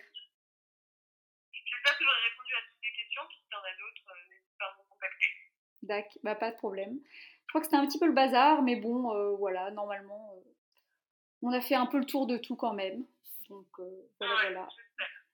J'espère 1.53 1.97
que 1.97 2.03
j'aurai 2.03 2.29
répondu 2.29 2.53
à 2.53 2.61
toutes 2.67 2.81
tes 2.81 2.91
questions. 2.91 3.21
Si 3.31 3.37
tu 3.49 3.55
en 3.55 3.59
as 3.59 3.77
d'autres, 3.79 4.09
euh, 4.09 4.29
n'hésite 4.29 4.57
pas 4.59 4.65
à 4.65 4.75
me 4.77 4.89
contacter. 4.89 5.27
D'accord, 5.83 6.21
bah, 6.23 6.35
pas 6.35 6.51
de 6.51 6.57
problème. 6.57 6.99
Je 7.43 7.47
crois 7.47 7.61
que 7.61 7.67
c'était 7.67 7.77
un 7.77 7.87
petit 7.87 7.99
peu 7.99 8.07
le 8.07 8.13
bazar, 8.13 8.61
mais 8.61 8.75
bon, 8.75 9.35
voilà, 9.37 9.71
normalement, 9.71 10.35
on 11.43 11.51
a 11.53 11.61
fait 11.61 11.75
un 11.75 11.85
peu 11.85 11.99
le 11.99 12.05
tour 12.05 12.27
de 12.27 12.37
tout 12.37 12.55
quand 12.55 12.73
même. 12.73 13.05
Donc 13.49 13.67
voilà, 14.19 14.35
voilà. 14.41 14.67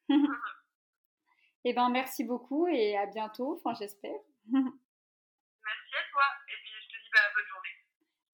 eh 1.66 1.74
ben 1.74 1.90
merci 1.90 2.24
beaucoup 2.24 2.68
et 2.68 2.98
à 2.98 3.06
bientôt, 3.06 3.60
enfin 3.60 3.78
j'espère. 3.80 4.12
merci 4.52 4.66
à 5.96 6.04
toi 6.12 6.24
et 6.48 6.58
puis 6.64 6.72
je 6.82 6.88
te 6.88 7.02
dis 7.02 7.10
bah, 7.14 7.20
bonne 7.36 7.46
journée. 7.46 7.70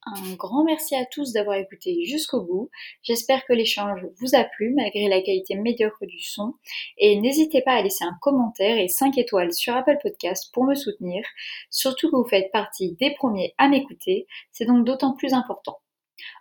Un 0.08 0.36
grand 0.36 0.64
merci 0.64 0.96
à 0.96 1.06
tous 1.06 1.34
d'avoir 1.34 1.58
écouté 1.58 2.06
jusqu'au 2.06 2.42
bout. 2.42 2.70
J'espère 3.02 3.44
que 3.46 3.54
l'échange 3.54 4.06
vous 4.20 4.36
a 4.36 4.44
plu 4.44 4.74
malgré 4.76 5.10
la 5.10 5.22
qualité 5.22 5.56
médiocre 5.56 6.06
du 6.06 6.20
son. 6.20 6.54
Et 6.98 7.20
n'hésitez 7.20 7.64
pas 7.64 7.74
à 7.74 7.82
laisser 7.82 8.04
un 8.04 8.16
commentaire 8.22 8.78
et 8.78 8.88
5 8.88 9.18
étoiles 9.18 9.52
sur 9.52 9.76
Apple 9.76 9.98
Podcast 10.04 10.52
pour 10.54 10.66
me 10.66 10.76
soutenir. 10.76 11.26
Surtout 11.72 12.12
que 12.12 12.18
vous 12.18 12.28
faites 12.28 12.52
partie 12.52 12.94
des 12.94 13.16
premiers 13.16 13.56
à 13.58 13.68
m'écouter. 13.68 14.28
C'est 14.52 14.66
donc 14.66 14.86
d'autant 14.86 15.16
plus 15.16 15.34
important. 15.34 15.80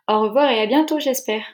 Au 0.08 0.20
revoir 0.20 0.50
et 0.50 0.60
à 0.60 0.66
bientôt 0.66 1.00
j'espère. 1.00 1.44